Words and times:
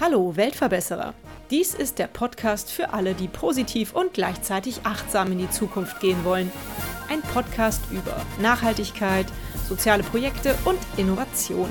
Hallo 0.00 0.36
Weltverbesserer. 0.36 1.14
Dies 1.50 1.74
ist 1.74 1.98
der 1.98 2.08
Podcast 2.08 2.70
für 2.70 2.92
alle, 2.92 3.14
die 3.14 3.28
positiv 3.28 3.94
und 3.94 4.12
gleichzeitig 4.12 4.80
achtsam 4.84 5.32
in 5.32 5.38
die 5.38 5.50
Zukunft 5.50 6.00
gehen 6.00 6.24
wollen. 6.24 6.50
Ein 7.08 7.22
Podcast 7.22 7.80
über 7.90 8.16
Nachhaltigkeit, 8.40 9.26
soziale 9.68 10.02
Projekte 10.02 10.58
und 10.64 10.78
Innovation. 10.96 11.70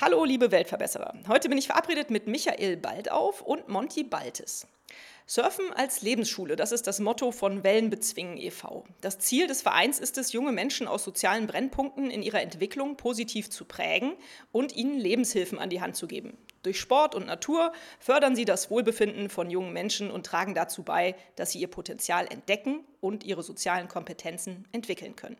Hallo 0.00 0.24
liebe 0.24 0.50
Weltverbesserer. 0.50 1.14
Heute 1.28 1.48
bin 1.48 1.56
ich 1.56 1.66
verabredet 1.66 2.10
mit 2.10 2.26
Michael 2.26 2.76
Baldauf 2.76 3.40
und 3.40 3.68
Monty 3.68 4.02
Baltes. 4.02 4.66
Surfen 5.26 5.72
als 5.72 6.02
Lebensschule, 6.02 6.54
das 6.54 6.70
ist 6.70 6.86
das 6.86 7.00
Motto 7.00 7.32
von 7.32 7.64
Wellenbezwingen 7.64 8.36
e.V. 8.36 8.84
Das 9.00 9.18
Ziel 9.18 9.46
des 9.46 9.62
Vereins 9.62 9.98
ist 9.98 10.18
es, 10.18 10.34
junge 10.34 10.52
Menschen 10.52 10.86
aus 10.86 11.02
sozialen 11.02 11.46
Brennpunkten 11.46 12.10
in 12.10 12.22
ihrer 12.22 12.42
Entwicklung 12.42 12.98
positiv 12.98 13.48
zu 13.48 13.64
prägen 13.64 14.12
und 14.52 14.76
ihnen 14.76 14.98
Lebenshilfen 15.00 15.58
an 15.58 15.70
die 15.70 15.80
Hand 15.80 15.96
zu 15.96 16.06
geben. 16.06 16.36
Durch 16.62 16.78
Sport 16.78 17.14
und 17.14 17.26
Natur 17.26 17.72
fördern 18.00 18.36
sie 18.36 18.44
das 18.44 18.70
Wohlbefinden 18.70 19.30
von 19.30 19.48
jungen 19.48 19.72
Menschen 19.72 20.10
und 20.10 20.26
tragen 20.26 20.54
dazu 20.54 20.82
bei, 20.82 21.14
dass 21.36 21.52
sie 21.52 21.60
ihr 21.60 21.68
Potenzial 21.68 22.26
entdecken 22.30 22.84
und 23.00 23.24
ihre 23.24 23.42
sozialen 23.42 23.88
Kompetenzen 23.88 24.66
entwickeln 24.72 25.16
können. 25.16 25.38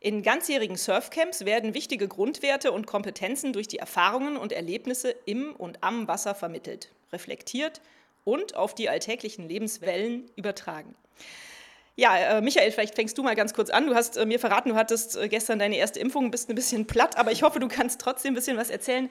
In 0.00 0.22
ganzjährigen 0.22 0.76
Surfcamps 0.76 1.44
werden 1.44 1.74
wichtige 1.74 2.08
Grundwerte 2.08 2.72
und 2.72 2.86
Kompetenzen 2.86 3.52
durch 3.52 3.68
die 3.68 3.78
Erfahrungen 3.78 4.38
und 4.38 4.52
Erlebnisse 4.52 5.14
im 5.26 5.54
und 5.54 5.82
am 5.82 6.08
Wasser 6.08 6.34
vermittelt, 6.34 6.90
reflektiert 7.12 7.82
und 8.24 8.56
auf 8.56 8.74
die 8.74 8.88
alltäglichen 8.88 9.48
Lebenswellen 9.48 10.30
übertragen. 10.36 10.94
Ja, 11.96 12.16
äh, 12.16 12.40
Michael, 12.40 12.72
vielleicht 12.72 12.96
fängst 12.96 13.16
du 13.16 13.22
mal 13.22 13.36
ganz 13.36 13.54
kurz 13.54 13.70
an. 13.70 13.86
Du 13.86 13.94
hast 13.94 14.16
äh, 14.16 14.26
mir 14.26 14.40
verraten, 14.40 14.70
du 14.70 14.74
hattest 14.74 15.16
äh, 15.16 15.28
gestern 15.28 15.60
deine 15.60 15.76
erste 15.76 16.00
Impfung, 16.00 16.32
bist 16.32 16.48
ein 16.48 16.56
bisschen 16.56 16.86
platt, 16.86 17.16
aber 17.16 17.30
ich 17.30 17.44
hoffe, 17.44 17.60
du 17.60 17.68
kannst 17.68 18.00
trotzdem 18.00 18.32
ein 18.32 18.34
bisschen 18.34 18.56
was 18.56 18.68
erzählen 18.68 19.08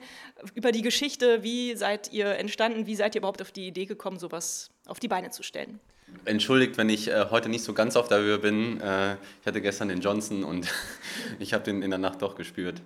über 0.54 0.70
die 0.70 0.82
Geschichte. 0.82 1.42
Wie 1.42 1.76
seid 1.76 2.12
ihr 2.12 2.36
entstanden? 2.36 2.86
Wie 2.86 2.94
seid 2.94 3.14
ihr 3.14 3.20
überhaupt 3.20 3.40
auf 3.40 3.52
die 3.52 3.66
Idee 3.66 3.86
gekommen, 3.86 4.18
sowas 4.18 4.70
auf 4.86 5.00
die 5.00 5.08
Beine 5.08 5.30
zu 5.30 5.42
stellen? 5.42 5.80
Entschuldigt, 6.24 6.78
wenn 6.78 6.88
ich 6.88 7.08
äh, 7.08 7.26
heute 7.30 7.48
nicht 7.48 7.64
so 7.64 7.72
ganz 7.74 7.96
auf 7.96 8.08
der 8.08 8.18
Höhe 8.18 8.38
bin. 8.38 8.80
Äh, 8.80 9.14
ich 9.40 9.46
hatte 9.46 9.60
gestern 9.60 9.88
den 9.88 10.00
Johnson 10.00 10.44
und 10.44 10.72
ich 11.38 11.52
habe 11.54 11.64
den 11.64 11.82
in 11.82 11.90
der 11.90 11.98
Nacht 11.98 12.22
doch 12.22 12.34
gespürt. 12.34 12.80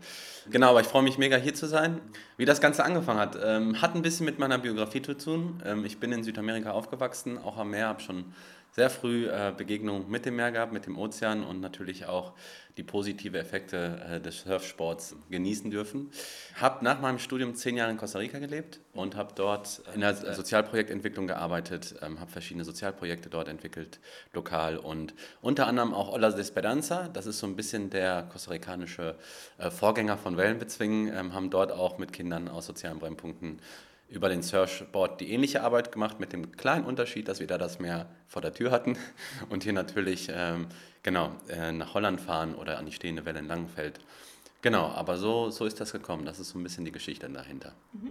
Genau, 0.50 0.70
aber 0.70 0.80
ich 0.80 0.86
freue 0.86 1.02
mich 1.02 1.18
mega 1.18 1.36
hier 1.36 1.54
zu 1.54 1.66
sein. 1.66 2.00
Wie 2.36 2.44
das 2.44 2.60
Ganze 2.60 2.84
angefangen 2.84 3.20
hat, 3.20 3.38
ähm, 3.42 3.82
hat 3.82 3.94
ein 3.94 4.02
bisschen 4.02 4.26
mit 4.26 4.38
meiner 4.38 4.58
Biografie 4.58 5.02
zu 5.02 5.14
tun. 5.14 5.62
Ähm, 5.64 5.84
ich 5.84 5.98
bin 5.98 6.12
in 6.12 6.24
Südamerika 6.24 6.70
aufgewachsen, 6.72 7.38
auch 7.38 7.58
am 7.58 7.70
Meer, 7.70 7.88
habe 7.88 8.00
schon 8.00 8.24
sehr 8.78 8.90
früh 8.90 9.26
äh, 9.26 9.52
Begegnung 9.56 10.08
mit 10.08 10.24
dem 10.24 10.36
Meer 10.36 10.52
gehabt, 10.52 10.72
mit 10.72 10.86
dem 10.86 10.96
Ozean 10.96 11.42
und 11.42 11.60
natürlich 11.60 12.06
auch 12.06 12.32
die 12.76 12.84
positive 12.84 13.36
Effekte 13.36 14.00
äh, 14.08 14.20
des 14.20 14.42
Surfsports 14.42 15.16
genießen 15.30 15.68
dürfen. 15.68 16.12
Habe 16.54 16.84
nach 16.84 17.00
meinem 17.00 17.18
Studium 17.18 17.56
zehn 17.56 17.76
Jahre 17.76 17.90
in 17.90 17.96
Costa 17.96 18.20
Rica 18.20 18.38
gelebt 18.38 18.78
und 18.92 19.16
habe 19.16 19.32
dort 19.34 19.82
in 19.96 20.00
der 20.00 20.14
Sozialprojektentwicklung 20.14 21.26
gearbeitet, 21.26 21.96
ähm, 22.02 22.20
habe 22.20 22.30
verschiedene 22.30 22.64
Sozialprojekte 22.64 23.28
dort 23.28 23.48
entwickelt, 23.48 23.98
lokal 24.32 24.76
und 24.76 25.12
unter 25.42 25.66
anderem 25.66 25.92
auch 25.92 26.12
Olas 26.12 26.34
de 26.34 26.42
Esperanza, 26.42 27.08
das 27.08 27.26
ist 27.26 27.40
so 27.40 27.48
ein 27.48 27.56
bisschen 27.56 27.90
der 27.90 28.28
kostarikanische 28.30 29.16
äh, 29.58 29.72
Vorgänger 29.72 30.16
von 30.16 30.36
Wellenbezwingen, 30.36 31.12
ähm, 31.12 31.34
haben 31.34 31.50
dort 31.50 31.72
auch 31.72 31.98
mit 31.98 32.12
Kindern 32.12 32.46
aus 32.46 32.66
sozialen 32.66 33.00
Brennpunkten 33.00 33.60
über 34.08 34.28
den 34.28 34.42
Surfboard 34.42 35.20
die 35.20 35.32
ähnliche 35.32 35.62
Arbeit 35.62 35.92
gemacht, 35.92 36.18
mit 36.18 36.32
dem 36.32 36.52
kleinen 36.52 36.84
Unterschied, 36.84 37.28
dass 37.28 37.40
wir 37.40 37.46
da 37.46 37.58
das 37.58 37.78
Meer 37.78 38.06
vor 38.26 38.42
der 38.42 38.54
Tür 38.54 38.70
hatten 38.70 38.96
und 39.50 39.64
hier 39.64 39.72
natürlich 39.72 40.28
ähm, 40.32 40.66
genau 41.02 41.32
äh, 41.48 41.72
nach 41.72 41.94
Holland 41.94 42.20
fahren 42.20 42.54
oder 42.54 42.78
an 42.78 42.86
die 42.86 42.92
stehende 42.92 43.24
Welle 43.24 43.40
in 43.40 43.48
Langenfeld. 43.48 44.00
Genau, 44.62 44.88
aber 44.88 45.18
so, 45.18 45.50
so 45.50 45.66
ist 45.66 45.80
das 45.80 45.92
gekommen. 45.92 46.24
Das 46.24 46.40
ist 46.40 46.50
so 46.50 46.58
ein 46.58 46.62
bisschen 46.62 46.84
die 46.84 46.92
Geschichte 46.92 47.28
dahinter. 47.28 47.74
Mhm. 47.92 48.10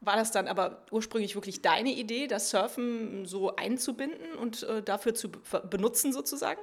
War 0.00 0.16
das 0.16 0.30
dann 0.30 0.46
aber 0.46 0.84
ursprünglich 0.90 1.34
wirklich 1.34 1.60
deine 1.60 1.90
Idee, 1.90 2.28
das 2.28 2.50
Surfen 2.50 3.26
so 3.26 3.56
einzubinden 3.56 4.34
und 4.40 4.62
äh, 4.62 4.82
dafür 4.82 5.14
zu 5.14 5.30
benutzen 5.68 6.12
sozusagen? 6.12 6.60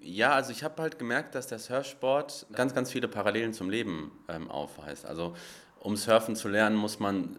Ja, 0.00 0.32
also 0.32 0.50
ich 0.50 0.64
habe 0.64 0.82
halt 0.82 0.98
gemerkt, 0.98 1.36
dass 1.36 1.46
der 1.46 1.60
Surfsport 1.60 2.46
ganz, 2.52 2.74
ganz 2.74 2.90
viele 2.90 3.06
Parallelen 3.06 3.52
zum 3.52 3.70
Leben 3.70 4.10
ähm, 4.28 4.50
aufweist. 4.50 5.06
Also 5.06 5.36
um 5.78 5.96
Surfen 5.96 6.34
zu 6.34 6.48
lernen, 6.48 6.74
muss 6.74 6.98
man 6.98 7.36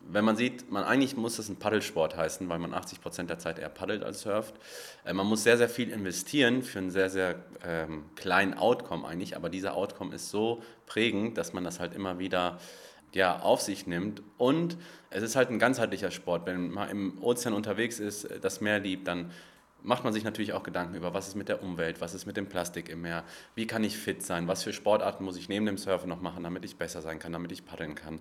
wenn 0.00 0.24
man 0.24 0.36
sieht, 0.36 0.70
man 0.70 0.84
eigentlich 0.84 1.16
muss 1.16 1.38
es 1.38 1.48
ein 1.48 1.56
Paddelsport 1.56 2.16
heißen, 2.16 2.48
weil 2.48 2.58
man 2.58 2.72
80 2.72 3.00
Prozent 3.00 3.30
der 3.30 3.38
Zeit 3.38 3.58
eher 3.58 3.68
paddelt 3.68 4.02
als 4.02 4.22
surft. 4.22 4.54
Äh, 5.04 5.12
man 5.12 5.26
muss 5.26 5.42
sehr, 5.42 5.58
sehr 5.58 5.68
viel 5.68 5.90
investieren 5.90 6.62
für 6.62 6.78
einen 6.78 6.90
sehr, 6.90 7.10
sehr 7.10 7.36
ähm, 7.64 8.04
kleinen 8.16 8.54
Outcome 8.54 9.06
eigentlich, 9.06 9.36
aber 9.36 9.50
dieser 9.50 9.74
Outcome 9.74 10.14
ist 10.14 10.30
so 10.30 10.62
prägend, 10.86 11.36
dass 11.36 11.52
man 11.52 11.64
das 11.64 11.80
halt 11.80 11.94
immer 11.94 12.18
wieder 12.18 12.58
ja, 13.12 13.40
auf 13.40 13.60
sich 13.60 13.86
nimmt. 13.86 14.22
Und 14.36 14.76
es 15.10 15.22
ist 15.22 15.36
halt 15.36 15.50
ein 15.50 15.58
ganzheitlicher 15.58 16.10
Sport. 16.10 16.46
Wenn 16.46 16.70
man 16.70 16.90
im 16.90 17.22
Ozean 17.22 17.54
unterwegs 17.54 17.98
ist, 17.98 18.28
das 18.42 18.60
Meer 18.60 18.80
liebt, 18.80 19.08
dann 19.08 19.30
macht 19.82 20.04
man 20.04 20.12
sich 20.12 20.24
natürlich 20.24 20.52
auch 20.52 20.62
Gedanken 20.62 20.94
über, 20.94 21.14
was 21.14 21.28
ist 21.28 21.34
mit 21.34 21.48
der 21.48 21.62
Umwelt, 21.62 22.00
was 22.00 22.14
ist 22.14 22.26
mit 22.26 22.36
dem 22.36 22.48
Plastik 22.48 22.88
im 22.88 23.02
Meer, 23.02 23.24
wie 23.54 23.66
kann 23.66 23.84
ich 23.84 23.96
fit 23.96 24.24
sein, 24.24 24.48
was 24.48 24.64
für 24.64 24.72
Sportarten 24.72 25.24
muss 25.24 25.36
ich 25.36 25.48
neben 25.48 25.66
dem 25.66 25.78
Surfen 25.78 26.08
noch 26.08 26.20
machen, 26.20 26.42
damit 26.42 26.64
ich 26.64 26.76
besser 26.76 27.00
sein 27.00 27.18
kann, 27.18 27.32
damit 27.32 27.52
ich 27.52 27.64
paddeln 27.64 27.94
kann 27.94 28.20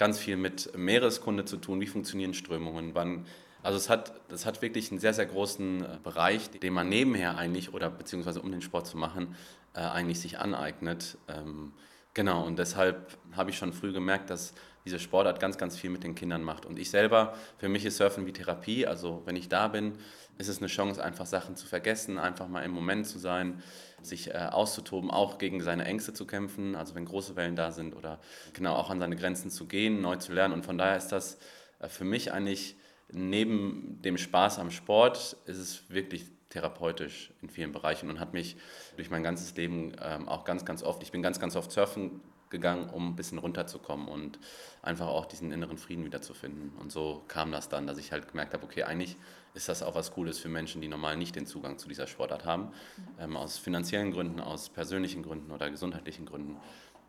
ganz 0.00 0.18
viel 0.18 0.38
mit 0.38 0.76
Meereskunde 0.76 1.44
zu 1.44 1.58
tun, 1.58 1.78
wie 1.82 1.86
funktionieren 1.86 2.32
Strömungen, 2.32 2.94
wann. 2.94 3.26
Also 3.62 3.76
es 3.76 3.90
hat, 3.90 4.14
das 4.28 4.46
hat 4.46 4.62
wirklich 4.62 4.90
einen 4.90 4.98
sehr, 4.98 5.12
sehr 5.12 5.26
großen 5.26 5.84
äh, 5.84 5.98
Bereich, 6.02 6.48
den 6.48 6.72
man 6.72 6.88
nebenher 6.88 7.36
eigentlich 7.36 7.74
oder 7.74 7.90
beziehungsweise 7.90 8.40
um 8.40 8.50
den 8.50 8.62
Sport 8.62 8.86
zu 8.86 8.96
machen, 8.96 9.36
äh, 9.74 9.80
eigentlich 9.80 10.18
sich 10.18 10.38
aneignet. 10.38 11.18
Ähm, 11.28 11.74
genau, 12.14 12.42
und 12.46 12.58
deshalb 12.58 13.18
habe 13.32 13.50
ich 13.50 13.58
schon 13.58 13.74
früh 13.74 13.92
gemerkt, 13.92 14.30
dass 14.30 14.54
diese 14.86 14.98
Sportart 14.98 15.38
ganz, 15.38 15.58
ganz 15.58 15.76
viel 15.76 15.90
mit 15.90 16.02
den 16.02 16.14
Kindern 16.14 16.42
macht. 16.42 16.64
Und 16.64 16.78
ich 16.78 16.88
selber, 16.88 17.34
für 17.58 17.68
mich 17.68 17.84
ist 17.84 17.98
Surfen 17.98 18.24
wie 18.24 18.32
Therapie. 18.32 18.86
Also 18.86 19.20
wenn 19.26 19.36
ich 19.36 19.50
da 19.50 19.68
bin, 19.68 19.98
ist 20.40 20.48
es 20.48 20.58
eine 20.58 20.68
Chance, 20.68 21.04
einfach 21.04 21.26
Sachen 21.26 21.54
zu 21.54 21.66
vergessen, 21.66 22.18
einfach 22.18 22.48
mal 22.48 22.62
im 22.62 22.70
Moment 22.70 23.06
zu 23.06 23.18
sein 23.18 23.62
sich 24.02 24.30
äh, 24.30 24.48
auszutoben, 24.50 25.10
auch 25.10 25.36
gegen 25.36 25.60
seine 25.60 25.84
Ängste 25.84 26.14
zu 26.14 26.26
kämpfen, 26.26 26.74
also 26.74 26.94
wenn 26.94 27.04
große 27.04 27.36
Wellen 27.36 27.56
da 27.56 27.70
sind 27.70 27.94
oder 27.94 28.18
genau 28.54 28.74
auch 28.74 28.88
an 28.88 28.98
seine 28.98 29.16
Grenzen 29.16 29.50
zu 29.50 29.66
gehen, 29.66 30.00
neu 30.00 30.16
zu 30.16 30.32
lernen. 30.32 30.54
Und 30.54 30.64
von 30.64 30.78
daher 30.78 30.96
ist 30.96 31.08
das 31.08 31.38
äh, 31.80 31.88
für 31.88 32.04
mich 32.04 32.32
eigentlich 32.32 32.76
neben 33.12 34.00
dem 34.00 34.16
Spaß 34.16 34.58
am 34.58 34.70
Sport, 34.70 35.36
ist 35.44 35.58
es 35.58 35.90
wirklich 35.90 36.24
therapeutisch 36.48 37.32
in 37.42 37.50
vielen 37.50 37.72
Bereichen 37.72 38.08
und 38.08 38.18
hat 38.18 38.32
mich 38.32 38.56
durch 38.96 39.10
mein 39.10 39.22
ganzes 39.22 39.54
Leben 39.56 39.92
ähm, 40.02 40.26
auch 40.26 40.44
ganz, 40.44 40.64
ganz 40.64 40.82
oft, 40.82 41.02
ich 41.02 41.12
bin 41.12 41.22
ganz, 41.22 41.38
ganz 41.38 41.54
oft 41.54 41.70
surfen 41.70 42.22
gegangen, 42.48 42.88
um 42.90 43.10
ein 43.10 43.16
bisschen 43.16 43.38
runterzukommen 43.38 44.08
und 44.08 44.38
einfach 44.82 45.06
auch 45.06 45.26
diesen 45.26 45.52
inneren 45.52 45.76
Frieden 45.76 46.04
wiederzufinden. 46.04 46.72
Und 46.80 46.90
so 46.90 47.24
kam 47.28 47.52
das 47.52 47.68
dann, 47.68 47.86
dass 47.86 47.98
ich 47.98 48.10
halt 48.10 48.28
gemerkt 48.28 48.54
habe, 48.54 48.64
okay, 48.64 48.82
eigentlich 48.82 49.16
ist 49.54 49.68
das 49.68 49.82
auch 49.82 49.94
was 49.94 50.12
Cooles 50.12 50.38
für 50.38 50.48
Menschen, 50.48 50.80
die 50.80 50.88
normal 50.88 51.16
nicht 51.16 51.36
den 51.36 51.46
Zugang 51.46 51.78
zu 51.78 51.88
dieser 51.88 52.06
Sportart 52.06 52.44
haben, 52.44 52.72
ähm, 53.18 53.36
aus 53.36 53.58
finanziellen 53.58 54.12
Gründen, 54.12 54.40
aus 54.40 54.68
persönlichen 54.68 55.22
Gründen 55.22 55.50
oder 55.50 55.70
gesundheitlichen 55.70 56.26
Gründen. 56.26 56.56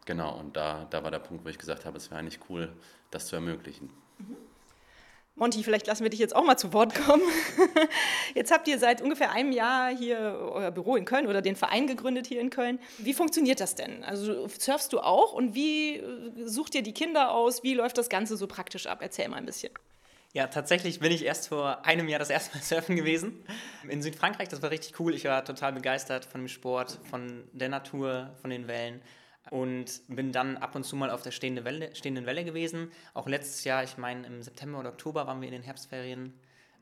Genau, 0.05 0.37
und 0.39 0.57
da, 0.57 0.87
da 0.89 1.03
war 1.03 1.11
der 1.11 1.19
Punkt, 1.19 1.45
wo 1.45 1.49
ich 1.49 1.59
gesagt 1.59 1.85
habe, 1.85 1.97
es 1.97 2.09
wäre 2.09 2.19
eigentlich 2.19 2.39
cool, 2.49 2.73
das 3.11 3.27
zu 3.27 3.35
ermöglichen. 3.35 3.91
Mhm. 4.17 4.37
Monty, 5.35 5.63
vielleicht 5.63 5.87
lassen 5.87 6.03
wir 6.03 6.09
dich 6.09 6.19
jetzt 6.19 6.35
auch 6.35 6.43
mal 6.43 6.57
zu 6.57 6.73
Wort 6.73 6.93
kommen. 6.93 7.23
Jetzt 8.35 8.51
habt 8.51 8.67
ihr 8.67 8.77
seit 8.77 9.01
ungefähr 9.01 9.31
einem 9.31 9.53
Jahr 9.53 9.89
hier 9.89 10.17
euer 10.19 10.71
Büro 10.71 10.97
in 10.97 11.05
Köln 11.05 11.25
oder 11.25 11.41
den 11.41 11.55
Verein 11.55 11.87
gegründet 11.87 12.27
hier 12.27 12.41
in 12.41 12.49
Köln. 12.49 12.79
Wie 12.97 13.13
funktioniert 13.13 13.61
das 13.61 13.75
denn? 13.75 14.03
Also 14.03 14.47
surfst 14.49 14.89
du 14.91 14.99
auch 14.99 15.31
und 15.31 15.55
wie 15.55 15.95
äh, 15.95 16.45
sucht 16.45 16.75
ihr 16.75 16.83
die 16.83 16.93
Kinder 16.93 17.31
aus? 17.31 17.63
Wie 17.63 17.73
läuft 17.73 17.97
das 17.97 18.09
Ganze 18.09 18.35
so 18.35 18.45
praktisch 18.45 18.87
ab? 18.87 18.99
Erzähl 19.01 19.29
mal 19.29 19.37
ein 19.37 19.45
bisschen. 19.45 19.71
Ja, 20.33 20.47
tatsächlich 20.47 21.01
bin 21.01 21.11
ich 21.11 21.25
erst 21.25 21.49
vor 21.49 21.85
einem 21.85 22.07
Jahr 22.07 22.19
das 22.19 22.29
erste 22.29 22.55
Mal 22.57 22.63
surfen 22.63 22.95
gewesen. 22.95 23.43
In 23.87 24.01
Südfrankreich, 24.01 24.47
das 24.47 24.61
war 24.61 24.71
richtig 24.71 24.97
cool. 24.99 25.13
Ich 25.13 25.25
war 25.25 25.43
total 25.43 25.73
begeistert 25.73 26.23
von 26.23 26.41
dem 26.41 26.47
Sport, 26.47 26.99
von 27.09 27.43
der 27.51 27.67
Natur, 27.67 28.33
von 28.39 28.49
den 28.49 28.67
Wellen 28.67 29.01
und 29.49 30.01
bin 30.07 30.31
dann 30.31 30.55
ab 30.57 30.75
und 30.75 30.85
zu 30.85 30.95
mal 30.95 31.09
auf 31.09 31.21
der 31.21 31.31
stehenden 31.31 31.65
Welle, 31.65 31.93
stehenden 31.95 32.25
Welle 32.25 32.45
gewesen. 32.45 32.91
Auch 33.13 33.27
letztes 33.27 33.65
Jahr, 33.65 33.83
ich 33.83 33.97
meine 33.97 34.25
im 34.25 34.41
September 34.41 34.79
oder 34.79 34.89
Oktober 34.89 35.27
waren 35.27 35.41
wir 35.41 35.47
in 35.49 35.53
den 35.53 35.63
Herbstferien 35.63 36.33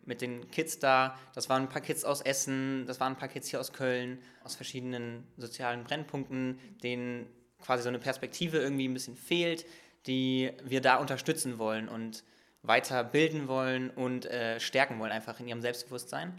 mit 0.06 0.22
den 0.22 0.52
Kids 0.52 0.78
da. 0.78 1.18
Das 1.34 1.50
waren 1.50 1.64
ein 1.64 1.70
paar 1.70 1.82
Kids 1.82 2.06
aus 2.06 2.22
Essen, 2.22 2.86
das 2.86 3.00
waren 3.00 3.14
ein 3.14 3.18
paar 3.18 3.30
Kids 3.30 3.50
hier 3.50 3.60
aus 3.60 3.74
Köln, 3.74 4.20
aus 4.44 4.56
verschiedenen 4.56 5.26
sozialen 5.38 5.84
Brennpunkten, 5.86 6.60
denen 6.84 7.28
quasi 7.64 7.82
so 7.82 7.90
eine 7.90 8.00
Perspektive 8.00 8.60
irgendwie 8.60 8.88
ein 8.88 8.94
bisschen 8.94 9.16
fehlt, 9.16 9.66
die 10.06 10.52
wir 10.64 10.82
da 10.82 10.98
unterstützen 10.98 11.58
wollen 11.58 11.90
und 11.90 12.24
weiter 12.62 13.04
bilden 13.04 13.48
wollen 13.48 13.90
und 13.90 14.26
äh, 14.26 14.60
stärken 14.60 15.00
wollen, 15.00 15.12
einfach 15.12 15.40
in 15.40 15.48
ihrem 15.48 15.62
Selbstbewusstsein. 15.62 16.34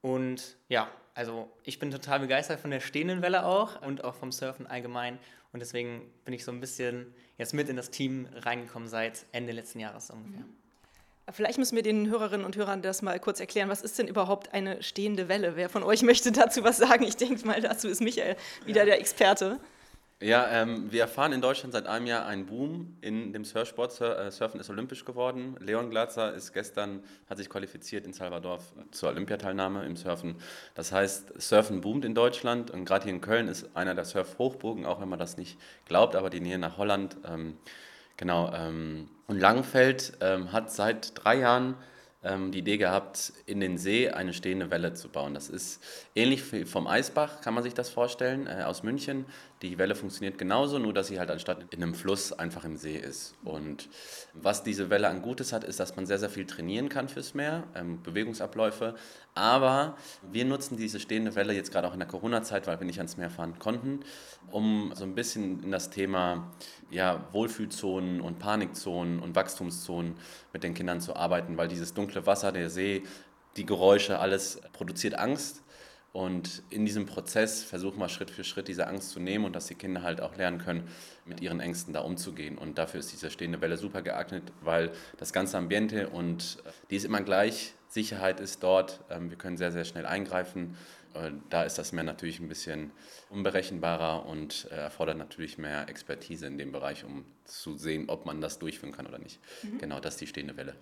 Und 0.00 0.56
ja, 0.68 0.88
also 1.14 1.50
ich 1.64 1.78
bin 1.78 1.90
total 1.90 2.20
begeistert 2.20 2.60
von 2.60 2.70
der 2.70 2.80
stehenden 2.80 3.22
Welle 3.22 3.44
auch 3.44 3.82
und 3.82 4.04
auch 4.04 4.14
vom 4.14 4.32
Surfen 4.32 4.66
allgemein 4.66 5.18
und 5.52 5.60
deswegen 5.60 6.02
bin 6.24 6.34
ich 6.34 6.44
so 6.44 6.52
ein 6.52 6.60
bisschen 6.60 7.14
jetzt 7.38 7.54
mit 7.54 7.68
in 7.68 7.76
das 7.76 7.90
Team 7.90 8.28
reingekommen 8.34 8.88
seit 8.88 9.24
Ende 9.32 9.52
letzten 9.52 9.80
Jahres 9.80 10.10
ungefähr. 10.10 10.44
Vielleicht 11.30 11.58
müssen 11.58 11.76
wir 11.76 11.82
den 11.82 12.08
Hörerinnen 12.08 12.46
und 12.46 12.56
Hörern 12.56 12.80
das 12.80 13.02
mal 13.02 13.18
kurz 13.20 13.38
erklären. 13.38 13.68
Was 13.68 13.82
ist 13.82 13.98
denn 13.98 14.08
überhaupt 14.08 14.54
eine 14.54 14.82
stehende 14.82 15.28
Welle? 15.28 15.56
Wer 15.56 15.68
von 15.68 15.82
euch 15.82 16.02
möchte 16.04 16.32
dazu 16.32 16.64
was 16.64 16.78
sagen? 16.78 17.04
Ich 17.04 17.16
denke 17.16 17.46
mal, 17.46 17.60
dazu 17.60 17.88
ist 17.88 18.00
Michael 18.00 18.36
wieder 18.64 18.84
der 18.84 19.00
Experte. 19.00 19.58
Ja, 20.20 20.48
ähm, 20.50 20.90
wir 20.90 21.02
erfahren 21.02 21.32
in 21.32 21.40
Deutschland 21.40 21.72
seit 21.72 21.86
einem 21.86 22.06
Jahr 22.06 22.26
einen 22.26 22.46
Boom 22.46 22.96
in 23.02 23.32
dem 23.32 23.44
Surfsport. 23.44 23.92
Sur 23.92 24.18
äh, 24.18 24.32
Surfen 24.32 24.58
ist 24.58 24.68
olympisch 24.68 25.04
geworden. 25.04 25.54
Leon 25.60 25.90
Glatzer 25.90 26.34
ist 26.34 26.52
gestern, 26.52 27.04
hat 27.30 27.38
sich 27.38 27.48
qualifiziert 27.48 28.04
in 28.04 28.12
Salvador 28.12 28.58
zur 28.90 29.10
Olympiateilnahme 29.10 29.86
im 29.86 29.94
Surfen. 29.94 30.34
Das 30.74 30.90
heißt, 30.90 31.40
Surfen 31.40 31.80
boomt 31.82 32.04
in 32.04 32.16
Deutschland 32.16 32.72
und 32.72 32.84
gerade 32.84 33.04
hier 33.04 33.12
in 33.12 33.20
Köln 33.20 33.46
ist 33.46 33.76
einer 33.76 33.94
der 33.94 34.04
Surf-Hochburgen, 34.04 34.86
auch 34.86 35.00
wenn 35.00 35.08
man 35.08 35.20
das 35.20 35.36
nicht 35.36 35.56
glaubt, 35.86 36.16
aber 36.16 36.30
die 36.30 36.40
Nähe 36.40 36.58
nach 36.58 36.78
Holland. 36.78 37.16
Ähm, 37.24 37.56
genau. 38.16 38.52
Ähm, 38.52 39.08
und 39.28 39.38
Langenfeld 39.38 40.14
ähm, 40.20 40.50
hat 40.50 40.72
seit 40.72 41.12
drei 41.14 41.36
Jahren 41.36 41.76
ähm, 42.24 42.50
die 42.50 42.58
Idee 42.58 42.78
gehabt, 42.78 43.32
in 43.46 43.60
den 43.60 43.78
See 43.78 44.10
eine 44.10 44.32
stehende 44.32 44.70
Welle 44.70 44.94
zu 44.94 45.08
bauen. 45.08 45.34
Das 45.34 45.48
ist 45.48 45.80
ähnlich 46.14 46.52
wie 46.52 46.64
vom 46.64 46.86
Eisbach, 46.86 47.40
kann 47.40 47.54
man 47.54 47.62
sich 47.62 47.74
das 47.74 47.90
vorstellen, 47.90 48.46
äh, 48.46 48.62
aus 48.64 48.82
München. 48.82 49.24
Die 49.62 49.78
Welle 49.78 49.94
funktioniert 49.94 50.38
genauso, 50.38 50.78
nur 50.78 50.92
dass 50.92 51.08
sie 51.08 51.18
halt 51.18 51.30
anstatt 51.30 51.64
in 51.70 51.82
einem 51.82 51.94
Fluss 51.94 52.32
einfach 52.32 52.64
im 52.64 52.76
See 52.76 52.96
ist. 52.96 53.34
Und 53.44 53.88
was 54.32 54.62
diese 54.62 54.90
Welle 54.90 55.08
an 55.08 55.22
Gutes 55.22 55.52
hat, 55.52 55.64
ist, 55.64 55.80
dass 55.80 55.96
man 55.96 56.06
sehr, 56.06 56.18
sehr 56.18 56.30
viel 56.30 56.46
trainieren 56.46 56.88
kann 56.88 57.08
fürs 57.08 57.34
Meer, 57.34 57.64
ähm, 57.74 58.02
Bewegungsabläufe. 58.02 58.94
Aber 59.34 59.96
wir 60.22 60.44
nutzen 60.44 60.76
diese 60.76 60.98
stehende 60.98 61.36
Welle 61.36 61.52
jetzt 61.52 61.70
gerade 61.70 61.86
auch 61.86 61.92
in 61.92 62.00
der 62.00 62.08
Corona-Zeit, 62.08 62.66
weil 62.66 62.80
wir 62.80 62.86
nicht 62.86 62.98
ans 62.98 63.16
Meer 63.16 63.30
fahren 63.30 63.58
konnten, 63.60 64.00
um 64.50 64.92
so 64.94 65.04
ein 65.04 65.14
bisschen 65.14 65.62
in 65.62 65.70
das 65.70 65.90
Thema 65.90 66.50
ja, 66.90 67.26
Wohlfühlzonen 67.32 68.20
und 68.20 68.38
Panikzonen 68.38 69.20
und 69.20 69.34
Wachstumszonen 69.34 70.14
mit 70.52 70.62
den 70.62 70.74
Kindern 70.74 71.00
zu 71.00 71.16
arbeiten, 71.16 71.56
weil 71.56 71.68
dieses 71.68 71.94
dunkle 71.94 72.26
Wasser, 72.26 72.52
der 72.52 72.70
See, 72.70 73.02
die 73.56 73.66
Geräusche, 73.66 74.18
alles 74.18 74.60
produziert 74.72 75.18
Angst 75.18 75.62
und 76.12 76.62
in 76.70 76.86
diesem 76.86 77.06
Prozess 77.06 77.62
versuchen 77.62 77.98
wir 77.98 78.08
Schritt 78.08 78.30
für 78.30 78.42
Schritt 78.42 78.68
diese 78.68 78.86
Angst 78.86 79.10
zu 79.10 79.20
nehmen 79.20 79.44
und 79.44 79.54
dass 79.54 79.66
die 79.66 79.74
Kinder 79.74 80.02
halt 80.02 80.20
auch 80.20 80.36
lernen 80.36 80.58
können, 80.58 80.88
mit 81.26 81.40
ihren 81.40 81.60
Ängsten 81.60 81.92
da 81.92 82.00
umzugehen. 82.00 82.56
Und 82.56 82.78
dafür 82.78 83.00
ist 83.00 83.12
diese 83.12 83.30
stehende 83.30 83.60
Welle 83.60 83.76
super 83.76 84.02
geeignet, 84.02 84.44
weil 84.62 84.90
das 85.18 85.32
ganze 85.32 85.58
Ambiente 85.58 86.08
und 86.08 86.58
die 86.90 86.96
ist 86.96 87.04
immer 87.04 87.20
gleich. 87.20 87.74
Sicherheit 87.88 88.40
ist 88.40 88.62
dort. 88.62 89.00
Ähm, 89.10 89.30
wir 89.30 89.38
können 89.38 89.56
sehr, 89.56 89.72
sehr 89.72 89.84
schnell 89.84 90.06
eingreifen. 90.06 90.76
Äh, 91.14 91.32
da 91.50 91.62
ist 91.64 91.78
das 91.78 91.92
Meer 91.92 92.04
natürlich 92.04 92.40
ein 92.40 92.48
bisschen 92.48 92.90
unberechenbarer 93.30 94.26
und 94.26 94.68
äh, 94.70 94.76
erfordert 94.76 95.18
natürlich 95.18 95.58
mehr 95.58 95.88
Expertise 95.88 96.46
in 96.46 96.58
dem 96.58 96.72
Bereich, 96.72 97.04
um 97.04 97.24
zu 97.44 97.76
sehen, 97.76 98.08
ob 98.08 98.26
man 98.26 98.40
das 98.40 98.58
durchführen 98.58 98.92
kann 98.92 99.06
oder 99.06 99.18
nicht. 99.18 99.40
Mhm. 99.62 99.78
Genau, 99.78 100.00
das 100.00 100.14
ist 100.14 100.20
die 100.20 100.26
stehende 100.26 100.56
Welle 100.56 100.74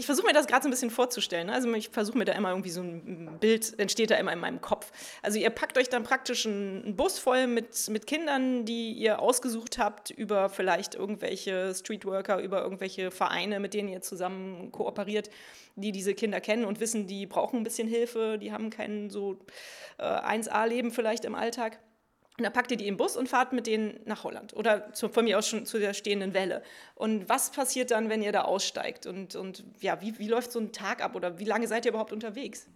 ich 0.00 0.06
versuche 0.06 0.26
mir 0.26 0.32
das 0.32 0.46
gerade 0.46 0.62
so 0.62 0.68
ein 0.68 0.70
bisschen 0.70 0.90
vorzustellen. 0.90 1.48
Ne? 1.48 1.52
Also 1.52 1.72
ich 1.74 1.90
versuche 1.90 2.16
mir 2.16 2.24
da 2.24 2.32
immer 2.32 2.48
irgendwie 2.48 2.70
so 2.70 2.80
ein 2.80 3.36
Bild, 3.38 3.78
entsteht 3.78 4.10
da 4.10 4.16
immer 4.16 4.32
in 4.32 4.38
meinem 4.38 4.62
Kopf. 4.62 4.90
Also 5.22 5.38
ihr 5.38 5.50
packt 5.50 5.76
euch 5.76 5.90
dann 5.90 6.04
praktisch 6.04 6.46
einen 6.46 6.96
Bus 6.96 7.18
voll 7.18 7.46
mit, 7.46 7.88
mit 7.90 8.06
Kindern, 8.06 8.64
die 8.64 8.92
ihr 8.92 9.20
ausgesucht 9.20 9.76
habt 9.76 10.10
über 10.10 10.48
vielleicht 10.48 10.94
irgendwelche 10.94 11.74
Streetworker, 11.74 12.40
über 12.40 12.62
irgendwelche 12.62 13.10
Vereine, 13.10 13.60
mit 13.60 13.74
denen 13.74 13.90
ihr 13.90 14.00
zusammen 14.00 14.72
kooperiert, 14.72 15.28
die 15.76 15.92
diese 15.92 16.14
Kinder 16.14 16.40
kennen 16.40 16.64
und 16.64 16.80
wissen, 16.80 17.06
die 17.06 17.26
brauchen 17.26 17.58
ein 17.58 17.64
bisschen 17.64 17.86
Hilfe, 17.86 18.38
die 18.40 18.52
haben 18.52 18.70
kein 18.70 19.10
so 19.10 19.36
äh, 19.98 20.04
1A-Leben 20.04 20.92
vielleicht 20.92 21.26
im 21.26 21.34
Alltag. 21.34 21.78
Und 22.40 22.44
dann 22.44 22.54
packt 22.54 22.70
ihr 22.70 22.78
die 22.78 22.88
im 22.88 22.96
Bus 22.96 23.18
und 23.18 23.28
fahrt 23.28 23.52
mit 23.52 23.66
denen 23.66 24.00
nach 24.06 24.24
Holland 24.24 24.54
oder 24.56 24.94
zu, 24.94 25.10
von 25.10 25.26
mir 25.26 25.36
aus 25.36 25.46
schon 25.46 25.66
zu 25.66 25.78
der 25.78 25.92
stehenden 25.92 26.32
Welle. 26.32 26.62
Und 26.94 27.28
was 27.28 27.50
passiert 27.50 27.90
dann, 27.90 28.08
wenn 28.08 28.22
ihr 28.22 28.32
da 28.32 28.44
aussteigt? 28.44 29.04
Und, 29.04 29.36
und 29.36 29.62
ja, 29.80 30.00
wie, 30.00 30.18
wie 30.18 30.26
läuft 30.26 30.50
so 30.50 30.58
ein 30.58 30.72
Tag 30.72 31.04
ab 31.04 31.14
oder 31.14 31.38
wie 31.38 31.44
lange 31.44 31.68
seid 31.68 31.84
ihr 31.84 31.90
überhaupt 31.90 32.14
unterwegs? 32.14 32.66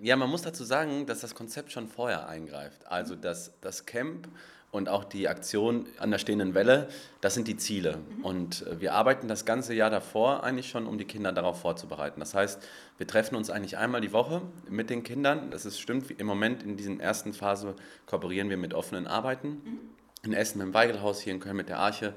Ja, 0.00 0.16
man 0.16 0.28
muss 0.28 0.42
dazu 0.42 0.64
sagen, 0.64 1.06
dass 1.06 1.20
das 1.20 1.36
Konzept 1.36 1.70
schon 1.70 1.86
vorher 1.86 2.28
eingreift. 2.28 2.84
Also 2.88 3.14
das, 3.14 3.52
das 3.60 3.86
Camp 3.86 4.26
und 4.70 4.88
auch 4.88 5.04
die 5.04 5.28
Aktion 5.28 5.86
an 5.98 6.10
der 6.10 6.18
stehenden 6.18 6.54
Welle, 6.54 6.88
das 7.20 7.34
sind 7.34 7.48
die 7.48 7.56
Ziele. 7.56 7.96
Mhm. 7.96 8.24
Und 8.24 8.66
äh, 8.66 8.80
wir 8.80 8.94
arbeiten 8.94 9.28
das 9.28 9.44
ganze 9.44 9.74
Jahr 9.74 9.90
davor 9.90 10.44
eigentlich 10.44 10.68
schon, 10.68 10.86
um 10.86 10.98
die 10.98 11.04
Kinder 11.04 11.32
darauf 11.32 11.60
vorzubereiten. 11.60 12.20
Das 12.20 12.34
heißt, 12.34 12.62
wir 12.98 13.06
treffen 13.06 13.34
uns 13.34 13.50
eigentlich 13.50 13.78
einmal 13.78 14.00
die 14.00 14.12
Woche 14.12 14.42
mit 14.68 14.90
den 14.90 15.02
Kindern. 15.02 15.50
Das 15.50 15.66
ist 15.66 15.80
stimmt, 15.80 16.10
im 16.10 16.26
Moment 16.26 16.62
in 16.62 16.76
dieser 16.76 16.98
ersten 17.00 17.32
Phase 17.32 17.74
kooperieren 18.06 18.50
wir 18.50 18.56
mit 18.56 18.74
offenen 18.74 19.06
Arbeiten. 19.06 19.48
Mhm. 19.48 19.80
In 20.22 20.32
Essen 20.34 20.58
mit 20.58 20.66
dem 20.66 20.74
Weigelhaus, 20.74 21.20
hier 21.20 21.32
in 21.32 21.40
Köln 21.40 21.56
mit 21.56 21.68
der 21.68 21.78
Arche. 21.78 22.14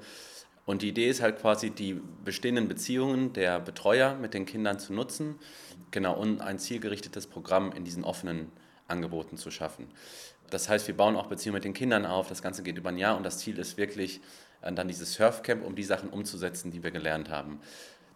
Und 0.65 0.81
die 0.81 0.89
Idee 0.89 1.09
ist 1.09 1.21
halt 1.21 1.39
quasi, 1.39 1.71
die 1.71 2.00
bestehenden 2.23 2.67
Beziehungen 2.67 3.33
der 3.33 3.59
Betreuer 3.59 4.15
mit 4.15 4.33
den 4.33 4.45
Kindern 4.45 4.79
zu 4.79 4.94
nutzen, 4.94 5.35
genau, 5.91 6.17
und 6.17 6.41
ein 6.41 6.57
zielgerichtetes 6.57 7.27
Programm 7.27 7.71
in 7.73 7.83
diesen 7.83 8.03
offenen 8.03 8.50
Angeboten 8.88 9.38
zu 9.38 9.51
schaffen. 9.51 9.88
Das 10.53 10.69
heißt, 10.69 10.88
wir 10.88 10.95
bauen 10.95 11.15
auch 11.15 11.27
Beziehungen 11.27 11.55
mit 11.55 11.65
den 11.65 11.73
Kindern 11.73 12.05
auf. 12.05 12.27
Das 12.27 12.41
Ganze 12.41 12.63
geht 12.63 12.77
über 12.77 12.89
ein 12.89 12.97
Jahr 12.97 13.17
und 13.17 13.23
das 13.23 13.39
Ziel 13.39 13.57
ist 13.57 13.77
wirklich 13.77 14.21
äh, 14.61 14.71
dann 14.71 14.88
dieses 14.88 15.13
Surfcamp, 15.13 15.65
um 15.65 15.75
die 15.75 15.83
Sachen 15.83 16.09
umzusetzen, 16.09 16.71
die 16.71 16.83
wir 16.83 16.91
gelernt 16.91 17.29
haben. 17.29 17.59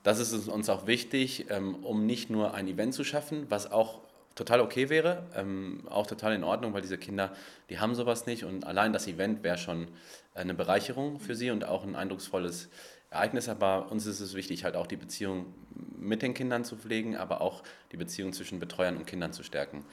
Das 0.03 0.19
ist 0.19 0.47
uns 0.47 0.69
auch 0.69 0.87
wichtig, 0.87 1.47
ähm, 1.49 1.75
um 1.83 2.05
nicht 2.05 2.29
nur 2.29 2.53
ein 2.53 2.67
Event 2.67 2.93
zu 2.93 3.03
schaffen, 3.03 3.47
was 3.49 3.71
auch 3.71 4.01
total 4.35 4.61
okay 4.61 4.89
wäre, 4.89 5.25
ähm, 5.35 5.81
auch 5.89 6.05
total 6.05 6.33
in 6.33 6.43
Ordnung, 6.43 6.73
weil 6.73 6.81
diese 6.81 6.97
Kinder, 6.97 7.33
die 7.69 7.79
haben 7.79 7.95
sowas 7.95 8.27
nicht 8.27 8.45
und 8.45 8.65
allein 8.65 8.93
das 8.93 9.07
Event 9.07 9.43
wäre 9.43 9.57
schon 9.57 9.87
eine 10.35 10.53
Bereicherung 10.53 11.19
für 11.19 11.35
sie 11.35 11.49
und 11.49 11.65
auch 11.65 11.83
ein 11.83 11.95
eindrucksvolles 11.95 12.69
Ereignis, 13.09 13.47
aber 13.47 13.91
uns 13.91 14.05
ist 14.05 14.19
es 14.19 14.33
wichtig, 14.33 14.63
halt 14.63 14.75
auch 14.75 14.87
die 14.87 14.97
Beziehung 14.97 15.53
mit 15.97 16.21
den 16.21 16.33
Kindern 16.33 16.65
zu 16.65 16.75
pflegen, 16.75 17.15
aber 17.15 17.41
auch 17.41 17.63
die 17.91 17.97
Beziehung 17.97 18.33
zwischen 18.33 18.59
Betreuern 18.59 18.97
und 18.97 19.05
Kindern 19.05 19.31
zu 19.33 19.43
stärken. 19.43 19.85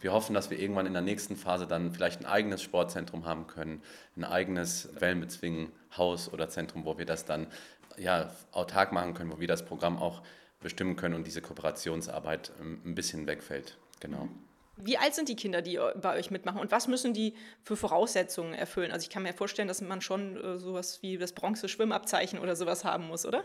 Wir 0.00 0.12
hoffen, 0.12 0.34
dass 0.34 0.50
wir 0.50 0.58
irgendwann 0.58 0.86
in 0.86 0.92
der 0.92 1.02
nächsten 1.02 1.36
Phase 1.36 1.66
dann 1.66 1.92
vielleicht 1.92 2.20
ein 2.20 2.26
eigenes 2.26 2.62
Sportzentrum 2.62 3.26
haben 3.26 3.46
können, 3.46 3.82
ein 4.16 4.24
eigenes 4.24 4.88
Wellenbezwingen-Haus 4.98 6.32
oder 6.32 6.48
Zentrum, 6.48 6.84
wo 6.84 6.98
wir 6.98 7.06
das 7.06 7.24
dann 7.24 7.46
ja, 7.98 8.30
autark 8.52 8.92
machen 8.92 9.14
können, 9.14 9.32
wo 9.32 9.40
wir 9.40 9.48
das 9.48 9.64
Programm 9.64 9.98
auch 9.98 10.22
bestimmen 10.60 10.96
können 10.96 11.14
und 11.14 11.26
diese 11.26 11.42
Kooperationsarbeit 11.42 12.52
ähm, 12.60 12.80
ein 12.84 12.94
bisschen 12.94 13.26
wegfällt. 13.26 13.76
Genau. 14.00 14.28
Wie 14.76 14.96
alt 14.96 15.14
sind 15.14 15.28
die 15.28 15.36
Kinder, 15.36 15.62
die 15.62 15.78
bei 16.00 16.16
euch 16.18 16.30
mitmachen 16.30 16.60
und 16.60 16.70
was 16.70 16.88
müssen 16.88 17.12
die 17.12 17.34
für 17.62 17.76
Voraussetzungen 17.76 18.54
erfüllen? 18.54 18.90
Also 18.90 19.04
ich 19.04 19.10
kann 19.10 19.22
mir 19.22 19.34
vorstellen, 19.34 19.68
dass 19.68 19.80
man 19.80 20.00
schon 20.00 20.36
äh, 20.36 20.58
sowas 20.58 21.02
wie 21.02 21.18
das 21.18 21.32
Bronze-Schwimmabzeichen 21.32 22.38
oder 22.38 22.56
sowas 22.56 22.84
haben 22.84 23.06
muss, 23.06 23.26
oder? 23.26 23.44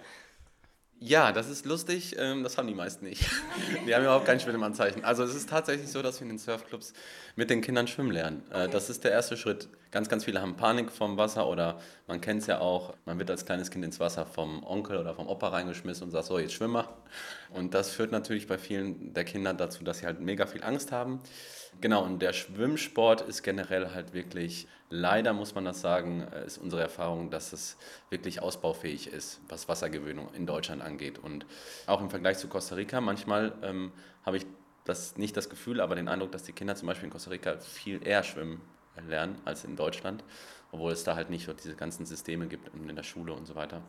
Ja, 0.99 1.31
das 1.31 1.49
ist 1.49 1.65
lustig. 1.65 2.15
Ähm, 2.17 2.43
das 2.43 2.57
haben 2.57 2.67
die 2.67 2.73
meisten 2.73 3.05
nicht. 3.05 3.23
Die 3.85 3.93
haben 3.93 4.03
überhaupt 4.03 4.25
kein 4.25 4.39
Schwimmanzeichen. 4.39 5.03
Also 5.03 5.23
es 5.23 5.35
ist 5.35 5.49
tatsächlich 5.49 5.89
so, 5.89 6.01
dass 6.01 6.19
wir 6.19 6.23
in 6.23 6.29
den 6.29 6.39
Surfclubs 6.39 6.93
mit 7.35 7.49
den 7.49 7.61
Kindern 7.61 7.87
schwimmen 7.87 8.11
lernen. 8.11 8.43
Äh, 8.49 8.63
okay. 8.63 8.69
Das 8.71 8.89
ist 8.89 9.03
der 9.03 9.11
erste 9.11 9.37
Schritt. 9.37 9.69
Ganz, 9.89 10.09
ganz 10.09 10.25
viele 10.25 10.41
haben 10.41 10.57
Panik 10.57 10.91
vom 10.91 11.17
Wasser 11.17 11.47
oder 11.47 11.79
man 12.07 12.19
kennt 12.19 12.41
es 12.41 12.47
ja 12.47 12.59
auch, 12.59 12.93
man 13.05 13.19
wird 13.19 13.31
als 13.31 13.45
kleines 13.45 13.71
Kind 13.71 13.85
ins 13.85 13.99
Wasser 13.99 14.25
vom 14.25 14.63
Onkel 14.63 14.97
oder 14.97 15.13
vom 15.15 15.27
Opa 15.27 15.47
reingeschmissen 15.47 16.05
und 16.05 16.11
sagt, 16.11 16.25
so, 16.25 16.39
jetzt 16.39 16.53
schwimmer. 16.53 16.89
Und 17.53 17.73
das 17.73 17.91
führt 17.91 18.11
natürlich 18.11 18.47
bei 18.47 18.57
vielen 18.57 19.13
der 19.13 19.23
Kinder 19.23 19.53
dazu, 19.53 19.85
dass 19.85 19.99
sie 19.99 20.05
halt 20.05 20.19
mega 20.19 20.45
viel 20.45 20.63
Angst 20.63 20.91
haben. 20.91 21.21
Genau, 21.79 22.03
und 22.03 22.21
der 22.21 22.33
Schwimmsport 22.33 23.21
ist 23.21 23.43
generell 23.43 23.93
halt 23.93 24.13
wirklich, 24.13 24.67
leider 24.89 25.31
muss 25.31 25.55
man 25.55 25.63
das 25.63 25.79
sagen, 25.79 26.27
äh, 26.33 26.45
ist 26.45 26.57
unsere 26.57 26.81
Erfahrung, 26.81 27.29
dass 27.29 27.53
es 27.53 27.77
wirklich 28.09 28.41
ausbaufähig 28.41 29.07
ist, 29.07 29.39
was 29.47 29.69
Wassergewöhnung 29.69 30.33
in 30.33 30.45
Deutschland 30.45 30.81
angeht. 30.81 31.17
Und 31.17 31.45
auch 31.85 32.01
im 32.01 32.09
Vergleich 32.09 32.39
zu 32.39 32.49
Costa 32.49 32.75
Rica, 32.75 32.99
manchmal 32.99 33.53
ähm, 33.61 33.93
habe 34.25 34.37
ich 34.37 34.45
das 34.83 35.17
nicht 35.17 35.37
das 35.37 35.49
Gefühl, 35.49 35.79
aber 35.79 35.95
den 35.95 36.07
Eindruck, 36.07 36.31
dass 36.31 36.43
die 36.43 36.53
Kinder 36.53 36.75
zum 36.75 36.87
Beispiel 36.87 37.05
in 37.05 37.11
Costa 37.11 37.29
Rica 37.29 37.57
viel 37.57 38.05
eher 38.05 38.23
schwimmen 38.23 38.61
lernen 39.07 39.37
als 39.45 39.63
in 39.63 39.75
Deutschland 39.75 40.23
obwohl 40.71 40.91
es 40.91 41.03
da 41.03 41.15
halt 41.15 41.29
nicht 41.29 41.45
so 41.45 41.53
diese 41.53 41.75
ganzen 41.75 42.05
Systeme 42.05 42.47
gibt 42.47 42.69
in 42.73 42.95
der 42.95 43.03
Schule 43.03 43.33
und 43.33 43.45
so 43.45 43.55
weiter. 43.55 43.81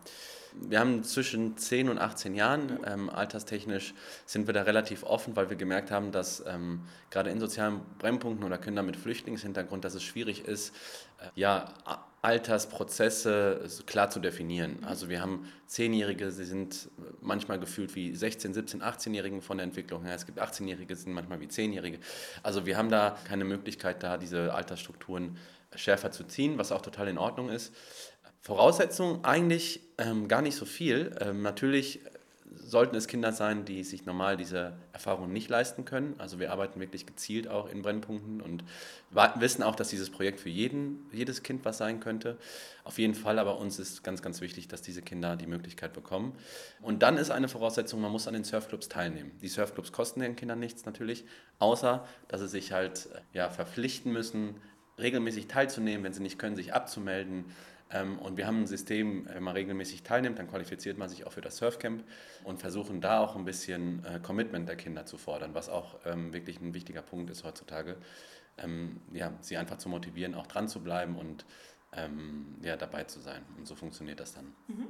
Wir 0.52 0.80
haben 0.80 1.02
zwischen 1.04 1.56
10 1.56 1.88
und 1.88 1.98
18 1.98 2.34
Jahren, 2.34 2.78
ähm, 2.86 3.10
alterstechnisch 3.10 3.94
sind 4.26 4.46
wir 4.46 4.54
da 4.54 4.62
relativ 4.62 5.02
offen, 5.02 5.36
weil 5.36 5.50
wir 5.50 5.56
gemerkt 5.56 5.90
haben, 5.90 6.12
dass 6.12 6.44
ähm, 6.46 6.82
gerade 7.10 7.30
in 7.30 7.40
sozialen 7.40 7.80
Brennpunkten 7.98 8.44
oder 8.44 8.58
Kinder 8.58 8.82
mit 8.82 8.96
Flüchtlingshintergrund, 8.96 9.84
dass 9.84 9.94
es 9.94 10.02
schwierig 10.02 10.44
ist, 10.46 10.74
äh, 11.18 11.28
ja, 11.34 11.74
Altersprozesse 12.22 13.68
klar 13.87 14.10
zu 14.10 14.18
definieren. 14.18 14.84
Also 14.84 15.08
wir 15.08 15.20
haben 15.20 15.50
Zehnjährige, 15.66 16.30
sie 16.32 16.44
sind 16.44 16.90
manchmal 17.20 17.60
gefühlt 17.60 17.94
wie 17.94 18.14
16, 18.14 18.54
17, 18.54 18.82
18-Jährigen 18.82 19.40
von 19.40 19.58
der 19.58 19.64
Entwicklung 19.64 20.04
her. 20.04 20.14
Es 20.14 20.26
gibt 20.26 20.40
18-Jährige, 20.40 20.96
sind 20.96 21.12
manchmal 21.12 21.40
wie 21.40 21.48
Zehnjährige. 21.48 21.98
Also 22.42 22.66
wir 22.66 22.76
haben 22.76 22.90
da 22.90 23.16
keine 23.25 23.44
Möglichkeit, 23.44 24.02
da 24.02 24.16
diese 24.16 24.52
Altersstrukturen 24.52 25.37
schärfer 25.75 26.10
zu 26.10 26.25
ziehen, 26.25 26.58
was 26.58 26.72
auch 26.72 26.82
total 26.82 27.08
in 27.08 27.18
Ordnung 27.18 27.50
ist. 27.50 27.72
Voraussetzungen 28.40 29.25
eigentlich 29.25 29.80
ähm, 29.98 30.26
gar 30.26 30.42
nicht 30.42 30.56
so 30.56 30.64
viel. 30.64 31.14
Ähm, 31.20 31.42
natürlich 31.42 32.00
sollten 32.54 32.96
es 32.96 33.06
Kinder 33.06 33.32
sein, 33.32 33.64
die 33.64 33.84
sich 33.84 34.06
normal 34.06 34.36
diese 34.36 34.76
Erfahrung 34.92 35.32
nicht 35.32 35.48
leisten 35.48 35.84
können. 35.84 36.14
Also 36.18 36.38
wir 36.38 36.52
arbeiten 36.52 36.80
wirklich 36.80 37.06
gezielt 37.06 37.48
auch 37.48 37.68
in 37.68 37.82
Brennpunkten 37.82 38.40
und 38.40 38.64
wissen 39.10 39.62
auch, 39.62 39.74
dass 39.74 39.88
dieses 39.88 40.10
Projekt 40.10 40.40
für 40.40 40.48
jeden, 40.48 41.06
jedes 41.12 41.42
Kind 41.42 41.64
was 41.64 41.78
sein 41.78 42.00
könnte. 42.00 42.38
Auf 42.84 42.98
jeden 42.98 43.14
Fall, 43.14 43.38
aber 43.38 43.58
uns 43.58 43.78
ist 43.78 44.02
ganz, 44.02 44.22
ganz 44.22 44.40
wichtig, 44.40 44.68
dass 44.68 44.82
diese 44.82 45.02
Kinder 45.02 45.36
die 45.36 45.46
Möglichkeit 45.46 45.92
bekommen. 45.92 46.34
Und 46.80 47.02
dann 47.02 47.16
ist 47.16 47.30
eine 47.30 47.48
Voraussetzung, 47.48 48.00
man 48.00 48.12
muss 48.12 48.26
an 48.26 48.34
den 48.34 48.44
Surfclubs 48.44 48.88
teilnehmen. 48.88 49.32
Die 49.42 49.48
Surfclubs 49.48 49.92
kosten 49.92 50.20
den 50.20 50.36
Kindern 50.36 50.58
nichts 50.58 50.86
natürlich, 50.86 51.24
außer 51.58 52.06
dass 52.28 52.40
sie 52.40 52.48
sich 52.48 52.72
halt 52.72 53.08
ja, 53.32 53.50
verpflichten 53.50 54.12
müssen, 54.12 54.56
regelmäßig 54.98 55.46
teilzunehmen, 55.46 56.04
wenn 56.04 56.12
sie 56.12 56.22
nicht 56.22 56.38
können, 56.38 56.56
sich 56.56 56.74
abzumelden 56.74 57.44
und 58.21 58.37
wir 58.37 58.47
haben 58.47 58.62
ein 58.62 58.66
System, 58.66 59.26
wenn 59.33 59.42
man 59.42 59.54
regelmäßig 59.54 60.02
teilnimmt, 60.02 60.38
dann 60.38 60.49
qualifiziert 60.49 60.99
man 60.99 61.09
sich 61.09 61.26
auch 61.26 61.33
für 61.33 61.40
das 61.40 61.57
Surfcamp 61.57 62.04
und 62.45 62.61
versuchen 62.61 63.00
da 63.00 63.21
auch 63.21 63.35
ein 63.35 63.47
bisschen 63.47 64.04
äh, 64.04 64.21
Commitment 64.21 64.68
der 64.68 64.76
Kinder 64.76 65.07
zu 65.07 65.16
fordern, 65.16 65.54
was 65.54 65.71
auch 65.71 65.99
ähm, 66.04 66.35
wirklich 66.35 66.61
ein 66.61 66.75
wichtiger 66.75 67.00
Punkt 67.00 67.30
ist 67.30 67.45
heutzutage. 67.45 67.97
Ähm, 68.59 69.00
ja, 69.12 69.33
sie 69.40 69.57
einfach 69.57 69.78
zu 69.78 69.88
motivieren, 69.88 70.35
auch 70.35 70.47
dran 70.47 70.68
zu 70.68 70.83
bleiben 70.83 71.16
und 71.16 71.45
ja, 72.61 72.76
dabei 72.76 73.04
zu 73.04 73.18
sein. 73.18 73.42
Und 73.57 73.66
so 73.66 73.75
funktioniert 73.75 74.21
das 74.21 74.35
dann. 74.35 74.54
Mhm. 74.66 74.88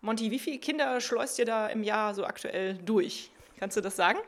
Monty, 0.00 0.32
wie 0.32 0.40
viele 0.40 0.58
Kinder 0.58 1.00
schleust 1.00 1.38
ihr 1.38 1.44
da 1.44 1.68
im 1.68 1.84
Jahr 1.84 2.14
so 2.14 2.24
aktuell 2.24 2.74
durch? 2.78 3.30
Kannst 3.58 3.76
du 3.76 3.80
das 3.80 3.94
sagen? 3.96 4.18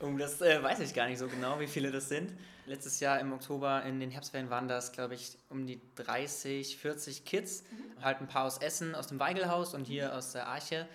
Oh, 0.00 0.10
das 0.16 0.40
äh, 0.40 0.62
weiß 0.62 0.80
ich 0.80 0.94
gar 0.94 1.08
nicht 1.08 1.18
so 1.18 1.26
genau, 1.26 1.58
wie 1.58 1.66
viele 1.66 1.90
das 1.90 2.08
sind. 2.08 2.32
Letztes 2.68 3.00
Jahr 3.00 3.18
im 3.18 3.32
Oktober 3.32 3.82
in 3.84 3.98
den 3.98 4.10
Herbstferien 4.10 4.50
waren 4.50 4.68
das, 4.68 4.92
glaube 4.92 5.14
ich, 5.14 5.38
um 5.48 5.66
die 5.66 5.80
30, 5.96 6.76
40 6.76 7.24
Kids. 7.24 7.62
Mhm. 7.62 8.04
Halt 8.04 8.20
ein 8.20 8.28
paar 8.28 8.44
aus 8.44 8.58
Essen, 8.58 8.94
aus 8.94 9.06
dem 9.06 9.18
Weigelhaus 9.18 9.72
und 9.72 9.86
hier 9.86 10.14
aus 10.14 10.32
der 10.32 10.46
Arche. 10.46 10.86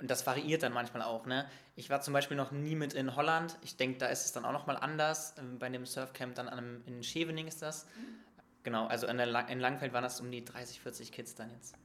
Und 0.00 0.10
das 0.10 0.26
variiert 0.26 0.64
dann 0.64 0.72
manchmal 0.72 1.02
auch. 1.02 1.26
Ne? 1.26 1.48
Ich 1.76 1.88
war 1.88 2.00
zum 2.00 2.14
Beispiel 2.14 2.36
noch 2.36 2.50
nie 2.50 2.74
mit 2.74 2.94
in 2.94 3.14
Holland. 3.14 3.56
Ich 3.62 3.76
denke, 3.76 3.98
da 3.98 4.06
ist 4.06 4.24
es 4.24 4.32
dann 4.32 4.44
auch 4.44 4.52
nochmal 4.52 4.76
anders. 4.76 5.34
Ähm, 5.38 5.60
bei 5.60 5.68
dem 5.68 5.86
Surfcamp 5.86 6.34
dann 6.34 6.48
einem, 6.48 6.82
in 6.86 7.04
Schevening 7.04 7.46
ist 7.46 7.62
das. 7.62 7.84
Mhm. 7.84 8.20
Genau, 8.64 8.88
also 8.88 9.06
in, 9.06 9.16
der, 9.16 9.48
in 9.48 9.60
Langfeld 9.60 9.92
waren 9.92 10.02
das 10.02 10.20
um 10.20 10.32
die 10.32 10.44
30, 10.44 10.80
40 10.80 11.12
Kids 11.12 11.36
dann 11.36 11.50
jetzt. 11.50 11.76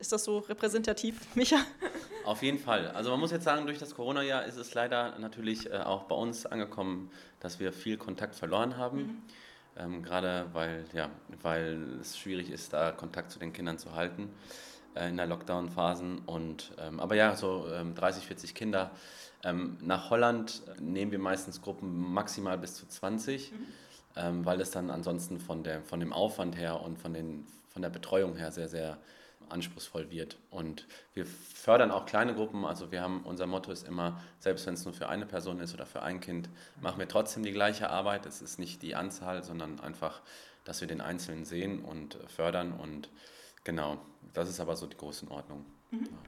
Ist 0.00 0.12
das 0.12 0.24
so 0.24 0.38
repräsentativ, 0.38 1.20
Micha? 1.34 1.58
Auf 2.24 2.42
jeden 2.42 2.58
Fall. 2.58 2.88
Also 2.88 3.10
man 3.10 3.20
muss 3.20 3.32
jetzt 3.32 3.44
sagen, 3.44 3.66
durch 3.66 3.78
das 3.78 3.94
Corona-Jahr 3.94 4.46
ist 4.46 4.56
es 4.56 4.72
leider 4.72 5.18
natürlich 5.18 5.70
äh, 5.70 5.76
auch 5.76 6.04
bei 6.04 6.14
uns 6.14 6.46
angekommen, 6.46 7.10
dass 7.38 7.60
wir 7.60 7.70
viel 7.70 7.98
Kontakt 7.98 8.34
verloren 8.34 8.78
haben. 8.78 8.98
Mhm. 8.98 9.22
Ähm, 9.76 10.02
Gerade 10.02 10.46
weil, 10.54 10.86
ja, 10.94 11.10
weil 11.42 11.98
es 12.00 12.18
schwierig 12.18 12.50
ist, 12.50 12.72
da 12.72 12.92
Kontakt 12.92 13.30
zu 13.30 13.38
den 13.38 13.52
Kindern 13.52 13.76
zu 13.76 13.94
halten 13.94 14.30
äh, 14.94 15.10
in 15.10 15.18
der 15.18 15.26
Lockdown-Phasen. 15.26 16.22
ähm, 16.78 16.98
aber 16.98 17.14
ja, 17.14 17.36
so 17.36 17.66
ähm, 17.70 17.94
30, 17.94 18.26
40 18.26 18.54
Kinder. 18.54 18.92
Ähm, 19.44 19.76
nach 19.82 20.08
Holland 20.08 20.62
nehmen 20.80 21.12
wir 21.12 21.18
meistens 21.18 21.60
Gruppen 21.60 22.12
maximal 22.12 22.56
bis 22.56 22.74
zu 22.74 22.88
20, 22.88 23.52
mhm. 23.52 23.66
Ähm, 24.16 24.44
weil 24.44 24.60
es 24.60 24.72
dann 24.72 24.90
ansonsten 24.90 25.38
von, 25.38 25.62
der, 25.62 25.82
von 25.82 26.00
dem 26.00 26.12
Aufwand 26.12 26.56
her 26.56 26.82
und 26.82 26.98
von, 26.98 27.14
den, 27.14 27.46
von 27.68 27.80
der 27.80 27.90
Betreuung 27.90 28.34
her 28.34 28.50
sehr, 28.50 28.68
sehr 28.68 28.98
anspruchsvoll 29.50 30.10
wird. 30.10 30.38
Und 30.50 30.86
wir 31.14 31.26
fördern 31.26 31.90
auch 31.90 32.06
kleine 32.06 32.34
Gruppen. 32.34 32.64
Also 32.64 32.90
wir 32.90 33.02
haben, 33.02 33.22
unser 33.24 33.46
Motto 33.46 33.72
ist 33.72 33.86
immer, 33.86 34.20
selbst 34.38 34.66
wenn 34.66 34.74
es 34.74 34.84
nur 34.84 34.94
für 34.94 35.08
eine 35.08 35.26
Person 35.26 35.60
ist 35.60 35.74
oder 35.74 35.86
für 35.86 36.02
ein 36.02 36.20
Kind, 36.20 36.48
machen 36.80 36.98
wir 36.98 37.08
trotzdem 37.08 37.42
die 37.42 37.52
gleiche 37.52 37.90
Arbeit. 37.90 38.26
Es 38.26 38.42
ist 38.42 38.58
nicht 38.58 38.82
die 38.82 38.94
Anzahl, 38.94 39.42
sondern 39.42 39.80
einfach, 39.80 40.22
dass 40.64 40.80
wir 40.80 40.88
den 40.88 41.00
Einzelnen 41.00 41.44
sehen 41.44 41.84
und 41.84 42.18
fördern. 42.28 42.72
Und 42.72 43.08
genau, 43.64 43.98
das 44.34 44.48
ist 44.48 44.60
aber 44.60 44.76
so 44.76 44.86
die 44.86 44.96
Größenordnung. 44.96 45.64
Mhm. 45.90 46.04
Ja. 46.04 46.18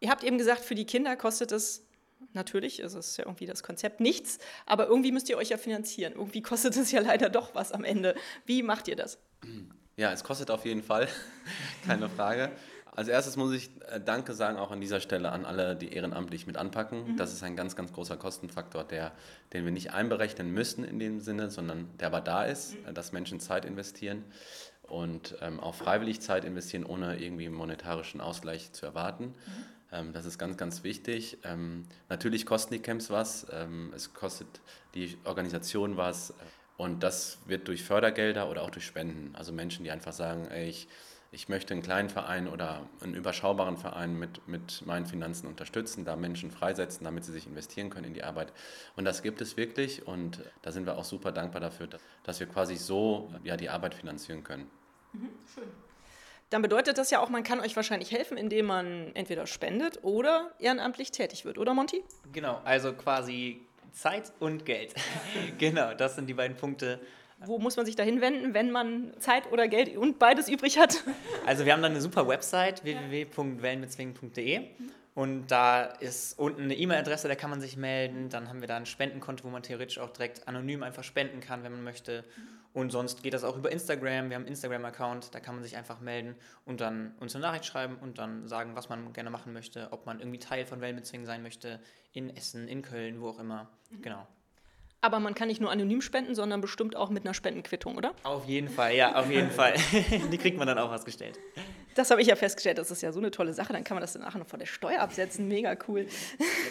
Ihr 0.00 0.10
habt 0.10 0.24
eben 0.24 0.38
gesagt, 0.38 0.60
für 0.60 0.74
die 0.74 0.84
Kinder 0.84 1.16
kostet 1.16 1.52
es 1.52 1.84
natürlich, 2.32 2.80
es 2.80 2.94
ist 2.94 3.16
ja 3.16 3.24
irgendwie 3.24 3.46
das 3.46 3.62
Konzept 3.62 4.00
nichts, 4.00 4.38
aber 4.66 4.86
irgendwie 4.86 5.12
müsst 5.12 5.28
ihr 5.28 5.36
euch 5.36 5.50
ja 5.50 5.56
finanzieren. 5.56 6.14
Irgendwie 6.14 6.42
kostet 6.42 6.76
es 6.76 6.90
ja 6.90 7.00
leider 7.02 7.28
doch 7.28 7.54
was 7.54 7.72
am 7.72 7.84
Ende. 7.84 8.14
Wie 8.46 8.62
macht 8.62 8.88
ihr 8.88 8.96
das? 8.96 9.18
Ja, 9.98 10.12
es 10.12 10.22
kostet 10.22 10.52
auf 10.52 10.64
jeden 10.64 10.84
Fall, 10.84 11.08
keine 11.86 12.08
Frage. 12.08 12.52
Als 12.94 13.08
erstes 13.08 13.36
muss 13.36 13.52
ich 13.52 13.68
äh, 13.90 14.00
Danke 14.00 14.32
sagen 14.32 14.56
auch 14.56 14.70
an 14.70 14.80
dieser 14.80 15.00
Stelle 15.00 15.32
an 15.32 15.44
alle, 15.44 15.74
die 15.74 15.92
ehrenamtlich 15.92 16.46
mit 16.46 16.56
anpacken. 16.56 17.12
Mhm. 17.12 17.16
Das 17.16 17.32
ist 17.32 17.42
ein 17.42 17.56
ganz, 17.56 17.74
ganz 17.74 17.92
großer 17.92 18.16
Kostenfaktor, 18.16 18.84
der, 18.84 19.10
den 19.52 19.64
wir 19.64 19.72
nicht 19.72 19.92
einberechnen 19.92 20.52
müssen 20.52 20.84
in 20.84 21.00
dem 21.00 21.18
Sinne, 21.18 21.50
sondern 21.50 21.88
der 21.98 22.06
aber 22.06 22.20
da 22.20 22.44
ist, 22.44 22.74
mhm. 22.74 22.94
dass 22.94 23.10
Menschen 23.10 23.40
Zeit 23.40 23.64
investieren 23.64 24.24
und 24.84 25.36
ähm, 25.40 25.58
auch 25.58 25.74
freiwillig 25.74 26.20
Zeit 26.20 26.44
investieren, 26.44 26.84
ohne 26.84 27.20
irgendwie 27.20 27.48
monetarischen 27.48 28.20
Ausgleich 28.20 28.72
zu 28.72 28.86
erwarten. 28.86 29.24
Mhm. 29.24 29.34
Ähm, 29.90 30.12
das 30.12 30.26
ist 30.26 30.38
ganz, 30.38 30.56
ganz 30.56 30.84
wichtig. 30.84 31.38
Ähm, 31.42 31.86
natürlich 32.08 32.46
kosten 32.46 32.72
die 32.72 32.80
Camps 32.80 33.10
was, 33.10 33.48
ähm, 33.52 33.92
es 33.96 34.14
kostet 34.14 34.46
die 34.94 35.18
Organisation 35.24 35.96
was. 35.96 36.34
Und 36.78 37.02
das 37.02 37.38
wird 37.46 37.66
durch 37.66 37.82
Fördergelder 37.82 38.48
oder 38.48 38.62
auch 38.62 38.70
durch 38.70 38.86
Spenden. 38.86 39.34
Also 39.34 39.52
Menschen, 39.52 39.82
die 39.82 39.90
einfach 39.90 40.12
sagen, 40.12 40.46
ey, 40.46 40.68
ich, 40.68 40.88
ich 41.32 41.48
möchte 41.48 41.74
einen 41.74 41.82
kleinen 41.82 42.08
Verein 42.08 42.46
oder 42.46 42.88
einen 43.02 43.14
überschaubaren 43.14 43.76
Verein 43.76 44.16
mit, 44.16 44.46
mit 44.46 44.86
meinen 44.86 45.04
Finanzen 45.04 45.48
unterstützen, 45.48 46.04
da 46.04 46.14
Menschen 46.14 46.52
freisetzen, 46.52 47.04
damit 47.04 47.24
sie 47.24 47.32
sich 47.32 47.48
investieren 47.48 47.90
können 47.90 48.06
in 48.06 48.14
die 48.14 48.22
Arbeit. 48.22 48.52
Und 48.94 49.04
das 49.04 49.24
gibt 49.24 49.40
es 49.40 49.56
wirklich 49.56 50.06
und 50.06 50.40
da 50.62 50.70
sind 50.70 50.86
wir 50.86 50.96
auch 50.96 51.04
super 51.04 51.32
dankbar 51.32 51.60
dafür, 51.60 51.88
dass 52.22 52.38
wir 52.38 52.46
quasi 52.46 52.76
so 52.76 53.34
ja, 53.42 53.56
die 53.56 53.68
Arbeit 53.68 53.94
finanzieren 53.94 54.44
können. 54.44 54.70
Mhm, 55.12 55.30
schön. 55.52 55.68
Dann 56.50 56.62
bedeutet 56.62 56.96
das 56.96 57.10
ja 57.10 57.20
auch, 57.20 57.28
man 57.28 57.42
kann 57.42 57.58
euch 57.58 57.74
wahrscheinlich 57.74 58.12
helfen, 58.12 58.38
indem 58.38 58.66
man 58.66 59.10
entweder 59.14 59.48
spendet 59.48 59.98
oder 60.04 60.54
ehrenamtlich 60.60 61.10
tätig 61.10 61.44
wird, 61.44 61.58
oder 61.58 61.74
Monty? 61.74 62.04
Genau, 62.32 62.60
also 62.64 62.92
quasi 62.94 63.67
Zeit 63.92 64.32
und 64.40 64.64
Geld. 64.64 64.94
genau, 65.58 65.94
das 65.94 66.16
sind 66.16 66.28
die 66.28 66.34
beiden 66.34 66.56
Punkte. 66.56 67.00
Wo 67.44 67.58
muss 67.58 67.76
man 67.76 67.86
sich 67.86 67.94
da 67.94 68.02
hinwenden, 68.02 68.52
wenn 68.52 68.70
man 68.70 69.12
Zeit 69.20 69.52
oder 69.52 69.68
Geld 69.68 69.96
und 69.96 70.18
beides 70.18 70.48
übrig 70.48 70.78
hat? 70.78 71.04
Also 71.46 71.64
wir 71.64 71.72
haben 71.72 71.80
dann 71.80 71.92
eine 71.92 72.00
super 72.02 72.28
Website, 72.28 72.84
www.wellenbezwingen.de 72.84 74.60
und 75.14 75.46
da 75.48 75.84
ist 75.84 76.38
unten 76.38 76.62
eine 76.62 76.76
E-Mail-Adresse, 76.76 77.26
da 77.26 77.34
kann 77.34 77.50
man 77.50 77.60
sich 77.60 77.76
melden. 77.76 78.28
Dann 78.28 78.48
haben 78.48 78.60
wir 78.60 78.68
da 78.68 78.76
ein 78.76 78.86
Spendenkonto, 78.86 79.44
wo 79.44 79.48
man 79.48 79.62
theoretisch 79.62 79.98
auch 79.98 80.10
direkt 80.10 80.46
anonym 80.46 80.82
einfach 80.82 81.02
spenden 81.02 81.40
kann, 81.40 81.64
wenn 81.64 81.72
man 81.72 81.82
möchte. 81.82 82.22
Und 82.78 82.90
sonst 82.90 83.24
geht 83.24 83.34
das 83.34 83.42
auch 83.42 83.56
über 83.56 83.72
Instagram. 83.72 84.30
Wir 84.30 84.36
haben 84.36 84.42
einen 84.42 84.46
Instagram-Account, 84.46 85.34
da 85.34 85.40
kann 85.40 85.56
man 85.56 85.64
sich 85.64 85.76
einfach 85.76 85.98
melden 85.98 86.36
und 86.64 86.80
dann 86.80 87.12
uns 87.18 87.34
eine 87.34 87.42
Nachricht 87.42 87.66
schreiben 87.66 87.96
und 88.00 88.18
dann 88.18 88.46
sagen, 88.46 88.76
was 88.76 88.88
man 88.88 89.12
gerne 89.12 89.30
machen 89.30 89.52
möchte, 89.52 89.88
ob 89.90 90.06
man 90.06 90.20
irgendwie 90.20 90.38
Teil 90.38 90.64
von 90.64 90.80
Wellenbezwingen 90.80 91.26
sein 91.26 91.42
möchte, 91.42 91.80
in 92.12 92.30
Essen, 92.36 92.68
in 92.68 92.82
Köln, 92.82 93.20
wo 93.20 93.30
auch 93.30 93.40
immer. 93.40 93.68
Mhm. 93.90 94.02
Genau. 94.02 94.28
Aber 95.00 95.18
man 95.18 95.34
kann 95.34 95.48
nicht 95.48 95.60
nur 95.60 95.72
anonym 95.72 96.00
spenden, 96.00 96.36
sondern 96.36 96.60
bestimmt 96.60 96.94
auch 96.94 97.10
mit 97.10 97.24
einer 97.24 97.34
Spendenquittung, 97.34 97.96
oder? 97.96 98.14
Auf 98.22 98.46
jeden 98.46 98.68
Fall, 98.68 98.94
ja, 98.94 99.16
auf 99.16 99.28
jeden 99.28 99.50
Fall. 99.58 99.74
Die 100.30 100.38
kriegt 100.38 100.56
man 100.56 100.68
dann 100.68 100.78
auch 100.78 100.92
ausgestellt. 100.92 101.36
Das 101.96 102.12
habe 102.12 102.22
ich 102.22 102.28
ja 102.28 102.36
festgestellt, 102.36 102.78
das 102.78 102.92
ist 102.92 103.02
ja 103.02 103.10
so 103.10 103.18
eine 103.18 103.32
tolle 103.32 103.52
Sache. 103.54 103.72
Dann 103.72 103.82
kann 103.82 103.96
man 103.96 104.02
das 104.02 104.12
dann 104.12 104.22
nachher 104.22 104.38
noch 104.38 104.46
von 104.46 104.60
der 104.60 104.66
Steuer 104.66 105.00
absetzen. 105.00 105.48
Mega 105.48 105.76
cool. 105.88 106.06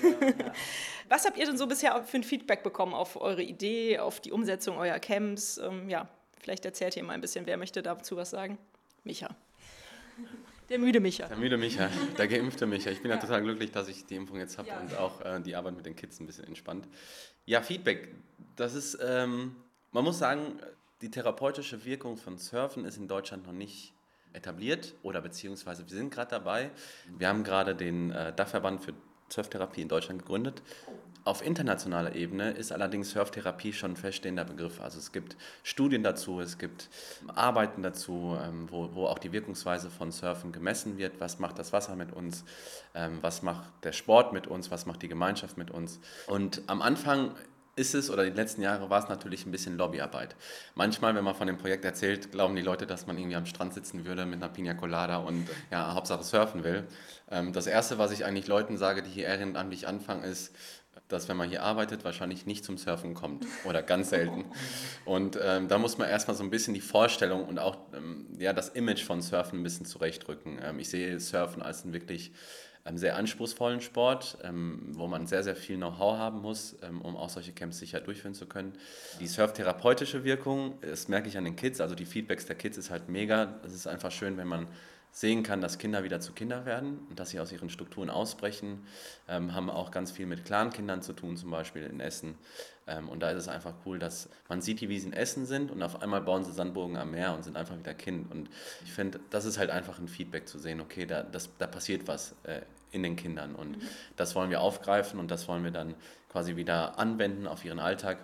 Genau, 0.02 0.22
ja. 0.22 0.54
Was 1.10 1.26
habt 1.26 1.38
ihr 1.38 1.46
denn 1.46 1.58
so 1.58 1.68
bisher 1.68 2.04
für 2.04 2.18
ein 2.18 2.24
Feedback 2.24 2.64
bekommen 2.64 2.94
auf 2.94 3.20
eure 3.20 3.44
Idee, 3.44 4.00
auf 4.00 4.20
die 4.20 4.32
Umsetzung 4.32 4.78
eurer 4.78 5.00
Camps? 5.00 5.58
Ähm, 5.58 5.90
ja, 5.90 6.10
vielleicht 6.40 6.66
erzählt 6.66 6.96
ihr 6.98 7.04
mal 7.04 7.14
ein 7.14 7.22
bisschen, 7.22 7.46
wer 7.46 7.58
möchte 7.58 7.82
dazu 7.82 8.18
was 8.18 8.30
sagen? 8.30 8.58
Micha. 9.04 9.30
Der 10.70 10.80
müde 10.80 11.00
Micha. 11.00 11.28
Der 11.28 11.38
müde 11.38 11.58
Micha, 11.58 11.90
der 12.18 12.28
geimpfte 12.28 12.66
Micha. 12.66 12.92
Ich 12.92 13.02
bin 13.02 13.10
ja, 13.10 13.16
ja 13.16 13.22
total 13.22 13.42
glücklich, 13.42 13.72
dass 13.72 13.88
ich 13.88 14.06
die 14.06 14.16
Impfung 14.16 14.38
jetzt 14.38 14.58
habe 14.58 14.68
ja. 14.68 14.80
und 14.80 14.98
auch 14.98 15.22
äh, 15.22 15.40
die 15.40 15.56
Arbeit 15.56 15.76
mit 15.78 15.86
den 15.86 15.96
Kids 15.96 16.20
ein 16.20 16.26
bisschen 16.26 16.46
entspannt. 16.46 16.88
Ja, 17.46 17.62
Feedback. 17.62 18.10
Das 18.58 18.74
ist, 18.74 18.98
ähm, 19.02 19.56
man 19.92 20.04
muss 20.04 20.20
sagen, 20.20 20.60
die 21.02 21.10
therapeutische 21.10 21.86
Wirkung 21.86 22.18
von 22.18 22.38
Surfen 22.38 22.84
ist 22.84 22.98
in 22.98 23.08
Deutschland 23.08 23.46
noch 23.46 23.54
nicht 23.54 23.94
etabliert 24.34 24.94
oder 25.04 25.22
beziehungsweise 25.22 25.90
wir 25.90 25.96
sind 25.96 26.14
gerade 26.14 26.32
dabei. 26.32 26.72
Wir 27.18 27.30
haben 27.30 27.44
gerade 27.44 27.76
den 27.76 28.12
äh, 28.12 28.34
Dachverband 28.34 28.84
für 28.84 28.94
Surftherapie 29.29 29.81
in 29.81 29.88
Deutschland 29.88 30.22
gegründet. 30.22 30.62
Auf 31.24 31.46
internationaler 31.46 32.15
Ebene 32.15 32.51
ist 32.51 32.72
allerdings 32.72 33.12
Surftherapie 33.12 33.74
schon 33.74 33.91
ein 33.91 33.98
feststehender 33.98 34.46
Begriff. 34.46 34.79
Also 34.79 34.98
es 34.98 35.12
gibt 35.12 35.36
Studien 35.62 36.01
dazu, 36.01 36.39
es 36.39 36.57
gibt 36.57 36.88
Arbeiten 37.36 37.84
dazu, 37.84 38.38
ähm, 38.41 38.72
wo, 38.72 38.89
wo 38.93 39.07
auch 39.07 39.19
die 39.19 39.34
Wirkungsweise 39.34 39.89
von 39.89 40.13
Surfen 40.13 40.53
gemessen 40.53 40.98
wird. 40.98 41.19
Was 41.19 41.39
macht 41.39 41.60
das 41.60 41.74
Wasser 41.74 41.98
mit 41.98 42.13
uns? 42.13 42.46
Ähm, 42.96 43.17
was 43.19 43.41
macht 43.41 43.65
der 43.84 43.91
Sport 43.91 44.31
mit 44.31 44.48
uns? 44.48 44.72
Was 44.72 44.86
macht 44.86 45.01
die 45.01 45.10
Gemeinschaft 45.10 45.57
mit 45.57 45.69
uns? 45.69 46.00
Und 46.27 46.62
am 46.67 46.81
Anfang 46.81 47.36
ist 47.77 47.93
es, 47.93 48.10
oder 48.10 48.24
die 48.25 48.36
letzten 48.36 48.62
Jahre 48.62 48.89
war 48.89 49.01
es 49.01 49.07
natürlich 49.07 49.46
ein 49.46 49.51
bisschen 49.51 49.77
Lobbyarbeit. 49.77 50.36
Manchmal, 50.75 51.15
wenn 51.15 51.24
man 51.24 51.36
von 51.36 51.48
dem 51.48 51.57
Projekt 51.57 51.86
erzählt, 51.86 52.31
glauben 52.31 52.55
die 52.55 52.62
Leute, 52.62 52.88
dass 52.88 53.07
man 53.07 53.17
irgendwie 53.17 53.36
am 53.36 53.46
Strand 53.46 53.74
sitzen 53.74 54.05
würde 54.05 54.25
mit 54.25 54.41
einer 54.41 54.51
Pina 54.51 54.74
Colada 54.74 55.17
und 55.17 55.48
ja, 55.72 55.93
Hauptsache 55.93 56.24
surfen 56.24 56.63
will. 56.63 56.88
Ähm, 57.29 57.53
das 57.53 57.67
Erste, 57.67 57.98
was 57.98 58.12
ich 58.12 58.25
eigentlich 58.25 58.48
Leuten 58.48 58.77
sage, 58.77 59.03
die 59.03 59.10
hier 59.10 59.25
ehrenamtlich 59.25 59.88
anfangen, 59.88 60.24
ist, 60.24 60.55
dass 61.07 61.29
wenn 61.29 61.38
man 61.38 61.50
hier 61.50 61.63
arbeitet, 61.63 62.03
wahrscheinlich 62.03 62.46
nicht 62.46 62.65
zum 62.65 62.77
Surfen 62.77 63.13
kommt 63.13 63.46
oder 63.63 63.81
ganz 63.81 64.10
selten. 64.10 64.46
Und 65.05 65.39
ähm, 65.41 65.67
da 65.67 65.77
muss 65.77 65.98
man 65.98 66.10
erstmal 66.10 66.36
so 66.36 66.43
ein 66.43 66.50
bisschen 66.50 66.74
die 66.74 66.81
Vorstellung 66.81 67.46
und 67.46 67.60
auch 67.60 67.77
ähm, 67.93 68.27
ja, 68.38 68.53
das 68.53 68.69
Image 68.69 69.03
von 69.03 69.22
Surfen 69.22 69.60
ein 69.60 69.63
bisschen 69.63 69.86
zurechtrücken. 69.86 70.60
Ähm, 70.62 70.79
ich 70.79 70.89
sehe 70.89 71.19
Surfen 71.19 71.62
als 71.62 71.86
ein 71.86 71.93
wirklich 71.93 72.31
sehr 72.96 73.17
anspruchsvollen 73.17 73.82
Sport, 73.82 74.38
ähm, 74.44 74.79
wo 74.91 75.08
man 75.08 75.27
sehr, 75.27 75.44
sehr 75.44 75.56
viel 75.56 75.75
Know-how 75.75 76.17
haben 76.17 76.41
muss, 76.41 76.77
ähm, 76.84 77.01
um 77.01 77.17
auch 77.17 77.29
solche 77.29 77.51
Camps 77.51 77.79
sicher 77.79 78.00
durchführen 78.00 78.34
zu 78.34 78.46
können. 78.46 78.74
Die 79.20 79.27
surftherapeutische 79.27 80.24
Wirkung, 80.24 80.79
das 80.82 81.10
merke 81.10 81.27
ich 81.27 81.38
an 81.38 81.44
den 81.44 81.56
Kids, 81.56 81.82
also 81.82 81.96
die 81.96 82.06
Feedbacks 82.06 82.46
der 82.46 82.56
Kids 82.56 82.77
ist 82.77 82.91
halt 82.91 83.10
mega. 83.10 83.60
Es 83.65 83.74
ist 83.74 83.88
einfach 83.88 84.12
schön, 84.12 84.38
wenn 84.38 84.48
man 84.48 84.67
sehen 85.12 85.41
kann, 85.41 85.62
dass 85.62 85.79
Kinder 85.79 86.03
wieder 86.03 86.20
zu 86.20 86.32
Kinder 86.34 86.65
werden 86.65 87.00
und 87.10 87.20
dass 87.20 87.32
sie 87.32 87.39
aus 87.39 87.51
ihren 87.51 87.70
Strukturen 87.70 88.12
ausbrechen. 88.12 88.86
Ähm, 89.27 89.56
haben 89.56 89.70
auch 89.70 89.89
ganz 89.89 90.12
viel 90.12 90.27
mit 90.27 90.46
Clankindern 90.46 91.01
zu 91.01 91.13
tun, 91.13 91.38
zum 91.38 91.50
Beispiel 91.50 91.84
in 91.84 92.00
Essen. 92.00 92.36
Ähm, 92.86 93.10
und 93.10 93.22
da 93.22 93.32
ist 93.32 93.38
es 93.38 93.48
einfach 93.48 93.74
cool, 93.86 93.98
dass 93.98 94.29
man 94.48 94.62
sieht, 94.62 94.82
wie 94.82 95.00
sie 95.00 95.08
in 95.08 95.13
Essen 95.13 95.48
sind 95.48 95.72
und 95.72 95.82
auf 95.82 96.01
einmal 96.03 96.22
bauen 96.22 96.44
sie 96.44 96.51
Sandburgen 96.51 96.98
am 96.98 97.12
Meer 97.12 97.34
und 97.34 97.44
sind 97.44 97.58
einfach 97.58 97.77
wieder 97.79 97.96
Kind. 97.96 98.32
Und 98.32 98.50
ich 98.84 98.94
finde, 98.94 99.20
das 99.32 99.46
ist 99.46 99.58
halt 99.58 99.72
einfach 99.72 99.98
ein 99.98 100.08
Feedback 100.08 100.48
zu 100.48 100.60
sehen, 100.60 100.79
okay, 100.82 101.08
da, 101.08 101.24
das, 101.24 101.50
da 101.58 101.65
passiert 101.65 102.08
was 102.08 102.36
äh, 102.44 102.62
in 102.91 103.03
den 103.03 103.15
Kindern. 103.15 103.56
Und 103.56 103.77
mhm. 103.77 103.82
das 104.15 104.36
wollen 104.36 104.50
wir 104.50 104.62
aufgreifen 104.62 105.20
und 105.20 105.32
das 105.32 105.48
wollen 105.48 105.63
wir 105.63 105.72
dann 105.72 105.96
quasi 106.29 106.56
wieder 106.56 107.00
anwenden 107.00 107.48
auf 107.48 107.65
ihren 107.65 107.79
Alltag. 107.79 108.17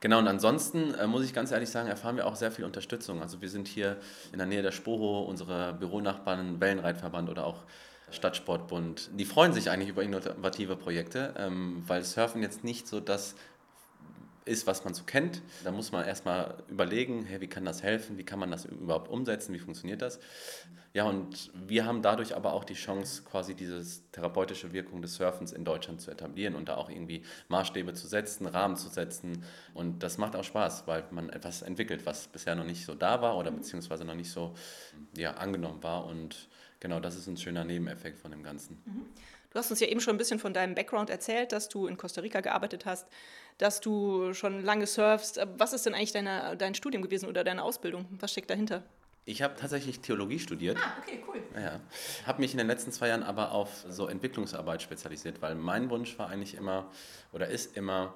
Genau, 0.00 0.18
und 0.18 0.26
ansonsten 0.26 0.94
äh, 0.94 1.06
muss 1.06 1.24
ich 1.24 1.32
ganz 1.32 1.52
ehrlich 1.52 1.70
sagen, 1.70 1.88
erfahren 1.88 2.16
wir 2.16 2.26
auch 2.26 2.34
sehr 2.34 2.50
viel 2.50 2.64
Unterstützung. 2.64 3.22
Also 3.22 3.40
wir 3.40 3.48
sind 3.48 3.68
hier 3.68 3.98
in 4.32 4.38
der 4.38 4.46
Nähe 4.46 4.62
der 4.62 4.72
Spoho, 4.72 5.22
unsere 5.22 5.74
Büronachbarn, 5.74 6.60
Wellenreitverband 6.60 7.30
oder 7.30 7.46
auch 7.46 7.64
Stadtsportbund, 8.12 9.10
die 9.18 9.24
freuen 9.24 9.52
sich 9.52 9.70
eigentlich 9.70 9.88
über 9.88 10.02
innovative 10.02 10.76
Projekte, 10.76 11.34
ähm, 11.38 11.82
weil 11.86 12.04
Surfen 12.04 12.42
jetzt 12.42 12.62
nicht 12.62 12.86
so 12.86 13.00
das 13.00 13.34
ist, 14.44 14.66
was 14.66 14.84
man 14.84 14.94
so 14.94 15.04
kennt. 15.04 15.42
Da 15.64 15.70
muss 15.70 15.92
man 15.92 16.04
erstmal 16.04 16.62
überlegen, 16.68 17.24
hey, 17.24 17.40
wie 17.40 17.48
kann 17.48 17.64
das 17.64 17.82
helfen, 17.82 18.18
wie 18.18 18.24
kann 18.24 18.38
man 18.38 18.50
das 18.50 18.64
überhaupt 18.64 19.08
umsetzen, 19.08 19.54
wie 19.54 19.58
funktioniert 19.58 20.02
das. 20.02 20.18
Ja, 20.94 21.04
und 21.04 21.50
wir 21.54 21.86
haben 21.86 22.02
dadurch 22.02 22.36
aber 22.36 22.52
auch 22.52 22.64
die 22.64 22.74
Chance, 22.74 23.22
quasi 23.22 23.54
diese 23.54 23.82
therapeutische 24.12 24.72
Wirkung 24.74 25.00
des 25.00 25.14
Surfens 25.14 25.52
in 25.52 25.64
Deutschland 25.64 26.02
zu 26.02 26.10
etablieren 26.10 26.54
und 26.54 26.68
da 26.68 26.76
auch 26.76 26.90
irgendwie 26.90 27.22
Maßstäbe 27.48 27.94
zu 27.94 28.06
setzen, 28.06 28.46
Rahmen 28.46 28.76
zu 28.76 28.88
setzen. 28.88 29.42
Und 29.72 30.02
das 30.02 30.18
macht 30.18 30.36
auch 30.36 30.44
Spaß, 30.44 30.86
weil 30.86 31.04
man 31.10 31.30
etwas 31.30 31.62
entwickelt, 31.62 32.04
was 32.04 32.28
bisher 32.28 32.54
noch 32.54 32.64
nicht 32.64 32.84
so 32.84 32.94
da 32.94 33.22
war 33.22 33.38
oder 33.38 33.50
beziehungsweise 33.50 34.04
noch 34.04 34.14
nicht 34.14 34.30
so 34.30 34.54
ja, 35.16 35.32
angenommen 35.32 35.82
war. 35.82 36.04
Und 36.04 36.48
genau 36.80 37.00
das 37.00 37.16
ist 37.16 37.26
ein 37.26 37.38
schöner 37.38 37.64
Nebeneffekt 37.64 38.18
von 38.18 38.30
dem 38.30 38.42
Ganzen. 38.42 38.82
Mhm. 38.84 39.06
Du 39.52 39.58
hast 39.58 39.70
uns 39.70 39.80
ja 39.80 39.86
eben 39.86 40.00
schon 40.00 40.14
ein 40.14 40.18
bisschen 40.18 40.38
von 40.38 40.54
deinem 40.54 40.74
Background 40.74 41.10
erzählt, 41.10 41.52
dass 41.52 41.68
du 41.68 41.86
in 41.86 41.98
Costa 41.98 42.22
Rica 42.22 42.40
gearbeitet 42.40 42.86
hast, 42.86 43.06
dass 43.58 43.80
du 43.80 44.34
schon 44.34 44.62
lange 44.62 44.86
surfst. 44.86 45.40
Was 45.56 45.72
ist 45.72 45.86
denn 45.86 45.94
eigentlich 45.94 46.12
deine, 46.12 46.56
dein 46.56 46.74
Studium 46.74 47.02
gewesen 47.02 47.28
oder 47.28 47.44
deine 47.44 47.62
Ausbildung? 47.62 48.06
Was 48.18 48.32
steckt 48.32 48.50
dahinter? 48.50 48.82
Ich 49.24 49.42
habe 49.42 49.54
tatsächlich 49.54 50.00
Theologie 50.00 50.38
studiert. 50.38 50.78
Ah, 50.80 50.96
okay, 51.00 51.22
cool. 51.28 51.42
Ja, 51.54 51.80
habe 52.26 52.40
mich 52.40 52.52
in 52.52 52.58
den 52.58 52.66
letzten 52.66 52.90
zwei 52.90 53.08
Jahren 53.08 53.22
aber 53.22 53.52
auf 53.52 53.84
so 53.88 54.08
Entwicklungsarbeit 54.08 54.82
spezialisiert, 54.82 55.40
weil 55.42 55.54
mein 55.54 55.90
Wunsch 55.90 56.18
war 56.18 56.28
eigentlich 56.28 56.54
immer 56.54 56.90
oder 57.32 57.46
ist 57.48 57.76
immer 57.76 58.14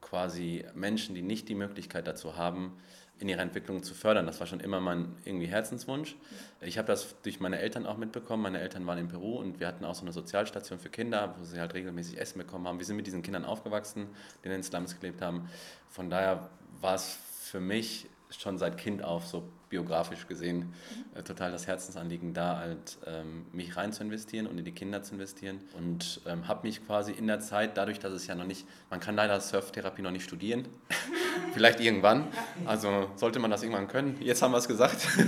quasi 0.00 0.64
Menschen, 0.74 1.14
die 1.14 1.22
nicht 1.22 1.48
die 1.48 1.54
Möglichkeit 1.54 2.06
dazu 2.06 2.36
haben, 2.36 2.78
in 3.18 3.28
ihrer 3.28 3.40
Entwicklung 3.40 3.82
zu 3.82 3.94
fördern. 3.94 4.26
Das 4.26 4.40
war 4.40 4.46
schon 4.46 4.60
immer 4.60 4.80
mein 4.80 5.16
irgendwie 5.24 5.46
Herzenswunsch. 5.46 6.16
Ich 6.60 6.76
habe 6.76 6.88
das 6.88 7.14
durch 7.22 7.40
meine 7.40 7.58
Eltern 7.58 7.86
auch 7.86 7.96
mitbekommen. 7.96 8.42
Meine 8.42 8.60
Eltern 8.60 8.86
waren 8.86 8.98
in 8.98 9.08
Peru 9.08 9.38
und 9.38 9.58
wir 9.58 9.66
hatten 9.66 9.84
auch 9.84 9.94
so 9.94 10.02
eine 10.02 10.12
Sozialstation 10.12 10.78
für 10.78 10.90
Kinder, 10.90 11.34
wo 11.38 11.44
sie 11.44 11.58
halt 11.58 11.72
regelmäßig 11.74 12.20
Essen 12.20 12.38
bekommen 12.38 12.66
haben. 12.68 12.78
Wir 12.78 12.86
sind 12.86 12.96
mit 12.96 13.06
diesen 13.06 13.22
Kindern 13.22 13.44
aufgewachsen, 13.44 14.08
die 14.42 14.46
in 14.46 14.52
den 14.52 14.62
Slums 14.62 14.98
gelebt 15.00 15.22
haben. 15.22 15.48
Von 15.88 16.10
daher 16.10 16.50
war 16.80 16.94
es 16.94 17.18
für 17.40 17.60
mich 17.60 18.06
schon 18.40 18.58
seit 18.58 18.78
Kind 18.78 19.02
auf, 19.02 19.26
so 19.26 19.48
biografisch 19.68 20.26
gesehen, 20.26 20.72
äh, 21.14 21.22
total 21.22 21.50
das 21.50 21.66
Herzensanliegen 21.66 22.34
da, 22.34 22.58
halt, 22.58 22.98
ähm, 23.06 23.46
mich 23.52 23.76
rein 23.76 23.92
zu 23.92 24.02
investieren 24.02 24.46
und 24.46 24.58
in 24.58 24.64
die 24.64 24.72
Kinder 24.72 25.02
zu 25.02 25.14
investieren. 25.14 25.60
Und 25.76 26.20
ähm, 26.26 26.46
habe 26.48 26.66
mich 26.66 26.86
quasi 26.86 27.12
in 27.12 27.26
der 27.26 27.40
Zeit, 27.40 27.76
dadurch, 27.76 27.98
dass 27.98 28.12
es 28.12 28.26
ja 28.26 28.34
noch 28.34 28.46
nicht, 28.46 28.66
man 28.90 29.00
kann 29.00 29.16
leider 29.16 29.40
Surftherapie 29.40 30.02
noch 30.02 30.10
nicht 30.10 30.24
studieren, 30.24 30.68
vielleicht 31.52 31.80
irgendwann, 31.80 32.28
also 32.64 33.10
sollte 33.16 33.38
man 33.38 33.50
das 33.50 33.62
irgendwann 33.62 33.88
können, 33.88 34.16
jetzt 34.20 34.42
haben 34.42 34.52
wir 34.52 34.58
es 34.58 34.68
gesagt. 34.68 35.06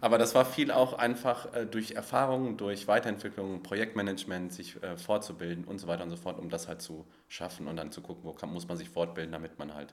Aber 0.00 0.16
das 0.16 0.34
war 0.36 0.44
viel 0.44 0.70
auch 0.70 0.92
einfach 0.92 1.52
äh, 1.54 1.66
durch 1.66 1.92
Erfahrungen, 1.92 2.56
durch 2.56 2.86
Weiterentwicklung, 2.86 3.64
Projektmanagement, 3.64 4.52
sich 4.52 4.80
äh, 4.80 4.96
fortzubilden 4.96 5.64
und 5.64 5.78
so 5.78 5.88
weiter 5.88 6.04
und 6.04 6.10
so 6.10 6.16
fort, 6.16 6.38
um 6.38 6.50
das 6.50 6.68
halt 6.68 6.80
zu 6.80 7.04
schaffen 7.26 7.66
und 7.66 7.76
dann 7.76 7.90
zu 7.90 8.00
gucken, 8.00 8.22
wo 8.24 8.32
kann, 8.32 8.52
muss 8.52 8.68
man 8.68 8.76
sich 8.76 8.88
fortbilden, 8.88 9.32
damit 9.32 9.58
man 9.58 9.74
halt 9.74 9.92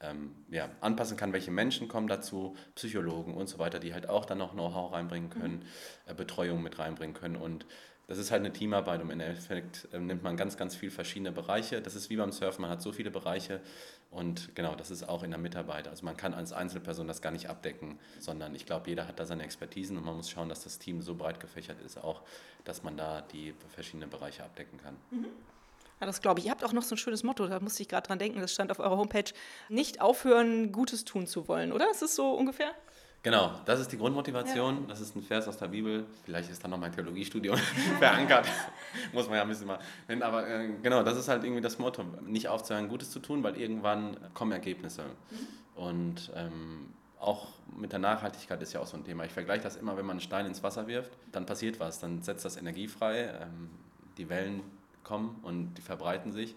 ähm, 0.00 0.34
ja, 0.50 0.70
anpassen 0.80 1.16
kann, 1.16 1.32
welche 1.32 1.50
Menschen 1.50 1.88
kommen 1.88 2.08
dazu, 2.08 2.56
Psychologen 2.74 3.34
und 3.34 3.48
so 3.48 3.58
weiter, 3.58 3.78
die 3.78 3.94
halt 3.94 4.08
auch 4.08 4.24
dann 4.24 4.38
noch 4.38 4.52
Know-how 4.52 4.92
reinbringen 4.92 5.30
können, 5.30 5.64
äh, 6.06 6.14
Betreuung 6.14 6.62
mit 6.62 6.78
reinbringen 6.78 7.14
können 7.14 7.36
und 7.36 7.66
das 8.08 8.16
ist 8.16 8.30
halt 8.30 8.40
eine 8.40 8.54
Teamarbeit 8.54 9.02
und 9.02 9.10
im 9.10 9.20
Endeffekt 9.20 9.86
äh, 9.92 9.98
nimmt 9.98 10.22
man 10.22 10.36
ganz, 10.36 10.56
ganz 10.56 10.74
viele 10.74 10.90
verschiedene 10.90 11.30
Bereiche. 11.30 11.82
Das 11.82 11.94
ist 11.94 12.08
wie 12.08 12.16
beim 12.16 12.32
Surfen, 12.32 12.62
man 12.62 12.70
hat 12.70 12.80
so 12.80 12.90
viele 12.90 13.10
Bereiche 13.10 13.60
und 14.10 14.54
genau, 14.54 14.74
das 14.74 14.90
ist 14.90 15.06
auch 15.06 15.22
in 15.22 15.30
der 15.30 15.38
Mitarbeit. 15.38 15.86
Also 15.88 16.06
man 16.06 16.16
kann 16.16 16.32
als 16.32 16.54
Einzelperson 16.54 17.06
das 17.06 17.20
gar 17.20 17.32
nicht 17.32 17.50
abdecken, 17.50 17.98
sondern 18.18 18.54
ich 18.54 18.64
glaube, 18.64 18.88
jeder 18.88 19.06
hat 19.06 19.20
da 19.20 19.26
seine 19.26 19.42
Expertisen 19.42 19.98
und 19.98 20.06
man 20.06 20.16
muss 20.16 20.30
schauen, 20.30 20.48
dass 20.48 20.64
das 20.64 20.78
Team 20.78 21.02
so 21.02 21.14
breit 21.14 21.38
gefächert 21.38 21.82
ist, 21.82 21.98
auch, 21.98 22.22
dass 22.64 22.82
man 22.82 22.96
da 22.96 23.20
die 23.20 23.54
verschiedenen 23.74 24.08
Bereiche 24.08 24.42
abdecken 24.42 24.78
kann. 24.78 24.96
Mhm. 25.10 25.26
Ja, 26.00 26.06
das 26.06 26.20
glaube 26.20 26.40
ich. 26.40 26.46
Ihr 26.46 26.52
habt 26.52 26.64
auch 26.64 26.72
noch 26.72 26.82
so 26.82 26.94
ein 26.94 26.98
schönes 26.98 27.22
Motto, 27.22 27.46
da 27.46 27.60
musste 27.60 27.82
ich 27.82 27.88
gerade 27.88 28.06
dran 28.06 28.18
denken, 28.18 28.40
das 28.40 28.52
stand 28.52 28.70
auf 28.70 28.78
eurer 28.78 28.96
Homepage. 28.96 29.30
Nicht 29.68 30.00
aufhören, 30.00 30.72
Gutes 30.72 31.04
tun 31.04 31.26
zu 31.26 31.48
wollen, 31.48 31.72
oder? 31.72 31.90
Ist 31.90 32.02
es 32.02 32.14
so 32.14 32.32
ungefähr? 32.32 32.72
Genau, 33.22 33.50
das 33.64 33.80
ist 33.80 33.90
die 33.90 33.98
Grundmotivation. 33.98 34.82
Ja. 34.82 34.86
Das 34.88 35.00
ist 35.00 35.16
ein 35.16 35.22
Vers 35.22 35.48
aus 35.48 35.56
der 35.56 35.68
Bibel. 35.68 36.06
Vielleicht 36.24 36.50
ist 36.50 36.62
da 36.62 36.68
noch 36.68 36.78
mein 36.78 36.92
Theologiestudium 36.92 37.56
verankert. 37.98 38.46
Muss 39.12 39.26
man 39.26 39.36
ja 39.36 39.42
ein 39.42 39.48
bisschen 39.48 39.66
mal. 39.66 39.80
Aber 40.20 40.48
äh, 40.48 40.68
genau, 40.82 41.02
das 41.02 41.18
ist 41.18 41.28
halt 41.28 41.42
irgendwie 41.42 41.60
das 41.60 41.78
Motto. 41.78 42.04
Nicht 42.24 42.48
aufzuhören, 42.48 42.88
Gutes 42.88 43.10
zu 43.10 43.18
tun, 43.18 43.42
weil 43.42 43.56
irgendwann 43.56 44.16
kommen 44.34 44.52
Ergebnisse. 44.52 45.02
Mhm. 45.02 45.82
Und 45.82 46.32
ähm, 46.36 46.94
auch 47.18 47.48
mit 47.76 47.90
der 47.90 47.98
Nachhaltigkeit 47.98 48.62
ist 48.62 48.72
ja 48.72 48.80
auch 48.80 48.86
so 48.86 48.96
ein 48.96 49.04
Thema. 49.04 49.24
Ich 49.24 49.32
vergleiche 49.32 49.64
das 49.64 49.76
immer, 49.76 49.96
wenn 49.96 50.06
man 50.06 50.14
einen 50.14 50.20
Stein 50.20 50.46
ins 50.46 50.62
Wasser 50.62 50.86
wirft, 50.86 51.10
dann 51.32 51.44
passiert 51.44 51.80
was. 51.80 51.98
Dann 51.98 52.22
setzt 52.22 52.44
das 52.44 52.56
Energie 52.56 52.86
frei. 52.86 53.34
Ähm, 53.40 53.70
die 54.16 54.28
Wellen 54.28 54.62
kommen 55.08 55.40
und 55.42 55.74
die 55.74 55.82
verbreiten 55.82 56.32
sich. 56.32 56.54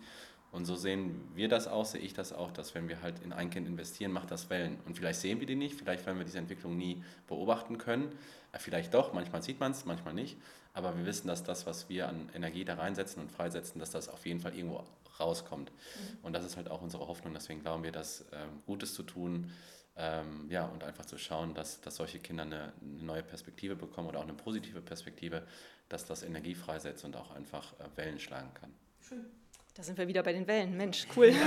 Und 0.52 0.66
so 0.66 0.76
sehen 0.76 1.30
wir 1.34 1.48
das 1.48 1.68
auch, 1.68 1.86
sehe 1.86 2.02
ich 2.02 2.14
das 2.14 2.34
auch, 2.34 2.52
dass 2.52 2.76
wenn 2.76 2.90
wir 2.90 3.02
halt 3.02 3.20
in 3.24 3.32
ein 3.32 3.50
Kind 3.50 3.68
investieren, 3.68 4.12
macht 4.12 4.32
das 4.32 4.50
Wellen. 4.50 4.78
Und 4.86 4.98
vielleicht 4.98 5.22
sehen 5.22 5.40
wir 5.40 5.48
die 5.48 5.56
nicht, 5.56 5.76
vielleicht 5.76 6.06
werden 6.06 6.18
wir 6.18 6.26
diese 6.26 6.40
Entwicklung 6.40 6.76
nie 6.76 7.02
beobachten 7.28 7.78
können. 7.78 8.10
Äh, 8.52 8.60
vielleicht 8.60 8.94
doch, 8.94 9.14
manchmal 9.14 9.42
sieht 9.42 9.62
man 9.62 9.72
es, 9.72 9.86
manchmal 9.86 10.14
nicht. 10.14 10.38
Aber 10.74 10.98
wir 10.98 11.06
wissen, 11.06 11.28
dass 11.28 11.44
das, 11.44 11.66
was 11.66 11.88
wir 11.88 12.10
an 12.10 12.30
Energie 12.34 12.66
da 12.66 12.76
reinsetzen 12.76 13.22
und 13.22 13.32
freisetzen, 13.32 13.80
dass 13.80 13.92
das 13.92 14.10
auf 14.10 14.26
jeden 14.26 14.42
Fall 14.42 14.54
irgendwo 14.54 14.84
rauskommt. 15.20 15.72
Mhm. 15.72 16.18
Und 16.24 16.34
das 16.34 16.44
ist 16.44 16.58
halt 16.58 16.70
auch 16.70 16.82
unsere 16.82 17.08
Hoffnung. 17.08 17.34
Deswegen 17.34 17.62
glauben 17.62 17.84
wir, 17.84 17.94
dass 17.94 18.26
ähm, 18.34 18.62
Gutes 18.66 18.94
zu 18.94 19.04
tun, 19.04 19.52
ähm, 19.98 20.48
ja, 20.50 20.66
und 20.66 20.84
einfach 20.84 21.06
zu 21.06 21.18
schauen, 21.18 21.54
dass, 21.54 21.82
dass 21.82 21.98
solche 21.98 22.20
Kinder 22.20 22.44
eine, 22.44 22.74
eine, 22.82 23.04
neue 23.04 23.24
Perspektive 23.24 23.76
bekommen 23.76 24.08
oder 24.08 24.20
auch 24.20 24.24
eine 24.24 24.34
positive 24.34 24.82
Perspektive, 24.82 25.46
dass 25.92 26.06
das 26.06 26.24
Energie 26.24 26.56
freisetzt 26.56 27.04
und 27.06 27.16
auch 27.16 27.32
einfach 27.32 27.74
äh, 27.80 27.98
Wellen 27.98 28.20
schlagen 28.20 28.54
kann. 28.54 28.74
Schön. 29.08 29.26
Da 29.74 29.84
sind 29.84 29.98
wir 29.98 30.08
wieder 30.08 30.24
bei 30.24 30.34
den 30.34 30.48
Wellen. 30.48 30.76
Mensch, 30.76 31.08
cool. 31.16 31.34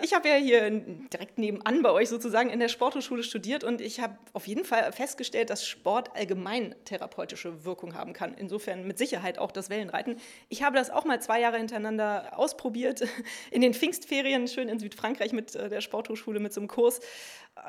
Ich 0.00 0.14
habe 0.14 0.28
ja 0.28 0.36
hier 0.36 0.70
direkt 0.70 1.38
nebenan 1.38 1.82
bei 1.82 1.90
euch 1.90 2.08
sozusagen 2.08 2.50
in 2.50 2.60
der 2.60 2.68
Sporthochschule 2.68 3.24
studiert 3.24 3.64
und 3.64 3.80
ich 3.80 3.98
habe 3.98 4.16
auf 4.32 4.46
jeden 4.46 4.64
Fall 4.64 4.92
festgestellt, 4.92 5.50
dass 5.50 5.66
Sport 5.66 6.14
allgemein 6.14 6.76
therapeutische 6.84 7.64
Wirkung 7.64 7.94
haben 7.94 8.12
kann. 8.12 8.34
Insofern 8.34 8.86
mit 8.86 8.96
Sicherheit 8.96 9.38
auch 9.38 9.50
das 9.50 9.70
Wellenreiten. 9.70 10.18
Ich 10.48 10.62
habe 10.62 10.76
das 10.76 10.90
auch 10.90 11.04
mal 11.04 11.20
zwei 11.20 11.40
Jahre 11.40 11.58
hintereinander 11.58 12.38
ausprobiert 12.38 13.02
in 13.50 13.60
den 13.60 13.74
Pfingstferien, 13.74 14.46
schön 14.46 14.68
in 14.68 14.78
Südfrankreich 14.78 15.32
mit 15.32 15.56
äh, 15.56 15.68
der 15.68 15.80
Sporthochschule 15.80 16.38
mit 16.38 16.52
so 16.52 16.60
einem 16.60 16.68
Kurs 16.68 17.00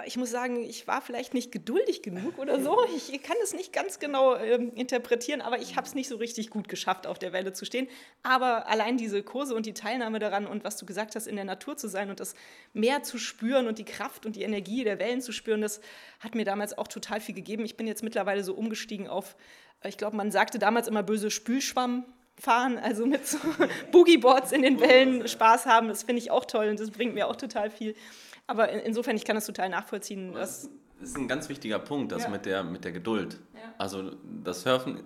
ich 0.05 0.17
muss 0.17 0.31
sagen, 0.31 0.63
ich 0.63 0.87
war 0.87 1.01
vielleicht 1.01 1.33
nicht 1.33 1.51
geduldig 1.51 2.01
genug 2.01 2.37
oder 2.37 2.61
so. 2.61 2.77
Ich 3.11 3.23
kann 3.23 3.37
es 3.43 3.53
nicht 3.53 3.73
ganz 3.73 3.99
genau 3.99 4.35
äh, 4.35 4.55
interpretieren, 4.55 5.41
aber 5.41 5.59
ich 5.59 5.75
habe 5.75 5.87
es 5.87 5.95
nicht 5.95 6.07
so 6.07 6.17
richtig 6.17 6.49
gut 6.49 6.67
geschafft, 6.67 7.07
auf 7.07 7.17
der 7.17 7.33
Welle 7.33 7.53
zu 7.53 7.65
stehen. 7.65 7.87
Aber 8.23 8.67
allein 8.67 8.97
diese 8.97 9.23
Kurse 9.23 9.55
und 9.55 9.65
die 9.65 9.73
Teilnahme 9.73 10.19
daran 10.19 10.47
und 10.47 10.63
was 10.63 10.77
du 10.77 10.85
gesagt 10.85 11.15
hast, 11.15 11.27
in 11.27 11.35
der 11.35 11.45
Natur 11.45 11.77
zu 11.77 11.87
sein 11.87 12.09
und 12.09 12.19
das 12.19 12.35
Meer 12.73 13.03
zu 13.03 13.17
spüren 13.17 13.67
und 13.67 13.79
die 13.79 13.85
Kraft 13.85 14.25
und 14.25 14.35
die 14.35 14.43
Energie 14.43 14.83
der 14.83 14.99
Wellen 14.99 15.21
zu 15.21 15.31
spüren, 15.31 15.61
das 15.61 15.81
hat 16.19 16.35
mir 16.35 16.45
damals 16.45 16.77
auch 16.77 16.87
total 16.87 17.21
viel 17.21 17.35
gegeben. 17.35 17.65
Ich 17.65 17.77
bin 17.77 17.87
jetzt 17.87 18.03
mittlerweile 18.03 18.43
so 18.43 18.53
umgestiegen 18.53 19.07
auf, 19.07 19.35
ich 19.85 19.97
glaube, 19.97 20.17
man 20.17 20.31
sagte 20.31 20.59
damals 20.59 20.87
immer 20.87 21.03
böse 21.03 21.31
Spülschwamm 21.31 22.05
fahren, 22.39 22.77
also 22.77 23.05
mit 23.05 23.27
so 23.27 23.37
Boogieboards 23.91 24.51
in 24.51 24.61
den 24.61 24.79
Wellen 24.79 25.27
Spaß 25.27 25.65
haben. 25.65 25.87
Das 25.87 26.03
finde 26.03 26.21
ich 26.21 26.31
auch 26.31 26.45
toll 26.45 26.69
und 26.69 26.79
das 26.79 26.91
bringt 26.91 27.13
mir 27.13 27.27
auch 27.27 27.35
total 27.35 27.69
viel. 27.69 27.95
Aber 28.49 28.67
insofern, 28.69 29.15
ich 29.15 29.25
kann 29.25 29.35
das 29.35 29.45
total 29.45 29.69
nachvollziehen. 29.69 30.33
das 30.33 30.71
ist 30.99 31.15
ein 31.15 31.27
ganz 31.27 31.49
wichtiger 31.49 31.77
Punkt, 31.77 32.11
das 32.11 32.23
ja. 32.23 32.29
mit, 32.29 32.47
der, 32.47 32.63
mit 32.63 32.83
der 32.83 32.91
Geduld. 32.91 33.39
Ja. 33.53 33.59
Also 33.77 34.15
das 34.43 34.63
Surfen, 34.63 35.03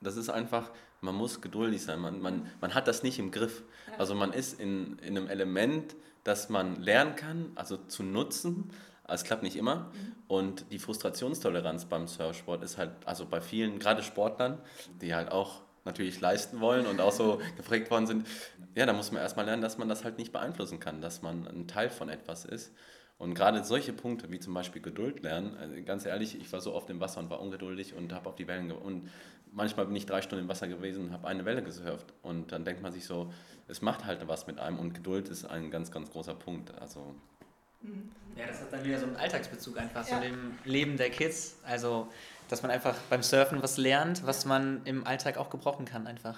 das 0.00 0.16
ist 0.16 0.28
einfach, 0.28 0.70
man 1.00 1.16
muss 1.16 1.40
geduldig 1.40 1.82
sein. 1.82 1.98
Man, 1.98 2.20
man, 2.20 2.48
man 2.60 2.72
hat 2.72 2.86
das 2.86 3.02
nicht 3.02 3.18
im 3.18 3.32
Griff. 3.32 3.64
Ja. 3.88 3.98
Also 3.98 4.14
man 4.14 4.32
ist 4.32 4.60
in, 4.60 4.96
in 5.00 5.18
einem 5.18 5.26
Element, 5.26 5.96
das 6.22 6.50
man 6.50 6.80
lernen 6.80 7.16
kann, 7.16 7.50
also 7.56 7.76
zu 7.76 8.04
nutzen. 8.04 8.70
Es 9.08 9.24
klappt 9.24 9.42
nicht 9.42 9.56
immer. 9.56 9.90
Mhm. 9.92 10.12
Und 10.28 10.66
die 10.70 10.78
Frustrationstoleranz 10.78 11.86
beim 11.86 12.06
Surfsport 12.06 12.62
ist 12.62 12.78
halt, 12.78 12.92
also 13.06 13.26
bei 13.26 13.40
vielen, 13.40 13.80
gerade 13.80 14.04
Sportlern, 14.04 14.58
die 15.00 15.16
halt 15.16 15.32
auch 15.32 15.63
natürlich 15.84 16.20
leisten 16.20 16.60
wollen 16.60 16.86
und 16.86 17.00
auch 17.00 17.12
so 17.12 17.40
geprägt 17.56 17.90
worden 17.90 18.06
sind, 18.06 18.26
ja, 18.74 18.86
da 18.86 18.92
muss 18.92 19.12
man 19.12 19.22
erstmal 19.22 19.46
lernen, 19.46 19.62
dass 19.62 19.78
man 19.78 19.88
das 19.88 20.04
halt 20.04 20.18
nicht 20.18 20.32
beeinflussen 20.32 20.80
kann, 20.80 21.00
dass 21.00 21.22
man 21.22 21.46
ein 21.46 21.68
Teil 21.68 21.90
von 21.90 22.08
etwas 22.08 22.44
ist. 22.44 22.72
Und 23.16 23.34
gerade 23.34 23.62
solche 23.64 23.92
Punkte 23.92 24.30
wie 24.32 24.40
zum 24.40 24.54
Beispiel 24.54 24.82
Geduld 24.82 25.22
lernen, 25.22 25.56
also 25.56 25.74
ganz 25.84 26.04
ehrlich, 26.04 26.38
ich 26.40 26.52
war 26.52 26.60
so 26.60 26.74
oft 26.74 26.90
im 26.90 26.98
Wasser 27.00 27.20
und 27.20 27.30
war 27.30 27.40
ungeduldig 27.40 27.94
und 27.94 28.12
habe 28.12 28.28
auf 28.28 28.34
die 28.34 28.48
Wellen 28.48 28.72
und 28.72 29.08
manchmal 29.52 29.86
bin 29.86 29.94
ich 29.94 30.04
drei 30.04 30.20
Stunden 30.20 30.44
im 30.44 30.48
Wasser 30.48 30.66
gewesen 30.66 31.06
und 31.06 31.12
habe 31.12 31.28
eine 31.28 31.44
Welle 31.44 31.62
gesurft 31.62 32.12
und 32.22 32.50
dann 32.50 32.64
denkt 32.64 32.82
man 32.82 32.92
sich 32.92 33.06
so, 33.06 33.32
es 33.68 33.82
macht 33.82 34.04
halt 34.04 34.26
was 34.26 34.48
mit 34.48 34.58
einem 34.58 34.80
und 34.80 34.94
Geduld 34.94 35.28
ist 35.28 35.44
ein 35.44 35.70
ganz, 35.70 35.92
ganz 35.92 36.10
großer 36.10 36.34
Punkt. 36.34 36.74
Also 36.80 37.14
ja, 38.36 38.46
das 38.46 38.60
hat 38.60 38.72
dann 38.72 38.84
wieder 38.84 38.98
so 38.98 39.06
einen 39.06 39.16
Alltagsbezug 39.16 39.78
einfach 39.78 40.08
ja. 40.08 40.16
zu 40.16 40.22
dem 40.22 40.58
Leben 40.64 40.96
der 40.96 41.10
Kids. 41.10 41.56
Also, 41.64 42.08
dass 42.54 42.62
man 42.62 42.70
einfach 42.70 42.94
beim 43.10 43.24
Surfen 43.24 43.64
was 43.64 43.78
lernt, 43.78 44.24
was 44.28 44.44
man 44.44 44.80
im 44.84 45.04
Alltag 45.04 45.38
auch 45.38 45.50
gebrauchen 45.50 45.86
kann 45.86 46.06
einfach. 46.06 46.36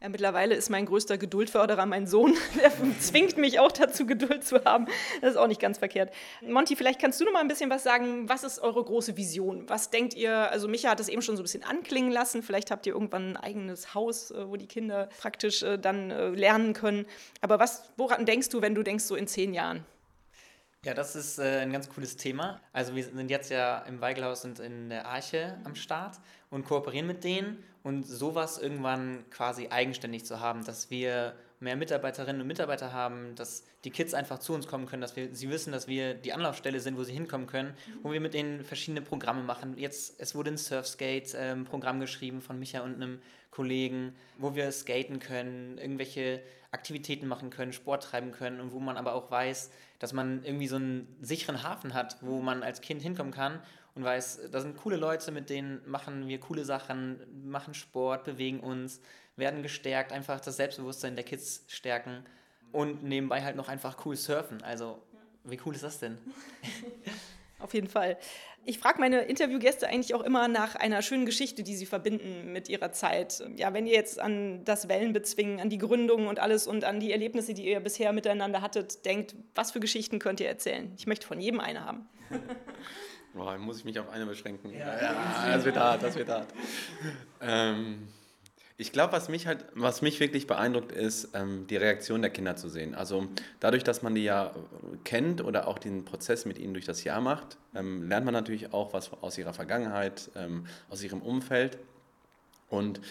Ja, 0.00 0.08
mittlerweile 0.08 0.54
ist 0.54 0.70
mein 0.70 0.86
größter 0.86 1.18
Geduldförderer 1.18 1.86
mein 1.86 2.06
Sohn. 2.06 2.34
Der 2.62 2.70
zwingt 3.00 3.36
mich 3.36 3.58
auch 3.58 3.72
dazu, 3.72 4.06
Geduld 4.06 4.44
zu 4.44 4.64
haben. 4.64 4.86
Das 5.20 5.32
ist 5.32 5.36
auch 5.36 5.48
nicht 5.48 5.60
ganz 5.60 5.78
verkehrt. 5.78 6.14
Monty, 6.40 6.76
vielleicht 6.76 7.00
kannst 7.00 7.20
du 7.20 7.24
noch 7.24 7.32
mal 7.32 7.40
ein 7.40 7.48
bisschen 7.48 7.68
was 7.68 7.82
sagen. 7.82 8.28
Was 8.28 8.44
ist 8.44 8.60
eure 8.60 8.84
große 8.84 9.16
Vision? 9.16 9.68
Was 9.68 9.90
denkt 9.90 10.14
ihr? 10.14 10.32
Also, 10.52 10.68
Micha 10.68 10.90
hat 10.90 11.00
es 11.00 11.08
eben 11.08 11.22
schon 11.22 11.36
so 11.36 11.42
ein 11.42 11.46
bisschen 11.46 11.64
anklingen 11.64 12.12
lassen. 12.12 12.44
Vielleicht 12.44 12.70
habt 12.70 12.86
ihr 12.86 12.92
irgendwann 12.92 13.30
ein 13.30 13.36
eigenes 13.36 13.94
Haus, 13.94 14.30
äh, 14.30 14.48
wo 14.48 14.54
die 14.54 14.68
Kinder 14.68 15.08
praktisch 15.20 15.64
äh, 15.64 15.78
dann 15.78 16.12
äh, 16.12 16.28
lernen 16.28 16.74
können. 16.74 17.06
Aber 17.40 17.58
was, 17.58 17.90
woran 17.96 18.24
denkst 18.24 18.50
du, 18.50 18.62
wenn 18.62 18.76
du 18.76 18.84
denkst, 18.84 19.02
so 19.02 19.16
in 19.16 19.26
zehn 19.26 19.52
Jahren? 19.52 19.84
Ja, 20.84 20.94
das 20.94 21.14
ist 21.14 21.38
äh, 21.38 21.60
ein 21.60 21.70
ganz 21.70 21.88
cooles 21.88 22.16
Thema. 22.16 22.60
Also 22.72 22.96
wir 22.96 23.04
sind 23.04 23.30
jetzt 23.30 23.52
ja 23.52 23.78
im 23.82 24.00
Weigelhaus 24.00 24.44
und 24.44 24.58
in 24.58 24.88
der 24.88 25.06
Arche 25.06 25.56
am 25.62 25.76
Start 25.76 26.18
und 26.50 26.64
kooperieren 26.64 27.06
mit 27.06 27.22
denen 27.22 27.62
und 27.84 28.04
sowas 28.04 28.58
irgendwann 28.58 29.24
quasi 29.30 29.68
eigenständig 29.68 30.24
zu 30.24 30.40
haben, 30.40 30.64
dass 30.64 30.90
wir 30.90 31.36
mehr 31.60 31.76
Mitarbeiterinnen 31.76 32.40
und 32.40 32.48
Mitarbeiter 32.48 32.92
haben, 32.92 33.36
dass 33.36 33.62
die 33.84 33.90
Kids 33.90 34.12
einfach 34.12 34.40
zu 34.40 34.54
uns 34.54 34.66
kommen 34.66 34.86
können, 34.86 35.02
dass 35.02 35.14
wir 35.14 35.32
sie 35.32 35.50
wissen, 35.50 35.72
dass 35.72 35.86
wir 35.86 36.14
die 36.14 36.32
Anlaufstelle 36.32 36.80
sind, 36.80 36.98
wo 36.98 37.04
sie 37.04 37.12
hinkommen 37.12 37.46
können, 37.46 37.74
wo 38.02 38.10
wir 38.10 38.20
mit 38.20 38.34
denen 38.34 38.64
verschiedene 38.64 39.02
Programme 39.02 39.44
machen. 39.44 39.78
Jetzt 39.78 40.16
es 40.18 40.34
wurde 40.34 40.50
ein 40.50 40.58
Surfskate 40.58 41.36
ähm, 41.36 41.64
geschrieben 42.00 42.42
von 42.42 42.58
Micha 42.58 42.80
und 42.80 42.96
einem 42.96 43.22
Kollegen, 43.52 44.16
wo 44.36 44.56
wir 44.56 44.72
skaten 44.72 45.20
können, 45.20 45.78
irgendwelche 45.78 46.42
Aktivitäten 46.72 47.28
machen 47.28 47.50
können, 47.50 47.72
Sport 47.72 48.02
treiben 48.02 48.32
können 48.32 48.60
und 48.60 48.72
wo 48.72 48.80
man 48.80 48.96
aber 48.96 49.14
auch 49.14 49.30
weiß, 49.30 49.70
dass 49.98 50.12
man 50.12 50.42
irgendwie 50.42 50.66
so 50.66 50.76
einen 50.76 51.06
sicheren 51.20 51.62
Hafen 51.62 51.94
hat, 51.94 52.16
wo 52.22 52.40
man 52.40 52.62
als 52.62 52.80
Kind 52.80 53.02
hinkommen 53.02 53.32
kann 53.32 53.60
und 53.94 54.04
weiß, 54.04 54.48
da 54.50 54.60
sind 54.60 54.76
coole 54.78 54.96
Leute, 54.96 55.30
mit 55.32 55.50
denen 55.50 55.80
machen 55.88 56.26
wir 56.26 56.40
coole 56.40 56.64
Sachen, 56.64 57.20
machen 57.44 57.74
Sport, 57.74 58.24
bewegen 58.24 58.60
uns, 58.60 59.00
werden 59.36 59.62
gestärkt, 59.62 60.12
einfach 60.12 60.40
das 60.40 60.56
Selbstbewusstsein 60.56 61.14
der 61.14 61.24
Kids 61.24 61.64
stärken 61.68 62.24
und 62.72 63.02
nebenbei 63.02 63.42
halt 63.42 63.56
noch 63.56 63.68
einfach 63.68 64.04
cool 64.06 64.16
surfen. 64.16 64.62
Also, 64.62 65.02
wie 65.44 65.60
cool 65.64 65.74
ist 65.74 65.84
das 65.84 65.98
denn? 65.98 66.18
Auf 67.62 67.74
jeden 67.74 67.88
Fall. 67.88 68.18
Ich 68.64 68.78
frage 68.78 69.00
meine 69.00 69.22
Interviewgäste 69.22 69.88
eigentlich 69.88 70.14
auch 70.14 70.22
immer 70.22 70.46
nach 70.46 70.76
einer 70.76 71.02
schönen 71.02 71.26
Geschichte, 71.26 71.62
die 71.62 71.74
sie 71.74 71.86
verbinden 71.86 72.52
mit 72.52 72.68
ihrer 72.68 72.92
Zeit. 72.92 73.42
Ja, 73.56 73.72
wenn 73.72 73.86
ihr 73.86 73.94
jetzt 73.94 74.20
an 74.20 74.64
das 74.64 74.88
Wellenbezwingen, 74.88 75.60
an 75.60 75.68
die 75.68 75.78
Gründung 75.78 76.28
und 76.28 76.38
alles 76.38 76.66
und 76.68 76.84
an 76.84 77.00
die 77.00 77.10
Erlebnisse, 77.10 77.54
die 77.54 77.68
ihr 77.68 77.80
bisher 77.80 78.12
miteinander 78.12 78.60
hattet, 78.60 79.04
denkt, 79.04 79.34
was 79.54 79.72
für 79.72 79.80
Geschichten 79.80 80.18
könnt 80.20 80.38
ihr 80.40 80.48
erzählen? 80.48 80.92
Ich 80.96 81.06
möchte 81.06 81.26
von 81.26 81.40
jedem 81.40 81.58
eine 81.60 81.84
haben. 81.84 82.08
Boah, 83.34 83.56
muss 83.58 83.78
ich 83.78 83.84
mich 83.84 83.98
auf 83.98 84.10
eine 84.10 84.26
beschränken? 84.26 84.70
Ja, 84.72 85.00
ja 85.00 85.14
das 85.54 85.64
wird 85.64 85.76
hart, 85.76 86.02
das 86.02 86.16
wird 86.16 86.28
hart. 86.28 86.52
Ähm, 87.40 88.08
ich 88.76 88.92
glaube, 88.92 89.12
was 89.12 89.28
mich 89.28 89.46
halt, 89.46 89.64
was 89.74 90.02
mich 90.02 90.18
wirklich 90.20 90.46
beeindruckt, 90.46 90.92
ist 90.92 91.30
ähm, 91.34 91.66
die 91.68 91.76
Reaktion 91.76 92.22
der 92.22 92.30
Kinder 92.30 92.56
zu 92.56 92.68
sehen. 92.68 92.94
Also 92.94 93.28
dadurch, 93.60 93.84
dass 93.84 94.02
man 94.02 94.14
die 94.14 94.24
ja 94.24 94.52
kennt 95.04 95.42
oder 95.42 95.68
auch 95.68 95.78
den 95.78 96.04
Prozess 96.04 96.44
mit 96.46 96.58
ihnen 96.58 96.72
durch 96.72 96.86
das 96.86 97.04
Jahr 97.04 97.20
macht, 97.20 97.58
ähm, 97.74 98.08
lernt 98.08 98.24
man 98.24 98.34
natürlich 98.34 98.72
auch 98.72 98.92
was 98.92 99.12
aus 99.20 99.38
ihrer 99.38 99.52
Vergangenheit, 99.52 100.30
ähm, 100.36 100.66
aus 100.90 101.02
ihrem 101.02 101.22
Umfeld. 101.22 101.78
Und 102.72 103.02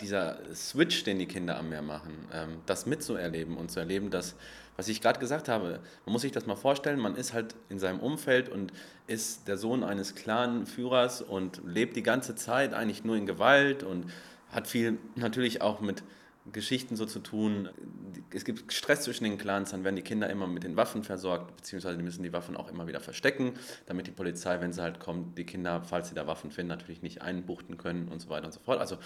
dieser 0.00 0.38
Switch, 0.54 1.04
den 1.04 1.18
die 1.18 1.26
Kinder 1.26 1.58
am 1.58 1.68
Meer 1.68 1.82
machen, 1.82 2.26
ähm, 2.32 2.62
das 2.64 2.86
mitzuerleben 2.86 3.58
und 3.58 3.70
zu 3.70 3.78
erleben, 3.78 4.10
dass, 4.10 4.34
was 4.76 4.88
ich 4.88 5.02
gerade 5.02 5.20
gesagt 5.20 5.46
habe, 5.46 5.80
man 6.06 6.12
muss 6.14 6.22
sich 6.22 6.32
das 6.32 6.46
mal 6.46 6.56
vorstellen, 6.56 6.98
man 6.98 7.16
ist 7.16 7.34
halt 7.34 7.54
in 7.68 7.78
seinem 7.78 8.00
Umfeld 8.00 8.48
und 8.48 8.72
ist 9.08 9.46
der 9.46 9.58
Sohn 9.58 9.84
eines 9.84 10.14
klaren 10.14 10.64
Führers 10.64 11.20
und 11.20 11.60
lebt 11.66 11.96
die 11.96 12.02
ganze 12.02 12.34
Zeit 12.34 12.72
eigentlich 12.72 13.04
nur 13.04 13.14
in 13.16 13.26
Gewalt 13.26 13.82
und 13.82 14.06
hat 14.50 14.66
viel 14.66 14.98
natürlich 15.16 15.62
auch 15.62 15.80
mit 15.80 16.02
Geschichten 16.52 16.96
so 16.96 17.04
zu 17.06 17.20
tun. 17.20 17.68
Es 18.32 18.44
gibt 18.44 18.72
Stress 18.72 19.02
zwischen 19.02 19.24
den 19.24 19.38
Clans, 19.38 19.70
dann 19.70 19.84
werden 19.84 19.96
die 19.96 20.02
Kinder 20.02 20.28
immer 20.30 20.46
mit 20.46 20.64
den 20.64 20.76
Waffen 20.76 21.04
versorgt, 21.04 21.56
beziehungsweise 21.56 21.98
die 21.98 22.02
müssen 22.02 22.22
die 22.22 22.32
Waffen 22.32 22.56
auch 22.56 22.70
immer 22.70 22.86
wieder 22.86 23.00
verstecken, 23.00 23.52
damit 23.86 24.06
die 24.06 24.10
Polizei, 24.10 24.60
wenn 24.60 24.72
sie 24.72 24.82
halt 24.82 25.00
kommt, 25.00 25.36
die 25.36 25.44
Kinder, 25.44 25.82
falls 25.82 26.08
sie 26.08 26.14
da 26.14 26.26
Waffen 26.26 26.50
finden, 26.50 26.68
natürlich 26.68 27.02
nicht 27.02 27.22
einbuchten 27.22 27.76
können 27.76 28.08
und 28.08 28.20
so 28.20 28.30
weiter 28.30 28.46
und 28.46 28.52
so 28.52 28.60
fort. 28.60 28.80
Also 28.80 28.96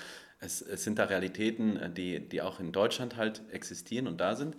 es, 0.41 0.63
es 0.63 0.85
sind 0.85 0.99
da 0.99 1.05
Realitäten, 1.05 1.77
äh, 1.77 1.91
die, 1.91 2.21
die 2.21 2.41
auch 2.41 2.61
in 2.61 2.73
Deutschland 2.73 3.17
halt 3.17 3.43
existieren 3.51 4.07
und 4.07 4.21
da 4.21 4.37
sind. 4.37 4.57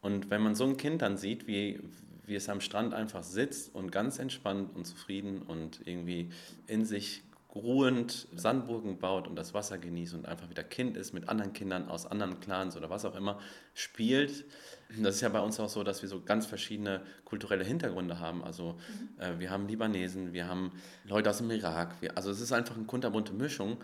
Und 0.00 0.30
wenn 0.30 0.42
man 0.42 0.54
so 0.54 0.64
ein 0.64 0.76
Kind 0.76 1.02
dann 1.02 1.16
sieht, 1.16 1.46
wie, 1.46 1.80
wie 2.24 2.34
es 2.34 2.48
am 2.48 2.60
Strand 2.60 2.92
einfach 2.92 3.22
sitzt 3.22 3.74
und 3.74 3.92
ganz 3.92 4.18
entspannt 4.18 4.74
und 4.74 4.84
zufrieden 4.84 5.42
und 5.42 5.80
irgendwie 5.86 6.30
in 6.66 6.84
sich 6.84 7.22
ruhend 7.56 8.28
Sandburgen 8.34 8.98
baut 8.98 9.26
und 9.26 9.36
das 9.36 9.54
Wasser 9.54 9.78
genießt 9.78 10.14
und 10.14 10.26
einfach 10.26 10.50
wieder 10.50 10.62
Kind 10.62 10.96
ist, 10.96 11.12
mit 11.12 11.28
anderen 11.28 11.52
Kindern 11.52 11.88
aus 11.88 12.06
anderen 12.06 12.38
Clans 12.40 12.76
oder 12.76 12.90
was 12.90 13.04
auch 13.04 13.16
immer 13.16 13.40
spielt. 13.74 14.44
Das 14.88 15.16
ist 15.16 15.20
ja 15.20 15.28
bei 15.28 15.40
uns 15.40 15.58
auch 15.58 15.68
so, 15.68 15.82
dass 15.82 16.02
wir 16.02 16.08
so 16.08 16.20
ganz 16.20 16.46
verschiedene 16.46 17.00
kulturelle 17.24 17.64
Hintergründe 17.64 18.20
haben. 18.20 18.44
Also 18.44 18.74
mhm. 18.74 19.20
äh, 19.20 19.38
wir 19.40 19.50
haben 19.50 19.66
Libanesen, 19.66 20.32
wir 20.32 20.48
haben 20.48 20.72
Leute 21.04 21.30
aus 21.30 21.38
dem 21.38 21.50
Irak. 21.50 21.94
Wir, 22.00 22.16
also 22.16 22.30
es 22.30 22.40
ist 22.40 22.52
einfach 22.52 22.76
eine 22.76 22.84
kunterbunte 22.84 23.32
Mischung, 23.32 23.78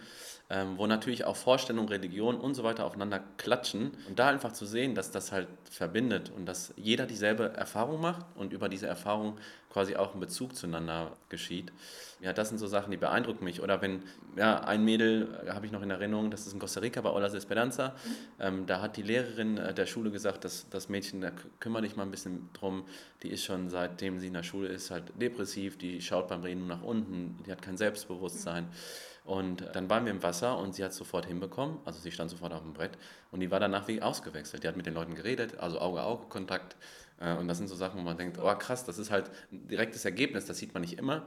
ähm, 0.49 0.79
wo 0.79 0.87
natürlich 0.87 1.25
auch 1.25 1.37
Vorstellung, 1.37 1.89
Religion 1.89 2.37
und 2.37 2.55
so 2.55 2.63
weiter 2.63 2.85
aufeinander 2.85 3.21
klatschen. 3.37 3.93
Und 4.09 4.19
da 4.19 4.29
einfach 4.29 4.53
zu 4.53 4.65
sehen, 4.65 4.95
dass 4.95 5.11
das 5.11 5.33
halt 5.33 5.49
verbindet 5.71 6.31
und 6.31 6.47
dass 6.47 6.73
jeder 6.77 7.07
dieselbe 7.07 7.53
Erfahrung 7.55 8.01
macht 8.01 8.25
und 8.37 8.53
über 8.53 8.69
diese 8.69 8.87
Erfahrung 8.87 9.39
quasi 9.73 9.97
auch 9.97 10.15
ein 10.15 10.21
Bezug 10.21 10.55
zueinander 10.55 11.17
geschieht. 11.31 11.73
Ja, 12.21 12.33
das 12.33 12.51
sind 12.51 12.59
so 12.59 12.67
Sachen, 12.67 12.91
die 12.91 12.97
beeindrucken 12.97 13.45
mich. 13.45 13.63
Oder 13.63 13.81
wenn, 13.81 14.03
ja, 14.37 14.61
ein 14.61 14.85
Mädel 14.85 15.29
äh, 15.47 15.51
habe 15.51 15.67
ich 15.67 15.73
noch 15.73 15.83
in 15.83 15.91
Erinnerung, 15.91 16.31
das 16.31 16.47
ist 16.47 16.53
in 16.53 16.61
Costa 16.61 16.81
Rica 16.81 17.01
bei 17.01 17.11
Olas 17.11 17.35
Esperanza. 17.35 17.89
Mhm. 17.89 18.13
Ähm, 18.39 18.67
da 18.67 18.81
hat 18.81 18.97
die 18.97 19.03
Lehrerin 19.03 19.57
äh, 19.57 19.75
der 19.75 19.87
Schule 19.87 20.11
gesagt, 20.11 20.45
dass 20.45 20.69
das 20.69 20.89
Mädchen, 20.93 21.21
da 21.21 21.33
kümmere 21.59 21.83
dich 21.83 21.97
mal 21.97 22.05
ein 22.05 22.11
bisschen 22.11 22.49
drum, 22.53 22.85
die 23.23 23.31
ist 23.31 23.45
schon 23.45 23.69
seitdem 23.69 24.21
sie 24.21 24.29
in 24.29 24.35
der 24.35 24.45
Schule 24.45 24.69
ist 24.69 24.91
halt 24.93 25.13
depressiv, 25.21 25.77
die 25.77 26.01
schaut 26.01 26.29
beim 26.29 26.43
Reden 26.43 26.69
nach 26.69 26.83
unten, 26.83 27.37
die 27.45 27.51
hat 27.51 27.63
kein 27.63 27.77
Selbstbewusstsein. 27.77 28.69
Und 29.25 29.69
dann 29.75 29.89
waren 29.89 30.05
wir 30.05 30.13
im 30.13 30.23
Wasser 30.23 30.59
und 30.59 30.75
sie 30.75 30.85
hat 30.85 30.91
es 30.91 30.97
sofort 30.97 31.27
hinbekommen, 31.27 31.79
also 31.85 32.01
sie 32.01 32.11
stand 32.11 32.31
sofort 32.31 32.53
auf 32.53 32.63
dem 32.63 32.73
Brett 32.73 32.99
und 33.31 33.41
die 33.41 33.51
war 33.51 33.61
danach 33.61 33.87
wie 33.89 34.03
ausgewechselt. 34.03 34.65
Die 34.65 34.69
hat 34.69 34.77
mit 34.77 34.87
den 34.87 34.95
Leuten 34.95 35.15
geredet, 35.15 35.59
also 35.59 35.81
Auge-Auge-Kontakt. 35.81 36.75
Äh, 36.75 36.77
und 37.31 37.49
das 37.49 37.59
sind 37.59 37.69
so 37.69 37.77
Sachen, 37.77 38.01
wo 38.01 38.05
man 38.05 38.17
denkt, 38.17 38.39
oh 38.39 38.55
krass, 38.55 38.85
das 38.85 38.99
ist 38.99 39.11
halt 39.11 39.31
ein 39.53 39.69
direktes 39.69 40.05
Ergebnis, 40.05 40.47
das 40.47 40.59
sieht 40.59 40.75
man 40.75 40.81
nicht 40.81 40.99
immer. 40.99 41.27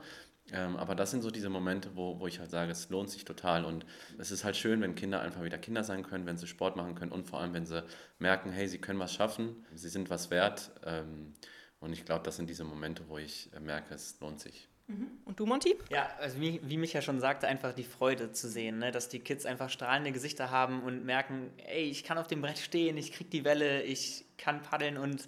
Ähm, 0.51 0.77
aber 0.77 0.93
das 0.93 1.10
sind 1.12 1.23
so 1.23 1.31
diese 1.31 1.49
Momente, 1.49 1.95
wo, 1.95 2.19
wo 2.19 2.27
ich 2.27 2.39
halt 2.39 2.51
sage, 2.51 2.71
es 2.71 2.89
lohnt 2.89 3.10
sich 3.10 3.25
total. 3.25 3.65
Und 3.65 3.86
es 4.19 4.29
ist 4.29 4.43
halt 4.43 4.55
schön, 4.55 4.81
wenn 4.81 4.93
Kinder 4.93 5.21
einfach 5.21 5.43
wieder 5.43 5.58
Kinder 5.58 5.84
sein 5.84 6.03
können, 6.03 6.25
wenn 6.25 6.38
sie 6.38 6.47
Sport 6.47 6.75
machen 6.75 6.93
können 6.93 7.12
und 7.12 7.27
vor 7.27 7.39
allem, 7.39 7.53
wenn 7.53 7.65
sie 7.65 7.84
merken, 8.19 8.51
hey, 8.51 8.67
sie 8.67 8.77
können 8.77 8.99
was 8.99 9.13
schaffen, 9.13 9.65
sie 9.73 9.89
sind 9.89 10.10
was 10.10 10.29
wert. 10.29 10.71
Ähm, 10.86 11.34
und 11.79 11.93
ich 11.93 12.05
glaube, 12.05 12.23
das 12.23 12.36
sind 12.36 12.49
diese 12.49 12.63
Momente, 12.63 13.03
wo 13.08 13.17
ich 13.17 13.49
äh, 13.55 13.60
merke, 13.60 13.95
es 13.95 14.19
lohnt 14.19 14.39
sich. 14.39 14.67
Mhm. 14.88 15.10
Und 15.25 15.39
du, 15.39 15.47
Monty? 15.47 15.75
Ja, 15.89 16.10
also 16.19 16.39
wie, 16.39 16.62
wie 16.63 16.77
Micha 16.77 17.01
schon 17.01 17.19
sagte, 17.19 17.47
einfach 17.47 17.73
die 17.73 17.84
Freude 17.84 18.31
zu 18.31 18.47
sehen, 18.47 18.77
ne? 18.77 18.91
dass 18.91 19.10
die 19.10 19.19
Kids 19.19 19.45
einfach 19.47 19.71
strahlende 19.71 20.12
Gesichter 20.12 20.51
haben 20.51 20.84
und 20.84 21.05
merken, 21.05 21.49
ey, 21.58 21.86
ich 21.86 22.03
kann 22.03 22.19
auf 22.19 22.27
dem 22.27 22.41
Brett 22.41 22.60
stehen, 22.60 22.97
ich 22.97 23.12
krieg 23.12 23.31
die 23.31 23.43
Welle, 23.43 23.81
ich 23.81 24.25
kann 24.38 24.62
paddeln 24.62 24.97
und 24.97 25.27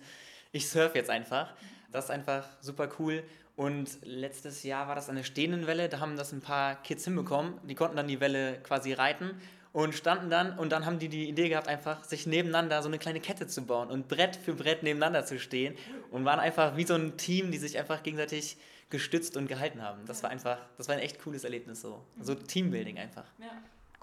ich 0.57 0.69
surfe 0.69 0.97
jetzt 0.97 1.09
einfach. 1.09 1.53
Das 1.91 2.05
ist 2.05 2.11
einfach 2.11 2.45
super 2.61 2.89
cool. 2.99 3.23
Und 3.55 3.89
letztes 4.03 4.63
Jahr 4.63 4.87
war 4.87 4.95
das 4.95 5.09
eine 5.09 5.23
stehenden 5.23 5.65
Welle, 5.65 5.89
da 5.89 5.99
haben 5.99 6.15
das 6.15 6.31
ein 6.31 6.41
paar 6.41 6.75
Kids 6.83 7.05
hinbekommen. 7.05 7.59
Die 7.63 7.73
konnten 7.73 7.95
dann 7.95 8.07
die 8.07 8.19
Welle 8.19 8.59
quasi 8.61 8.93
reiten 8.93 9.31
und 9.73 9.95
standen 9.95 10.29
dann 10.29 10.57
und 10.59 10.71
dann 10.71 10.85
haben 10.85 10.99
die 10.99 11.09
die 11.09 11.27
Idee 11.27 11.49
gehabt, 11.49 11.67
einfach 11.67 12.03
sich 12.03 12.27
nebeneinander 12.27 12.81
so 12.81 12.87
eine 12.87 12.99
kleine 12.99 13.19
Kette 13.19 13.47
zu 13.47 13.65
bauen 13.65 13.89
und 13.89 14.07
Brett 14.07 14.35
für 14.35 14.53
Brett 14.53 14.83
nebeneinander 14.83 15.25
zu 15.25 15.39
stehen 15.39 15.75
und 16.11 16.25
waren 16.25 16.39
einfach 16.39 16.77
wie 16.77 16.85
so 16.85 16.95
ein 16.95 17.17
Team, 17.17 17.51
die 17.51 17.57
sich 17.57 17.77
einfach 17.77 18.03
gegenseitig 18.03 18.57
gestützt 18.89 19.35
und 19.37 19.47
gehalten 19.47 19.81
haben. 19.81 20.05
Das 20.05 20.23
war 20.23 20.29
einfach, 20.29 20.59
das 20.77 20.87
war 20.87 20.95
ein 20.95 21.01
echt 21.01 21.19
cooles 21.21 21.43
Erlebnis 21.43 21.81
so. 21.81 22.03
So 22.21 22.35
Teambuilding 22.35 22.97
einfach. 22.99 23.25
Ja, 23.39 23.51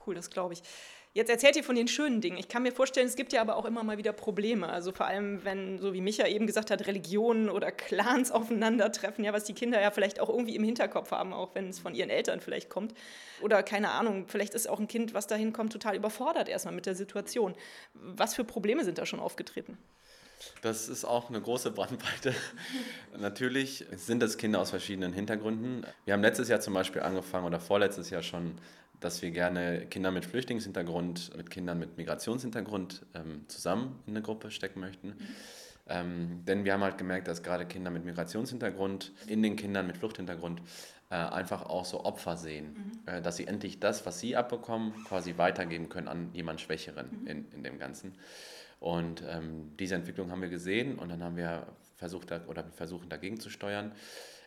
cool, 0.06 0.14
das 0.14 0.30
glaube 0.30 0.54
ich. 0.54 0.62
Jetzt 1.16 1.30
erzählt 1.30 1.54
ihr 1.54 1.62
von 1.62 1.76
den 1.76 1.86
schönen 1.86 2.20
Dingen. 2.20 2.38
Ich 2.38 2.48
kann 2.48 2.64
mir 2.64 2.72
vorstellen, 2.72 3.06
es 3.06 3.14
gibt 3.14 3.32
ja 3.32 3.40
aber 3.40 3.54
auch 3.54 3.66
immer 3.66 3.84
mal 3.84 3.98
wieder 3.98 4.12
Probleme. 4.12 4.68
Also 4.68 4.90
vor 4.90 5.06
allem, 5.06 5.44
wenn, 5.44 5.78
so 5.78 5.94
wie 5.94 6.00
Micha 6.00 6.26
eben 6.26 6.44
gesagt 6.44 6.72
hat, 6.72 6.88
Religionen 6.88 7.48
oder 7.50 7.70
Clans 7.70 8.30
aufeinandertreffen, 8.32 9.24
ja, 9.24 9.32
was 9.32 9.44
die 9.44 9.54
Kinder 9.54 9.80
ja 9.80 9.92
vielleicht 9.92 10.18
auch 10.18 10.28
irgendwie 10.28 10.56
im 10.56 10.64
Hinterkopf 10.64 11.12
haben, 11.12 11.32
auch 11.32 11.54
wenn 11.54 11.68
es 11.68 11.78
von 11.78 11.94
ihren 11.94 12.10
Eltern 12.10 12.40
vielleicht 12.40 12.68
kommt. 12.68 12.94
Oder 13.40 13.62
keine 13.62 13.92
Ahnung, 13.92 14.26
vielleicht 14.26 14.54
ist 14.54 14.68
auch 14.68 14.80
ein 14.80 14.88
Kind, 14.88 15.14
was 15.14 15.28
dahin 15.28 15.52
kommt, 15.52 15.72
total 15.72 15.94
überfordert 15.94 16.48
erstmal 16.48 16.74
mit 16.74 16.84
der 16.84 16.96
Situation. 16.96 17.54
Was 17.94 18.34
für 18.34 18.42
Probleme 18.42 18.84
sind 18.84 18.98
da 18.98 19.06
schon 19.06 19.20
aufgetreten? 19.20 19.78
Das 20.62 20.88
ist 20.88 21.04
auch 21.04 21.28
eine 21.28 21.40
große 21.40 21.70
Brandweite. 21.70 22.34
Natürlich 23.16 23.86
sind 23.94 24.20
es 24.24 24.36
Kinder 24.36 24.60
aus 24.60 24.70
verschiedenen 24.70 25.12
Hintergründen. 25.12 25.86
Wir 26.06 26.14
haben 26.14 26.22
letztes 26.22 26.48
Jahr 26.48 26.58
zum 26.58 26.74
Beispiel 26.74 27.02
angefangen 27.02 27.46
oder 27.46 27.60
vorletztes 27.60 28.10
Jahr 28.10 28.22
schon 28.22 28.58
dass 29.04 29.20
wir 29.20 29.30
gerne 29.30 29.86
Kinder 29.86 30.10
mit 30.10 30.24
Flüchtlingshintergrund, 30.24 31.36
mit 31.36 31.50
Kindern 31.50 31.78
mit 31.78 31.98
Migrationshintergrund 31.98 33.04
ähm, 33.14 33.44
zusammen 33.48 34.00
in 34.06 34.14
eine 34.14 34.22
Gruppe 34.22 34.50
stecken 34.50 34.80
möchten. 34.80 35.08
Mhm. 35.08 35.14
Ähm, 35.86 36.44
denn 36.46 36.64
wir 36.64 36.72
haben 36.72 36.82
halt 36.82 36.96
gemerkt, 36.96 37.28
dass 37.28 37.42
gerade 37.42 37.66
Kinder 37.66 37.90
mit 37.90 38.06
Migrationshintergrund 38.06 39.12
in 39.26 39.42
den 39.42 39.56
Kindern 39.56 39.86
mit 39.86 39.98
Fluchthintergrund 39.98 40.62
äh, 41.10 41.16
einfach 41.16 41.66
auch 41.66 41.84
so 41.84 42.04
Opfer 42.04 42.38
sehen, 42.38 42.94
mhm. 43.06 43.12
äh, 43.12 43.20
dass 43.20 43.36
sie 43.36 43.46
endlich 43.46 43.80
das, 43.80 44.06
was 44.06 44.20
sie 44.20 44.36
abbekommen, 44.36 44.94
quasi 45.04 45.36
weitergeben 45.36 45.90
können 45.90 46.08
an 46.08 46.30
jemand 46.32 46.62
Schwächeren 46.62 47.20
mhm. 47.20 47.26
in, 47.26 47.52
in 47.52 47.62
dem 47.62 47.78
Ganzen. 47.78 48.14
Und 48.80 49.22
ähm, 49.28 49.76
diese 49.78 49.94
Entwicklung 49.94 50.30
haben 50.30 50.40
wir 50.40 50.48
gesehen 50.48 50.98
und 50.98 51.10
dann 51.10 51.22
haben 51.22 51.36
wir 51.36 51.66
versucht 51.96 52.32
oder 52.48 52.64
versuchen 52.72 53.08
dagegen 53.10 53.38
zu 53.38 53.50
steuern. 53.50 53.92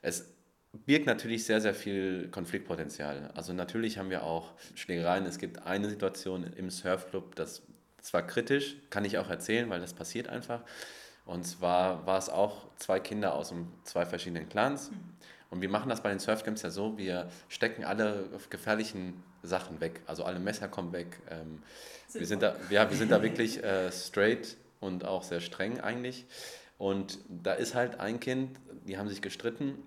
Es 0.02 0.37
birgt 0.74 1.06
natürlich 1.06 1.46
sehr, 1.46 1.62
sehr 1.62 1.74
viel 1.74 2.30
Konfliktpotenzial. 2.30 3.32
Also 3.36 3.54
natürlich 3.54 3.98
haben 3.98 4.10
wir 4.10 4.24
auch 4.24 4.52
Schlägereien. 4.76 5.26
Es 5.26 5.38
gibt 5.38 5.66
eine 5.66 5.90
Situation 5.90 6.44
im 6.56 6.70
Surfclub, 6.70 7.36
das, 7.36 7.64
das 7.98 8.14
war 8.14 8.22
kritisch, 8.26 8.76
kann 8.90 9.06
ich 9.06 9.18
auch 9.18 9.30
erzählen, 9.30 9.70
weil 9.70 9.80
das 9.80 9.94
passiert 9.94 10.28
einfach. 10.28 10.62
Und 11.26 11.46
zwar 11.46 12.06
war 12.06 12.18
es 12.18 12.30
auch 12.30 12.68
zwei 12.78 13.00
Kinder 13.00 13.34
aus 13.34 13.54
zwei 13.84 14.06
verschiedenen 14.06 14.48
Clans. 14.48 14.92
Mhm. 14.92 14.98
Und 15.50 15.62
wir 15.62 15.70
machen 15.70 15.90
das 15.90 16.02
bei 16.02 16.10
den 16.10 16.20
Surfcamps 16.20 16.62
ja 16.62 16.70
so, 16.70 16.98
wir 16.98 17.30
stecken 17.48 17.86
alle 17.86 18.30
gefährlichen 18.50 19.24
Sachen 19.44 19.80
weg. 19.80 20.02
Also 20.06 20.24
alle 20.24 20.40
Messer 20.40 20.68
kommen 20.68 20.92
weg. 20.92 21.20
Ähm, 21.30 21.64
wir, 22.14 22.26
sind 22.26 22.44
da, 22.44 22.56
ja, 22.70 22.90
wir 22.90 22.98
sind 22.98 23.12
da 23.12 23.22
wirklich 23.22 23.64
äh, 23.64 23.92
straight 23.92 24.58
und 24.80 25.06
auch 25.06 25.24
sehr 25.24 25.40
streng 25.40 25.80
eigentlich. 25.80 26.26
Und 26.78 27.20
da 27.30 27.54
ist 27.54 27.76
halt 27.76 28.00
ein 28.00 28.20
Kind, 28.20 28.60
die 28.86 28.98
haben 28.98 29.10
sich 29.10 29.22
gestritten 29.22 29.78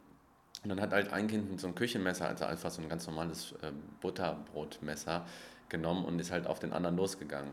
und 0.63 0.69
dann 0.69 0.81
hat 0.81 0.93
halt 0.93 1.13
ein 1.13 1.27
Kind 1.27 1.51
mit 1.51 1.61
so 1.61 1.67
einem 1.67 1.75
Küchenmesser, 1.75 2.29
also 2.29 2.45
einfach 2.45 2.71
so 2.71 2.83
ein 2.83 2.89
ganz 2.89 3.07
normales 3.07 3.53
äh, 3.63 3.73
Butterbrotmesser 4.01 5.25
genommen 5.71 6.05
und 6.05 6.19
ist 6.19 6.31
halt 6.31 6.47
auf 6.47 6.59
den 6.59 6.73
anderen 6.73 6.97
losgegangen. 6.97 7.53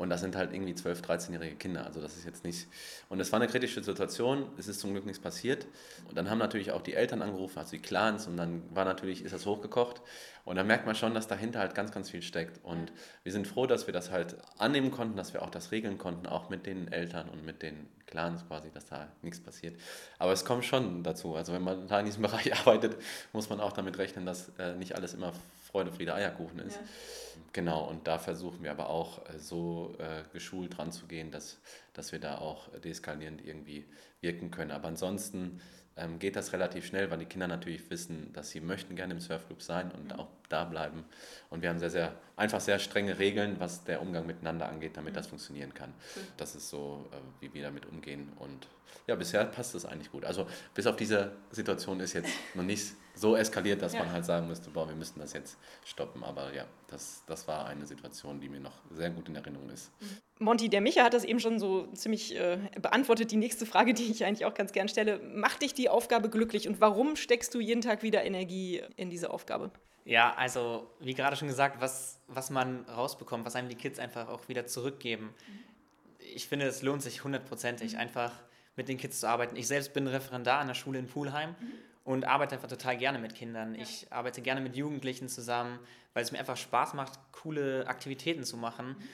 Und 0.00 0.08
das 0.08 0.22
sind 0.22 0.34
halt 0.34 0.54
irgendwie 0.54 0.72
12-, 0.72 1.02
13-jährige 1.02 1.56
Kinder. 1.56 1.84
Also 1.84 2.00
das 2.00 2.16
ist 2.16 2.24
jetzt 2.24 2.42
nicht. 2.42 2.68
Und 3.10 3.20
es 3.20 3.32
war 3.32 3.38
eine 3.38 3.50
kritische 3.50 3.84
Situation. 3.84 4.46
Es 4.56 4.66
ist 4.66 4.80
zum 4.80 4.92
Glück 4.92 5.04
nichts 5.04 5.20
passiert. 5.20 5.66
Und 6.08 6.16
dann 6.16 6.30
haben 6.30 6.38
natürlich 6.38 6.72
auch 6.72 6.80
die 6.80 6.94
Eltern 6.94 7.20
angerufen, 7.20 7.58
also 7.58 7.72
die 7.72 7.80
Clans. 7.80 8.26
Und 8.26 8.38
dann 8.38 8.62
war 8.74 8.86
natürlich, 8.86 9.22
ist 9.22 9.34
das 9.34 9.44
hochgekocht. 9.44 10.00
Und 10.46 10.56
dann 10.56 10.66
merkt 10.66 10.86
man 10.86 10.94
schon, 10.94 11.12
dass 11.12 11.28
dahinter 11.28 11.58
halt 11.58 11.74
ganz, 11.74 11.92
ganz 11.92 12.08
viel 12.08 12.22
steckt. 12.22 12.64
Und 12.64 12.92
wir 13.24 13.32
sind 13.32 13.46
froh, 13.46 13.66
dass 13.66 13.86
wir 13.86 13.92
das 13.92 14.10
halt 14.10 14.38
annehmen 14.56 14.90
konnten, 14.90 15.18
dass 15.18 15.34
wir 15.34 15.42
auch 15.42 15.50
das 15.50 15.70
regeln 15.70 15.98
konnten, 15.98 16.26
auch 16.26 16.48
mit 16.48 16.64
den 16.64 16.90
Eltern 16.90 17.28
und 17.28 17.44
mit 17.44 17.60
den 17.60 17.86
Clans 18.06 18.46
quasi, 18.48 18.70
dass 18.70 18.86
da 18.86 19.06
nichts 19.20 19.38
passiert. 19.40 19.78
Aber 20.18 20.32
es 20.32 20.46
kommt 20.46 20.64
schon 20.64 21.02
dazu. 21.02 21.34
Also 21.36 21.52
wenn 21.52 21.62
man 21.62 21.88
da 21.88 22.00
in 22.00 22.06
diesem 22.06 22.22
Bereich 22.22 22.56
arbeitet, 22.56 22.96
muss 23.34 23.50
man 23.50 23.60
auch 23.60 23.72
damit 23.72 23.98
rechnen, 23.98 24.24
dass 24.24 24.48
äh, 24.58 24.76
nicht 24.76 24.94
alles 24.94 25.12
immer 25.12 25.34
Freude, 25.70 25.92
Friede, 25.92 26.14
Eierkuchen 26.14 26.58
ist. 26.60 26.76
Ja. 26.76 26.82
Genau, 27.52 27.84
und 27.84 28.06
da 28.06 28.18
versuchen 28.18 28.62
wir 28.62 28.70
aber 28.70 28.88
auch 28.88 29.26
äh, 29.28 29.38
so 29.38 29.94
äh, 29.98 30.22
geschult 30.32 30.78
ranzugehen, 30.78 31.30
dass, 31.30 31.58
dass 31.92 32.12
wir 32.12 32.20
da 32.20 32.38
auch 32.38 32.68
deeskalierend 32.78 33.44
irgendwie 33.44 33.86
wirken 34.20 34.50
können. 34.50 34.70
Aber 34.70 34.88
ansonsten 34.88 35.60
ähm, 36.00 36.18
geht 36.18 36.36
das 36.36 36.52
relativ 36.52 36.86
schnell, 36.86 37.10
weil 37.10 37.18
die 37.18 37.26
Kinder 37.26 37.46
natürlich 37.46 37.88
wissen, 37.90 38.32
dass 38.32 38.50
sie 38.50 38.60
möchten 38.60 38.96
gerne 38.96 39.14
im 39.14 39.20
Surfclub 39.20 39.62
sein 39.62 39.90
und 39.92 40.06
mhm. 40.06 40.12
auch 40.12 40.28
da 40.48 40.64
bleiben. 40.64 41.04
Und 41.50 41.62
wir 41.62 41.68
haben 41.68 41.78
sehr, 41.78 41.90
sehr, 41.90 42.14
einfach 42.36 42.60
sehr 42.60 42.78
strenge 42.78 43.18
Regeln, 43.18 43.60
was 43.60 43.84
der 43.84 44.00
Umgang 44.00 44.26
miteinander 44.26 44.68
angeht, 44.68 44.96
damit 44.96 45.12
mhm. 45.12 45.16
das 45.16 45.26
funktionieren 45.26 45.74
kann. 45.74 45.90
Mhm. 45.90 46.20
Das 46.36 46.54
ist 46.54 46.70
so, 46.70 47.08
äh, 47.12 47.42
wie 47.42 47.52
wir 47.52 47.62
damit 47.62 47.86
umgehen. 47.86 48.32
Und 48.38 48.66
ja, 49.06 49.14
bisher 49.14 49.44
passt 49.44 49.74
es 49.74 49.84
eigentlich 49.84 50.10
gut. 50.10 50.24
Also 50.24 50.46
bis 50.74 50.86
auf 50.86 50.96
diese 50.96 51.32
Situation 51.50 52.00
ist 52.00 52.14
jetzt 52.14 52.30
noch 52.54 52.64
nicht 52.64 52.92
so 53.14 53.36
eskaliert, 53.36 53.82
dass 53.82 53.92
ja. 53.92 54.00
man 54.00 54.12
halt 54.12 54.24
sagen 54.24 54.48
müsste, 54.48 54.70
boah, 54.70 54.88
wir 54.88 54.96
müssten 54.96 55.20
das 55.20 55.34
jetzt 55.34 55.58
stoppen. 55.84 56.24
Aber 56.24 56.52
ja, 56.54 56.64
das, 56.88 57.22
das 57.26 57.46
war 57.46 57.66
eine 57.66 57.86
Situation, 57.86 58.40
die 58.40 58.48
mir 58.48 58.60
noch 58.60 58.78
sehr 58.90 59.10
gut 59.10 59.28
in 59.28 59.36
Erinnerung 59.36 59.68
ist. 59.70 59.90
Mhm. 60.00 60.16
Monty, 60.40 60.70
der 60.70 60.80
Micha 60.80 61.04
hat 61.04 61.12
das 61.12 61.24
eben 61.24 61.38
schon 61.38 61.58
so 61.58 61.86
ziemlich 61.88 62.34
äh, 62.34 62.58
beantwortet. 62.80 63.30
Die 63.30 63.36
nächste 63.36 63.66
Frage, 63.66 63.92
die 63.92 64.10
ich 64.10 64.24
eigentlich 64.24 64.46
auch 64.46 64.54
ganz 64.54 64.72
gern 64.72 64.88
stelle, 64.88 65.18
macht 65.18 65.60
dich 65.60 65.74
die 65.74 65.90
Aufgabe 65.90 66.30
glücklich 66.30 66.66
und 66.66 66.80
warum 66.80 67.14
steckst 67.14 67.54
du 67.54 67.60
jeden 67.60 67.82
Tag 67.82 68.02
wieder 68.02 68.24
Energie 68.24 68.82
in 68.96 69.10
diese 69.10 69.30
Aufgabe? 69.30 69.70
Ja, 70.06 70.32
also 70.34 70.90
wie 70.98 71.12
gerade 71.12 71.36
schon 71.36 71.48
gesagt, 71.48 71.82
was, 71.82 72.20
was 72.26 72.48
man 72.48 72.86
rausbekommt, 72.86 73.44
was 73.44 73.54
einem 73.54 73.68
die 73.68 73.74
Kids 73.74 73.98
einfach 73.98 74.28
auch 74.28 74.48
wieder 74.48 74.66
zurückgeben. 74.66 75.34
Ich 76.34 76.48
finde, 76.48 76.66
es 76.66 76.80
lohnt 76.80 77.02
sich 77.02 77.22
hundertprozentig, 77.22 77.92
mhm. 77.92 77.98
einfach 77.98 78.32
mit 78.76 78.88
den 78.88 78.96
Kids 78.96 79.20
zu 79.20 79.28
arbeiten. 79.28 79.56
Ich 79.56 79.68
selbst 79.68 79.92
bin 79.92 80.06
Referendar 80.06 80.58
an 80.58 80.68
der 80.68 80.74
Schule 80.74 80.98
in 80.98 81.06
Pulheim 81.06 81.50
mhm. 81.50 81.72
und 82.04 82.24
arbeite 82.24 82.54
einfach 82.54 82.68
total 82.68 82.96
gerne 82.96 83.18
mit 83.18 83.34
Kindern. 83.34 83.74
Ja. 83.74 83.82
Ich 83.82 84.06
arbeite 84.10 84.40
gerne 84.40 84.62
mit 84.62 84.74
Jugendlichen 84.74 85.28
zusammen, 85.28 85.78
weil 86.14 86.22
es 86.22 86.32
mir 86.32 86.38
einfach 86.38 86.56
Spaß 86.56 86.94
macht, 86.94 87.18
coole 87.30 87.86
Aktivitäten 87.86 88.44
zu 88.44 88.56
machen. 88.56 88.96
Mhm 88.98 89.08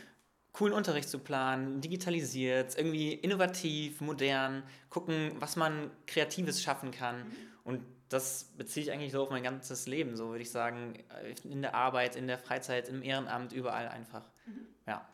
coolen 0.56 0.72
Unterricht 0.72 1.10
zu 1.10 1.18
planen, 1.18 1.82
digitalisiert, 1.82 2.78
irgendwie 2.78 3.12
innovativ, 3.12 4.00
modern, 4.00 4.62
gucken, 4.88 5.32
was 5.38 5.54
man 5.54 5.90
Kreatives 6.06 6.62
schaffen 6.62 6.90
kann. 6.92 7.18
Mhm. 7.18 7.34
Und 7.64 7.82
das 8.08 8.52
beziehe 8.56 8.86
ich 8.86 8.92
eigentlich 8.92 9.12
so 9.12 9.22
auf 9.22 9.30
mein 9.30 9.42
ganzes 9.42 9.86
Leben, 9.86 10.16
so 10.16 10.30
würde 10.30 10.42
ich 10.42 10.50
sagen, 10.50 10.94
in 11.44 11.60
der 11.60 11.74
Arbeit, 11.74 12.16
in 12.16 12.26
der 12.26 12.38
Freizeit, 12.38 12.88
im 12.88 13.02
Ehrenamt, 13.02 13.52
überall 13.52 13.88
einfach. 13.88 14.22
Mhm. 14.46 14.66
Ja. 14.86 15.06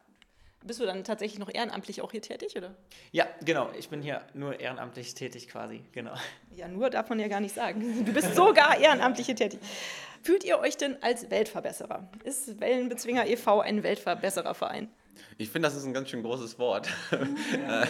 Bist 0.64 0.78
du 0.78 0.86
dann 0.86 1.02
tatsächlich 1.02 1.40
noch 1.40 1.52
ehrenamtlich 1.52 2.02
auch 2.02 2.12
hier 2.12 2.22
tätig, 2.22 2.56
oder? 2.56 2.76
Ja, 3.10 3.26
genau. 3.44 3.70
Ich 3.76 3.88
bin 3.88 4.00
hier 4.00 4.24
nur 4.34 4.60
ehrenamtlich 4.60 5.14
tätig 5.14 5.48
quasi, 5.48 5.82
genau. 5.90 6.14
Ja, 6.54 6.68
nur 6.68 6.88
darf 6.88 7.08
man 7.08 7.18
ja 7.18 7.26
gar 7.26 7.40
nicht 7.40 7.56
sagen. 7.56 7.82
Du 8.04 8.12
bist 8.12 8.36
sogar 8.36 8.78
ehrenamtlich 8.78 9.26
hier 9.26 9.34
tätig. 9.34 9.58
Fühlt 10.22 10.44
ihr 10.44 10.60
euch 10.60 10.76
denn 10.76 11.02
als 11.02 11.30
Weltverbesserer? 11.30 12.08
Ist 12.22 12.60
Wellenbezwinger 12.60 13.26
e.V. 13.26 13.60
ein 13.60 13.82
Weltverbessererverein? 13.82 14.88
Ich 15.38 15.50
finde, 15.50 15.68
das 15.68 15.76
ist 15.76 15.84
ein 15.84 15.92
ganz 15.92 16.08
schön 16.08 16.22
großes 16.22 16.58
Wort. 16.58 16.88
Ja. 17.52 17.84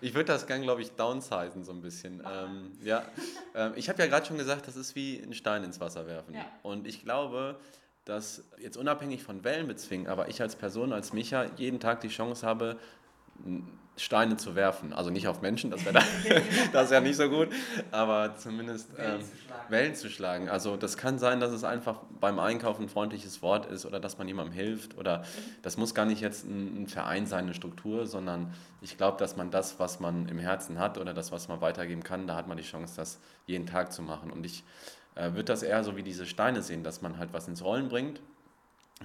ich 0.00 0.14
würde 0.14 0.26
das 0.26 0.46
gern, 0.46 0.62
glaube 0.62 0.82
ich, 0.82 0.92
downsizen 0.92 1.64
so 1.64 1.72
ein 1.72 1.80
bisschen. 1.80 2.22
Ähm, 2.26 2.72
ja. 2.82 3.04
Ähm, 3.54 3.72
ich 3.76 3.88
habe 3.88 4.00
ja 4.00 4.08
gerade 4.08 4.26
schon 4.26 4.38
gesagt, 4.38 4.66
das 4.66 4.76
ist 4.76 4.94
wie 4.94 5.20
einen 5.22 5.34
Stein 5.34 5.64
ins 5.64 5.80
Wasser 5.80 6.06
werfen. 6.06 6.34
Ja. 6.34 6.46
Und 6.62 6.86
ich 6.86 7.04
glaube, 7.04 7.58
dass 8.04 8.44
jetzt 8.58 8.76
unabhängig 8.76 9.22
von 9.22 9.44
Wellen 9.44 9.68
bezwingen, 9.68 10.08
aber 10.08 10.28
ich 10.28 10.40
als 10.40 10.56
Person, 10.56 10.92
als 10.92 11.12
Micha, 11.12 11.46
jeden 11.56 11.80
Tag 11.80 12.00
die 12.00 12.08
Chance 12.08 12.46
habe, 12.46 12.78
Steine 13.96 14.36
zu 14.36 14.54
werfen. 14.54 14.92
Also 14.92 15.10
nicht 15.10 15.28
auf 15.28 15.42
Menschen, 15.42 15.70
das 15.70 15.84
wäre 15.84 16.02
das 16.72 16.90
ja 16.90 17.00
nicht 17.00 17.16
so 17.16 17.28
gut, 17.28 17.48
aber 17.90 18.36
zumindest 18.36 18.88
ähm, 18.98 18.98
Wellen, 18.98 19.20
zu 19.22 19.70
Wellen, 19.70 19.94
zu 19.94 20.10
schlagen. 20.10 20.48
Also 20.48 20.76
das 20.76 20.96
kann 20.96 21.18
sein, 21.18 21.40
dass 21.40 21.52
es 21.52 21.62
einfach 21.62 22.00
beim 22.18 22.38
Einkaufen 22.38 22.84
ein 22.84 22.88
freundliches 22.88 23.42
Wort 23.42 23.66
ist 23.66 23.84
oder 23.84 24.00
dass 24.00 24.16
man 24.16 24.26
jemandem 24.28 24.54
hilft 24.54 24.96
oder 24.96 25.24
das 25.60 25.76
muss 25.76 25.94
gar 25.94 26.06
nicht 26.06 26.20
jetzt 26.20 26.44
ein, 26.44 26.82
ein 26.82 26.86
Verein 26.86 27.26
sein, 27.26 27.44
eine 27.44 27.54
Struktur, 27.54 28.06
sondern 28.06 28.54
ich 28.80 28.96
glaube, 28.96 29.18
dass 29.18 29.36
man 29.36 29.50
das, 29.50 29.78
was 29.78 30.00
man 30.00 30.26
im 30.28 30.38
Herzen 30.38 30.78
hat 30.78 30.96
oder 30.96 31.12
das, 31.12 31.30
was 31.30 31.48
man 31.48 31.60
weitergeben 31.60 32.02
kann, 32.02 32.26
da 32.26 32.34
hat 32.34 32.48
man 32.48 32.56
die 32.56 32.62
Chance, 32.62 32.94
das 32.96 33.18
jeden 33.46 33.66
Tag 33.66 33.92
zu 33.92 34.02
machen. 34.02 34.30
Und 34.30 34.46
ich 34.46 34.64
äh, 35.14 35.32
würde 35.32 35.44
das 35.44 35.62
eher 35.62 35.84
so 35.84 35.96
wie 35.96 36.02
diese 36.02 36.24
Steine 36.24 36.62
sehen, 36.62 36.82
dass 36.82 37.02
man 37.02 37.18
halt 37.18 37.32
was 37.32 37.46
ins 37.46 37.62
Rollen 37.62 37.88
bringt 37.88 38.20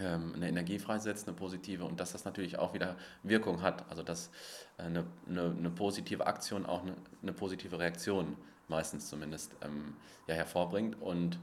eine 0.05 0.47
Energie 0.47 0.79
freisetzt, 0.79 1.27
eine 1.27 1.35
positive 1.35 1.85
und 1.85 1.99
dass 1.99 2.11
das 2.11 2.25
natürlich 2.25 2.59
auch 2.59 2.73
wieder 2.73 2.95
Wirkung 3.23 3.61
hat. 3.61 3.89
Also 3.89 4.03
dass 4.03 4.29
äh, 4.77 4.83
eine, 4.83 5.05
eine, 5.27 5.55
eine 5.57 5.69
positive 5.69 6.27
Aktion 6.27 6.65
auch 6.65 6.83
eine, 6.83 6.93
eine, 7.21 7.33
positive 7.33 7.79
Reaktion 7.79 8.35
meistens 8.67 9.09
zumindest 9.09 9.53
ähm, 9.61 9.95
ja, 10.27 10.35
hervorbringt 10.35 11.01
und 11.01 11.39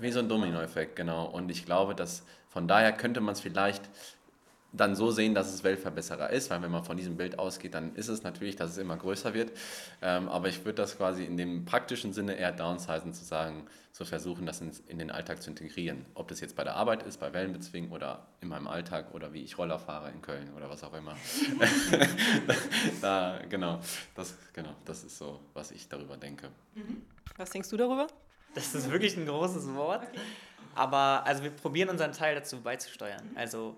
wie 0.00 0.10
so 0.10 0.18
ein 0.18 0.28
Dominoeffekt, 0.28 0.96
genau. 0.96 1.26
Und 1.26 1.50
ich 1.50 1.64
glaube, 1.64 1.94
dass 1.94 2.24
von 2.48 2.66
daher 2.66 2.92
könnte 2.92 3.20
man 3.20 3.34
es 3.34 3.40
vielleicht 3.40 3.88
dann 4.76 4.94
so 4.94 5.10
sehen, 5.10 5.34
dass 5.34 5.52
es 5.52 5.64
Weltverbesserer 5.64 6.30
ist, 6.30 6.50
weil 6.50 6.62
wenn 6.62 6.70
man 6.70 6.84
von 6.84 6.96
diesem 6.96 7.16
Bild 7.16 7.38
ausgeht, 7.38 7.74
dann 7.74 7.94
ist 7.94 8.08
es 8.08 8.22
natürlich, 8.22 8.56
dass 8.56 8.70
es 8.70 8.78
immer 8.78 8.96
größer 8.96 9.34
wird. 9.34 9.52
Ähm, 10.02 10.28
aber 10.28 10.48
ich 10.48 10.64
würde 10.64 10.76
das 10.76 10.96
quasi 10.96 11.24
in 11.24 11.36
dem 11.36 11.64
praktischen 11.64 12.12
Sinne 12.12 12.34
eher 12.34 12.52
downsizen, 12.52 13.12
zu 13.12 13.24
sagen, 13.24 13.66
zu 13.92 14.04
versuchen, 14.04 14.44
das 14.44 14.60
in, 14.60 14.70
in, 14.88 14.98
den 14.98 15.10
Alltag 15.10 15.42
zu 15.42 15.50
integrieren. 15.50 16.04
Ob 16.14 16.28
das 16.28 16.40
jetzt 16.40 16.54
bei 16.54 16.64
der 16.64 16.76
Arbeit 16.76 17.02
ist, 17.04 17.18
bei 17.18 17.32
Wellenbezwingen 17.32 17.90
oder 17.90 18.26
in 18.40 18.48
meinem 18.48 18.68
Alltag 18.68 19.14
oder 19.14 19.32
wie 19.32 19.42
ich 19.42 19.56
Roller 19.56 19.78
fahre 19.78 20.10
in 20.10 20.20
Köln 20.20 20.52
oder 20.54 20.68
was 20.68 20.84
auch 20.84 20.92
immer. 20.92 21.16
da, 23.00 23.40
genau, 23.48 23.80
das, 24.14 24.34
genau, 24.52 24.74
das 24.84 25.04
ist 25.04 25.16
so, 25.16 25.40
was 25.54 25.70
ich 25.70 25.88
darüber 25.88 26.16
denke. 26.16 26.50
Mhm. 26.74 27.02
Was 27.36 27.50
denkst 27.50 27.70
du 27.70 27.76
darüber? 27.76 28.06
Das 28.54 28.74
ist 28.74 28.90
wirklich 28.90 29.16
ein 29.16 29.26
großes 29.26 29.74
Wort. 29.74 30.02
Okay. 30.02 30.20
Aber 30.74 31.24
also 31.24 31.42
wir 31.42 31.50
probieren 31.50 31.88
unseren 31.88 32.12
Teil 32.12 32.34
dazu 32.34 32.60
beizusteuern. 32.60 33.30
Also 33.34 33.76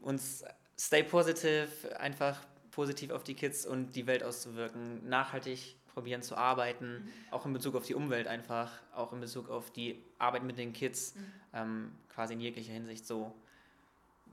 uns 0.00 0.44
stay 0.78 1.02
positive, 1.02 1.68
einfach 1.98 2.40
positiv 2.70 3.10
auf 3.10 3.22
die 3.22 3.34
Kids 3.34 3.66
und 3.66 3.92
die 3.92 4.06
Welt 4.06 4.22
auszuwirken, 4.22 5.08
nachhaltig 5.08 5.76
probieren 5.94 6.22
zu 6.22 6.36
arbeiten, 6.36 7.04
mhm. 7.04 7.12
auch 7.30 7.44
in 7.44 7.52
Bezug 7.52 7.74
auf 7.74 7.84
die 7.86 7.94
Umwelt 7.94 8.26
einfach, 8.26 8.72
auch 8.94 9.12
in 9.12 9.20
Bezug 9.20 9.50
auf 9.50 9.70
die 9.70 10.02
Arbeit 10.18 10.42
mit 10.42 10.58
den 10.58 10.72
Kids, 10.72 11.14
mhm. 11.14 11.32
ähm, 11.52 11.92
quasi 12.08 12.32
in 12.34 12.40
jeglicher 12.40 12.72
Hinsicht 12.72 13.06
so 13.06 13.34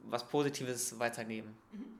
was 0.03 0.27
Positives 0.27 0.97
weitergeben. 0.99 1.57
Mhm. 1.71 1.99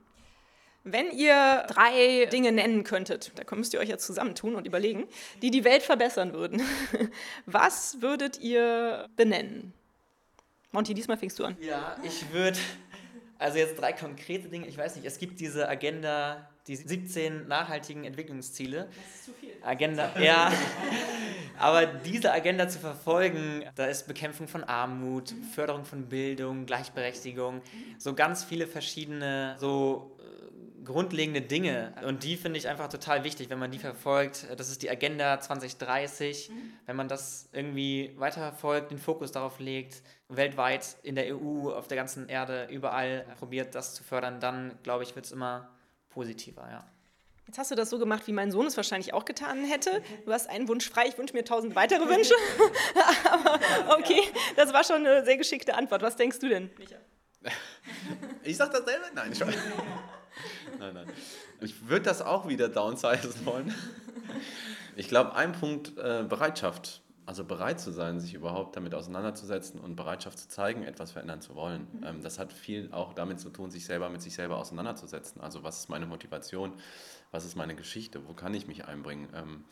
Wenn 0.82 1.10
ihr 1.10 1.66
drei 1.68 2.24
Dinge 2.32 2.52
nennen 2.52 2.84
könntet, 2.84 3.32
da 3.34 3.54
müsst 3.54 3.74
ihr 3.74 3.80
euch 3.80 3.90
jetzt 3.90 4.06
zusammentun 4.06 4.54
und 4.54 4.66
überlegen, 4.66 5.06
die 5.42 5.50
die 5.50 5.64
Welt 5.64 5.82
verbessern 5.82 6.32
würden, 6.32 6.62
was 7.46 8.00
würdet 8.00 8.40
ihr 8.40 9.06
benennen? 9.14 9.74
Monty, 10.72 10.94
diesmal 10.94 11.18
fängst 11.18 11.38
du 11.38 11.44
an. 11.44 11.56
Ja, 11.60 11.96
ich 12.02 12.32
würde, 12.32 12.58
also 13.40 13.58
jetzt 13.58 13.80
drei 13.80 13.92
konkrete 13.92 14.48
Dinge, 14.48 14.66
ich 14.66 14.76
weiß 14.76 14.96
nicht, 14.96 15.06
es 15.06 15.18
gibt 15.18 15.40
diese 15.40 15.68
Agenda, 15.68 16.48
die 16.66 16.76
17 16.76 17.48
nachhaltigen 17.48 18.04
Entwicklungsziele. 18.04 18.86
Das 18.86 19.14
ist 19.14 19.24
zu 19.24 19.32
viel. 19.32 19.50
Agenda, 19.62 20.12
ja. 20.20 20.52
Aber 21.58 21.86
diese 21.86 22.32
Agenda 22.32 22.68
zu 22.68 22.78
verfolgen, 22.78 23.64
da 23.74 23.86
ist 23.86 24.06
Bekämpfung 24.06 24.46
von 24.46 24.62
Armut, 24.62 25.34
Förderung 25.54 25.84
von 25.84 26.06
Bildung, 26.06 26.66
Gleichberechtigung, 26.66 27.62
so 27.98 28.14
ganz 28.14 28.44
viele 28.44 28.66
verschiedene 28.66 29.56
so 29.58 30.16
grundlegende 30.90 31.40
Dinge 31.40 31.94
und 32.06 32.24
die 32.24 32.36
finde 32.36 32.58
ich 32.58 32.68
einfach 32.68 32.88
total 32.88 33.24
wichtig, 33.24 33.48
wenn 33.50 33.58
man 33.58 33.70
die 33.70 33.78
verfolgt. 33.78 34.46
Das 34.56 34.68
ist 34.68 34.82
die 34.82 34.90
Agenda 34.90 35.40
2030. 35.40 36.50
Mhm. 36.50 36.72
Wenn 36.86 36.96
man 36.96 37.08
das 37.08 37.48
irgendwie 37.52 38.14
weiterverfolgt, 38.16 38.90
den 38.90 38.98
Fokus 38.98 39.32
darauf 39.32 39.58
legt, 39.60 40.02
weltweit 40.28 40.96
in 41.02 41.14
der 41.14 41.34
EU, 41.34 41.70
auf 41.70 41.88
der 41.88 41.96
ganzen 41.96 42.28
Erde, 42.28 42.68
überall 42.70 43.24
probiert, 43.38 43.74
das 43.74 43.94
zu 43.94 44.02
fördern, 44.02 44.40
dann 44.40 44.78
glaube 44.82 45.02
ich, 45.04 45.14
wird 45.14 45.26
es 45.26 45.32
immer 45.32 45.70
positiver, 46.10 46.68
ja. 46.70 46.84
Jetzt 47.46 47.58
hast 47.58 47.70
du 47.72 47.74
das 47.74 47.90
so 47.90 47.98
gemacht, 47.98 48.28
wie 48.28 48.32
mein 48.32 48.52
Sohn 48.52 48.66
es 48.66 48.76
wahrscheinlich 48.76 49.12
auch 49.12 49.24
getan 49.24 49.64
hätte. 49.64 50.02
Du 50.24 50.32
hast 50.32 50.48
einen 50.48 50.68
Wunsch 50.68 50.88
frei, 50.88 51.06
ich 51.08 51.18
wünsche 51.18 51.34
mir 51.34 51.44
tausend 51.44 51.74
weitere 51.74 52.06
Wünsche. 52.08 52.34
Aber 53.28 53.98
okay, 53.98 54.22
das 54.54 54.72
war 54.72 54.84
schon 54.84 55.04
eine 55.04 55.24
sehr 55.24 55.36
geschickte 55.36 55.74
Antwort. 55.74 56.02
Was 56.02 56.14
denkst 56.14 56.38
du 56.38 56.48
denn, 56.48 56.70
Micha? 56.78 56.96
Ich 58.44 58.56
sag 58.56 58.70
dasselbe? 58.70 59.06
Nein, 59.14 59.34
schon 59.34 59.52
nein, 60.78 60.94
nein. 60.94 61.06
Ich 61.60 61.88
würde 61.88 62.04
das 62.04 62.22
auch 62.22 62.48
wieder 62.48 62.68
downsizen 62.68 63.44
wollen. 63.44 63.74
Ich 64.96 65.08
glaube, 65.08 65.34
ein 65.34 65.52
Punkt 65.52 65.96
äh, 65.98 66.24
Bereitschaft. 66.28 67.02
Also 67.26 67.44
bereit 67.44 67.78
zu 67.78 67.92
sein, 67.92 68.18
sich 68.18 68.34
überhaupt 68.34 68.74
damit 68.74 68.92
auseinanderzusetzen 68.92 69.78
und 69.78 69.94
Bereitschaft 69.94 70.36
zu 70.36 70.48
zeigen, 70.48 70.82
etwas 70.82 71.12
verändern 71.12 71.40
zu 71.40 71.54
wollen. 71.54 71.86
Mhm. 71.92 72.04
Ähm, 72.04 72.22
das 72.22 72.40
hat 72.40 72.52
viel 72.52 72.88
auch 72.90 73.12
damit 73.12 73.38
zu 73.38 73.50
tun, 73.50 73.70
sich 73.70 73.84
selber 73.84 74.08
mit 74.08 74.20
sich 74.20 74.34
selber 74.34 74.56
auseinanderzusetzen. 74.56 75.40
Also 75.40 75.62
was 75.62 75.78
ist 75.78 75.88
meine 75.88 76.06
Motivation? 76.06 76.72
Was 77.30 77.44
ist 77.44 77.54
meine 77.54 77.76
Geschichte? 77.76 78.26
Wo 78.26 78.34
kann 78.34 78.52
ich 78.52 78.66
mich 78.66 78.86
einbringen? 78.86 79.28
Ähm, 79.32 79.64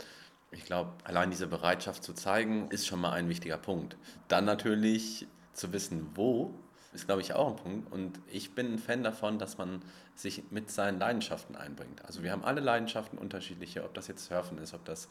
ich 0.51 0.65
glaube, 0.65 0.93
allein 1.05 1.31
diese 1.31 1.49
Bereitschaft 1.49 2.05
zu 2.05 2.13
zeigen, 2.13 2.71
ist 2.71 2.87
schon 2.87 3.01
mal 3.01 3.11
ein 3.11 3.29
wichtiger 3.29 3.59
Punkt. 3.59 3.97
Dann 4.29 4.45
natürlich 4.45 5.27
zu 5.53 5.73
wissen, 5.73 6.11
wo 6.15 6.55
ist, 6.93 7.07
glaube 7.07 7.21
ich, 7.21 7.35
auch 7.35 7.49
ein 7.49 7.57
Punkt. 7.57 7.93
Und 7.93 8.19
ich 8.31 8.55
bin 8.55 8.75
ein 8.75 8.79
Fan 8.79 9.03
davon, 9.03 9.39
dass 9.39 9.59
man 9.59 9.83
sich 10.15 10.51
mit 10.51 10.71
seinen 10.71 10.99
Leidenschaften 10.99 11.57
einbringt. 11.57 12.05
Also 12.05 12.23
wir 12.23 12.33
haben 12.33 12.45
alle 12.45 12.61
Leidenschaften 12.61 13.19
unterschiedliche, 13.19 13.85
ob 13.85 13.95
das 13.95 14.09
jetzt 14.09 14.27
Surfen 14.27 14.59
ist, 14.59 14.75
ob 14.75 14.85
das 14.85 15.09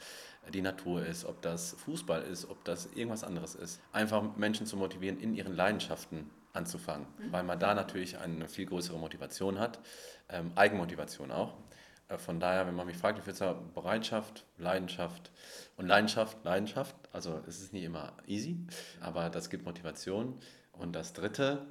die 0.54 0.62
Natur 0.62 1.06
ist, 1.06 1.26
ob 1.26 1.42
das 1.42 1.74
Fußball 1.74 2.24
ist, 2.24 2.50
ob 2.50 2.64
das 2.66 2.88
irgendwas 2.96 3.24
anderes 3.24 3.56
ist. 3.56 3.80
Einfach 3.94 4.36
Menschen 4.36 4.66
zu 4.66 4.78
motivieren, 4.78 5.20
in 5.20 5.34
ihren 5.34 5.56
Leidenschaften 5.56 6.30
anzufangen, 6.54 7.08
mhm. 7.20 7.32
weil 7.32 7.44
man 7.44 7.60
da 7.60 7.74
natürlich 7.74 8.18
eine 8.18 8.48
viel 8.48 8.66
größere 8.66 8.98
Motivation 8.98 9.60
hat, 9.60 9.80
ähm, 10.30 10.52
Eigenmotivation 10.56 11.32
auch. 11.32 11.54
Äh, 12.10 12.18
von 12.18 12.40
daher, 12.40 12.68
wenn 12.68 12.76
man 12.76 12.88
mich 12.88 12.98
fragt, 12.98 13.20
ich 13.20 13.26
würde 13.26 13.38
sagen, 13.38 13.72
Bereitschaft, 13.74 14.46
Leidenschaft 14.58 15.32
und 15.78 15.88
Leidenschaft, 15.88 16.44
Leidenschaft. 16.44 16.96
Also 17.14 17.42
es 17.48 17.62
ist 17.62 17.74
nicht 17.74 17.84
immer 17.84 18.14
easy, 18.26 18.58
aber 19.00 19.30
das 19.30 19.50
gibt 19.50 19.66
Motivation. 19.66 20.40
Und 20.80 20.94
das 20.94 21.14
Dritte, 21.14 21.66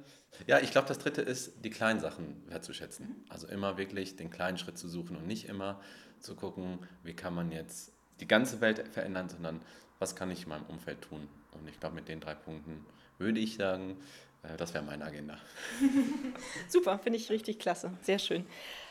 ja, 0.45 0.59
ich 0.59 0.71
glaube, 0.71 0.87
das 0.87 0.99
Dritte 0.99 1.21
ist, 1.21 1.63
die 1.63 1.69
kleinen 1.69 1.99
Sachen 1.99 2.43
wertzuschätzen. 2.47 3.23
Also 3.29 3.47
immer 3.47 3.77
wirklich 3.77 4.15
den 4.15 4.29
kleinen 4.29 4.57
Schritt 4.57 4.77
zu 4.77 4.87
suchen 4.87 5.15
und 5.15 5.27
nicht 5.27 5.47
immer 5.47 5.79
zu 6.19 6.35
gucken, 6.35 6.79
wie 7.03 7.13
kann 7.13 7.33
man 7.33 7.51
jetzt 7.51 7.91
die 8.19 8.27
ganze 8.27 8.61
Welt 8.61 8.87
verändern, 8.91 9.29
sondern 9.29 9.61
was 9.99 10.15
kann 10.15 10.31
ich 10.31 10.43
in 10.43 10.49
meinem 10.49 10.65
Umfeld 10.65 11.01
tun. 11.01 11.27
Und 11.51 11.67
ich 11.67 11.79
glaube, 11.79 11.95
mit 11.95 12.07
den 12.07 12.19
drei 12.19 12.35
Punkten 12.35 12.85
würde 13.17 13.39
ich 13.39 13.55
sagen, 13.55 13.97
äh, 14.43 14.57
das 14.57 14.73
wäre 14.73 14.83
meine 14.83 15.05
Agenda. 15.05 15.37
Super, 16.67 16.99
finde 16.99 17.17
ich 17.17 17.29
richtig 17.29 17.59
klasse. 17.59 17.91
Sehr 18.01 18.19
schön. 18.19 18.45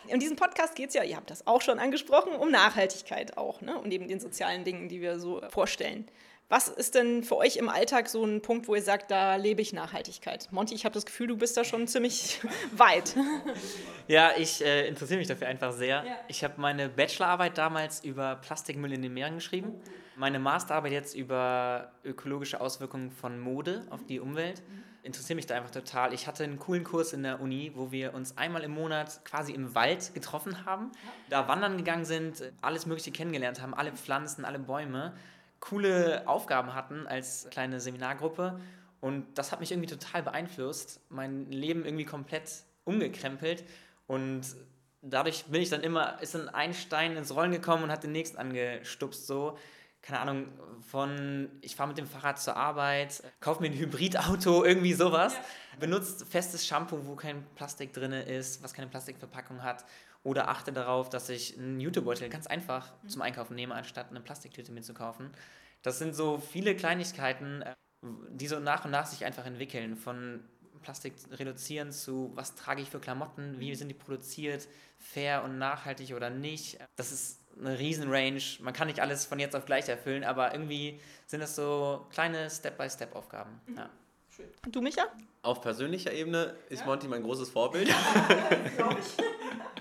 In 0.09 0.21
diesem 0.21 0.37
Podcast 0.37 0.75
geht 0.75 0.89
es 0.89 0.95
ja, 0.95 1.03
ihr 1.03 1.17
habt 1.17 1.31
das 1.31 1.47
auch 1.47 1.63
schon 1.63 1.79
angesprochen, 1.79 2.35
um 2.35 2.51
Nachhaltigkeit 2.51 3.37
auch, 3.37 3.61
ne? 3.61 3.79
und 3.79 3.89
neben 3.89 4.09
den 4.09 4.21
sozialen 4.21 4.65
Dingen, 4.65 4.89
die 4.89 5.01
wir 5.01 5.19
so 5.19 5.43
vorstellen. 5.51 6.09
Was 6.49 6.69
ist 6.69 6.95
denn 6.95 7.25
für 7.25 7.37
euch 7.37 7.57
im 7.57 7.69
Alltag 7.69 8.09
so 8.09 8.25
ein 8.25 8.41
Punkt, 8.41 8.69
wo 8.69 8.77
ihr 8.77 8.83
sagt, 8.83 9.11
da 9.11 9.35
lebe 9.35 9.61
ich 9.63 9.73
Nachhaltigkeit? 9.73 10.47
Monty, 10.53 10.77
ich 10.77 10.85
habe 10.85 10.95
das 10.95 11.05
Gefühl, 11.05 11.27
du 11.27 11.37
bist 11.37 11.57
da 11.57 11.65
schon 11.65 11.89
ziemlich 11.89 12.41
weit. 12.77 13.17
Ja, 14.07 14.31
ich 14.39 14.65
äh, 14.65 14.87
interessiere 14.87 15.19
mich 15.19 15.27
dafür 15.27 15.49
einfach 15.49 15.73
sehr. 15.73 16.05
Ja. 16.05 16.17
Ich 16.29 16.45
habe 16.45 16.55
meine 16.61 16.89
Bachelorarbeit 16.89 17.59
damals 17.59 18.05
über 18.05 18.37
Plastikmüll 18.37 18.93
in 18.93 19.03
den 19.03 19.13
Meeren 19.13 19.35
geschrieben, 19.35 19.75
meine 20.15 20.39
Masterarbeit 20.39 20.93
jetzt 20.93 21.17
über 21.17 21.91
ökologische 22.05 22.61
Auswirkungen 22.61 23.11
von 23.11 23.41
Mode 23.41 23.85
auf 23.91 24.05
die 24.07 24.21
Umwelt. 24.21 24.63
Interessiere 25.03 25.35
mich 25.37 25.47
da 25.47 25.57
einfach 25.57 25.71
total. 25.71 26.15
Ich 26.15 26.29
hatte 26.29 26.45
einen 26.45 26.61
coolen 26.61 26.85
Kurs 26.85 27.13
in 27.13 27.25
der 27.25 27.41
Uni, 27.41 27.73
wo 27.75 27.91
wir 27.91 28.15
uns 28.15 28.39
einmal 28.39 28.63
im 28.63 28.73
Monat 28.73 29.25
quasi 29.25 29.53
im 29.53 29.75
Wald 29.75 30.15
getroffen 30.15 30.65
haben, 30.65 30.93
da 31.29 31.49
wandern 31.49 31.77
gegangen 31.77 32.05
sind, 32.05 32.53
alles 32.63 32.87
Mögliche 32.87 33.11
kennengelernt 33.11 33.61
haben, 33.61 33.75
alle 33.75 33.93
Pflanzen, 33.93 34.45
alle 34.45 34.61
Bäume 34.61 35.13
coole 35.69 36.27
Aufgaben 36.27 36.75
hatten 36.75 37.07
als 37.07 37.49
kleine 37.51 37.81
Seminargruppe. 37.81 38.61
Und 39.01 39.27
das 39.37 39.53
hat 39.53 39.61
mich 39.61 39.73
irgendwie 39.73 39.89
total 39.89 40.23
beeinflusst, 40.23 41.01
mein 41.11 41.51
Leben 41.51 41.85
irgendwie 41.85 42.05
komplett 42.05 42.51
umgekrempelt. 42.85 43.65
Und 44.07 44.43
dadurch 45.03 45.45
bin 45.47 45.61
ich 45.61 45.71
dann 45.71 45.83
immer, 45.83 46.21
ist 46.23 46.35
dann 46.35 46.49
ein 46.49 46.73
Stein 46.73 47.17
ins 47.17 47.35
Rollen 47.35 47.51
gekommen 47.51 47.85
und 47.85 47.91
hat 47.91 48.05
den 48.05 48.13
nächsten 48.13 48.39
angestupst. 48.39 49.27
So, 49.27 49.59
keine 50.03 50.21
Ahnung, 50.21 50.49
von 50.89 51.51
ich 51.63 51.75
fahre 51.75 51.89
mit 51.89 51.99
dem 51.99 52.07
Fahrrad 52.07 52.41
zur 52.41 52.57
Arbeit, 52.57 53.23
kaufe 53.41 53.61
mir 53.61 53.69
ein 53.69 53.77
Hybridauto, 53.77 54.65
irgendwie 54.65 54.95
sowas. 54.95 55.35
Ja. 55.35 55.41
Benutzt 55.81 56.25
festes 56.29 56.67
Shampoo, 56.67 57.01
wo 57.05 57.17
kein 57.17 57.45
Plastik 57.57 57.93
drin 57.93 58.13
ist, 58.13 58.63
was 58.63 58.73
keine 58.73 58.89
Plastikverpackung 58.89 59.63
hat. 59.63 59.85
Oder 60.27 60.49
achte 60.49 60.73
darauf, 60.73 61.09
dass 61.09 61.29
ich 61.29 61.57
einen 61.57 61.79
Jutebeutel 61.79 62.29
ganz 62.29 62.49
einfach 62.49 62.91
mhm. 63.05 63.09
zum 63.09 63.23
Einkaufen 63.23 63.55
nehme, 63.55 63.77
anstatt 63.77 64.11
eine 64.11 64.21
Plastiktüte 64.21 64.73
mitzukaufen. 64.73 65.31
Das 65.83 66.01
sind 66.01 66.17
so 66.17 66.39
viele 66.39 66.75
Kleinigkeiten, 66.75 67.63
äh, 67.63 67.77
die 68.31 68.49
so 68.49 68.59
nach 68.59 68.85
und 68.85 68.91
nach 68.91 69.07
sich 69.07 69.25
einfach 69.25 69.47
entwickeln. 69.47 69.95
Von 69.95 70.41
Plastik 70.83 71.15
reduzieren 71.31 71.93
zu, 71.93 72.33
was 72.35 72.57
trage 72.57 72.83
ich 72.83 72.91
für 72.91 72.99
Klamotten, 72.99 73.61
wie 73.61 73.73
sind 73.77 73.87
die 73.87 73.95
produziert, 73.95 74.67
fair 74.99 75.45
und 75.45 75.59
nachhaltig 75.59 76.13
oder 76.13 76.29
nicht. 76.29 76.79
Das 76.97 77.13
ist 77.13 77.39
eine 77.61 77.79
Riesenrange. 77.79 78.43
Man 78.63 78.75
kann 78.75 78.89
nicht 78.89 78.99
alles 78.99 79.27
von 79.27 79.39
jetzt 79.39 79.55
auf 79.55 79.65
gleich 79.65 79.89
erfüllen, 79.89 80.25
aber 80.25 80.53
irgendwie 80.53 80.99
sind 81.27 81.39
das 81.39 81.55
so 81.55 82.05
kleine 82.11 82.51
Step-by-Step-Aufgaben. 82.51 83.61
Mhm. 83.67 83.77
Ja. 83.77 83.91
Und 84.65 84.75
du, 84.75 84.81
Micha? 84.81 85.05
Auf 85.43 85.61
persönlicher 85.61 86.13
Ebene 86.13 86.57
ist 86.69 86.81
ja. 86.81 86.87
Monty 86.87 87.07
mein 87.07 87.23
großes 87.23 87.49
Vorbild. 87.49 87.95
Glaube 88.77 88.97
ich. 88.99 89.36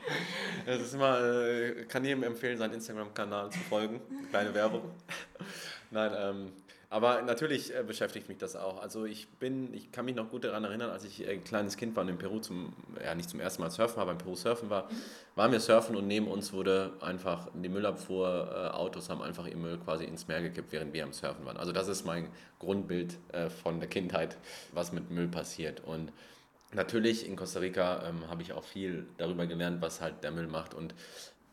Es 0.65 0.81
ist 0.81 0.93
immer, 0.93 1.19
äh, 1.21 1.85
kann 1.85 2.03
jedem 2.03 2.23
empfehlen, 2.23 2.57
seinen 2.57 2.73
Instagram-Kanal 2.73 3.51
zu 3.51 3.59
folgen. 3.59 4.01
Kleine 4.31 4.53
Werbung. 4.53 4.91
Nein, 5.91 6.11
ähm, 6.17 6.51
aber 6.89 7.21
natürlich 7.23 7.75
äh, 7.75 7.83
beschäftigt 7.83 8.29
mich 8.29 8.37
das 8.37 8.55
auch. 8.55 8.81
Also 8.81 9.05
ich 9.05 9.27
bin, 9.27 9.73
ich 9.73 9.91
kann 9.91 10.05
mich 10.05 10.15
noch 10.15 10.29
gut 10.29 10.43
daran 10.43 10.63
erinnern, 10.63 10.91
als 10.91 11.03
ich 11.03 11.27
ein 11.27 11.43
kleines 11.43 11.77
Kind 11.77 11.95
war 11.95 12.03
und 12.03 12.09
in 12.09 12.17
Peru 12.17 12.39
zum, 12.39 12.73
ja 13.03 13.13
nicht 13.15 13.29
zum 13.29 13.39
ersten 13.39 13.61
Mal 13.61 13.69
surfen, 13.69 13.99
aber 13.99 14.11
in 14.11 14.17
Peru 14.17 14.35
surfen 14.35 14.69
war, 14.69 14.87
waren 15.35 15.51
wir 15.51 15.59
surfen 15.59 15.95
und 15.95 16.07
neben 16.07 16.27
uns 16.27 16.53
wurde 16.53 16.93
einfach 17.01 17.49
die 17.53 17.69
Müllabfuhr, 17.69 18.71
äh, 18.71 18.75
Autos 18.75 19.09
haben 19.09 19.21
einfach 19.21 19.47
ihr 19.47 19.57
Müll 19.57 19.77
quasi 19.79 20.05
ins 20.05 20.27
Meer 20.27 20.41
gekippt, 20.41 20.71
während 20.71 20.93
wir 20.93 21.03
am 21.03 21.11
Surfen 21.11 21.45
waren. 21.45 21.57
Also 21.57 21.71
das 21.71 21.87
ist 21.87 22.05
mein 22.05 22.29
Grundbild 22.59 23.17
äh, 23.33 23.49
von 23.49 23.79
der 23.79 23.89
Kindheit, 23.89 24.37
was 24.71 24.91
mit 24.91 25.09
Müll 25.11 25.27
passiert. 25.27 25.81
Und 25.81 26.11
natürlich 26.73 27.27
in 27.27 27.35
Costa 27.35 27.59
Rica 27.59 28.07
ähm, 28.07 28.27
habe 28.29 28.41
ich 28.41 28.53
auch 28.53 28.63
viel 28.63 29.07
darüber 29.17 29.45
gelernt, 29.47 29.81
was 29.81 30.01
halt 30.01 30.23
der 30.23 30.31
Müll 30.31 30.47
macht. 30.47 30.73
Und 30.73 30.93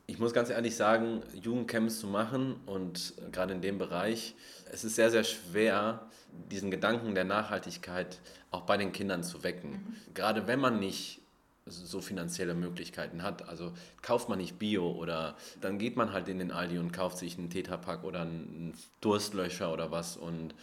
ich 0.06 0.18
muss 0.18 0.32
ganz 0.32 0.50
ehrlich 0.50 0.76
sagen, 0.76 1.22
Jugendcamps 1.32 2.00
zu 2.00 2.06
machen 2.06 2.56
und 2.66 3.14
gerade 3.30 3.54
in 3.54 3.60
dem 3.60 3.78
Bereich, 3.78 4.34
es 4.70 4.84
ist 4.84 4.96
sehr, 4.96 5.10
sehr 5.10 5.24
schwer, 5.24 6.06
diesen 6.50 6.70
Gedanken 6.70 7.14
der 7.14 7.24
Nachhaltigkeit 7.24 8.18
auch 8.50 8.62
bei 8.62 8.76
den 8.76 8.92
Kindern 8.92 9.22
zu 9.22 9.42
wecken. 9.42 9.70
Mhm. 9.70 10.14
Gerade 10.14 10.46
wenn 10.46 10.60
man 10.60 10.80
nicht 10.80 11.22
so 11.66 12.00
finanzielle 12.00 12.54
Möglichkeiten 12.54 13.22
hat. 13.22 13.48
Also 13.48 13.72
kauft 14.02 14.28
man 14.28 14.38
nicht 14.38 14.58
Bio 14.58 14.90
oder 14.90 15.36
dann 15.60 15.78
geht 15.78 15.96
man 15.96 16.12
halt 16.12 16.28
in 16.28 16.38
den 16.38 16.50
Aldi 16.50 16.78
und 16.78 16.92
kauft 16.92 17.18
sich 17.18 17.38
einen 17.38 17.50
Tetrapack 17.50 18.04
oder 18.04 18.22
einen 18.22 18.74
Durstlöscher 19.00 19.72
oder 19.72 19.90
was 19.90 20.16
und 20.16 20.54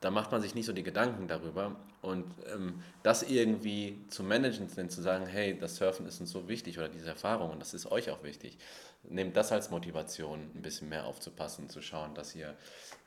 da 0.00 0.10
macht 0.10 0.30
man 0.30 0.40
sich 0.40 0.54
nicht 0.54 0.66
so 0.66 0.72
die 0.72 0.82
Gedanken 0.82 1.28
darüber. 1.28 1.76
Und 2.02 2.24
ähm, 2.54 2.82
das 3.02 3.22
irgendwie 3.22 3.98
zu 4.08 4.22
managen, 4.22 4.68
denn 4.76 4.90
zu 4.90 5.02
sagen, 5.02 5.26
hey, 5.26 5.58
das 5.58 5.76
Surfen 5.76 6.06
ist 6.06 6.20
uns 6.20 6.30
so 6.30 6.48
wichtig 6.48 6.78
oder 6.78 6.88
diese 6.88 7.08
Erfahrung 7.08 7.50
und 7.50 7.60
das 7.60 7.74
ist 7.74 7.90
euch 7.90 8.10
auch 8.10 8.22
wichtig. 8.22 8.58
Nehmt 9.08 9.36
das 9.36 9.50
als 9.52 9.70
Motivation, 9.70 10.50
ein 10.54 10.62
bisschen 10.62 10.88
mehr 10.88 11.06
aufzupassen, 11.06 11.68
zu 11.68 11.82
schauen, 11.82 12.14
dass 12.14 12.34
ihr, 12.34 12.50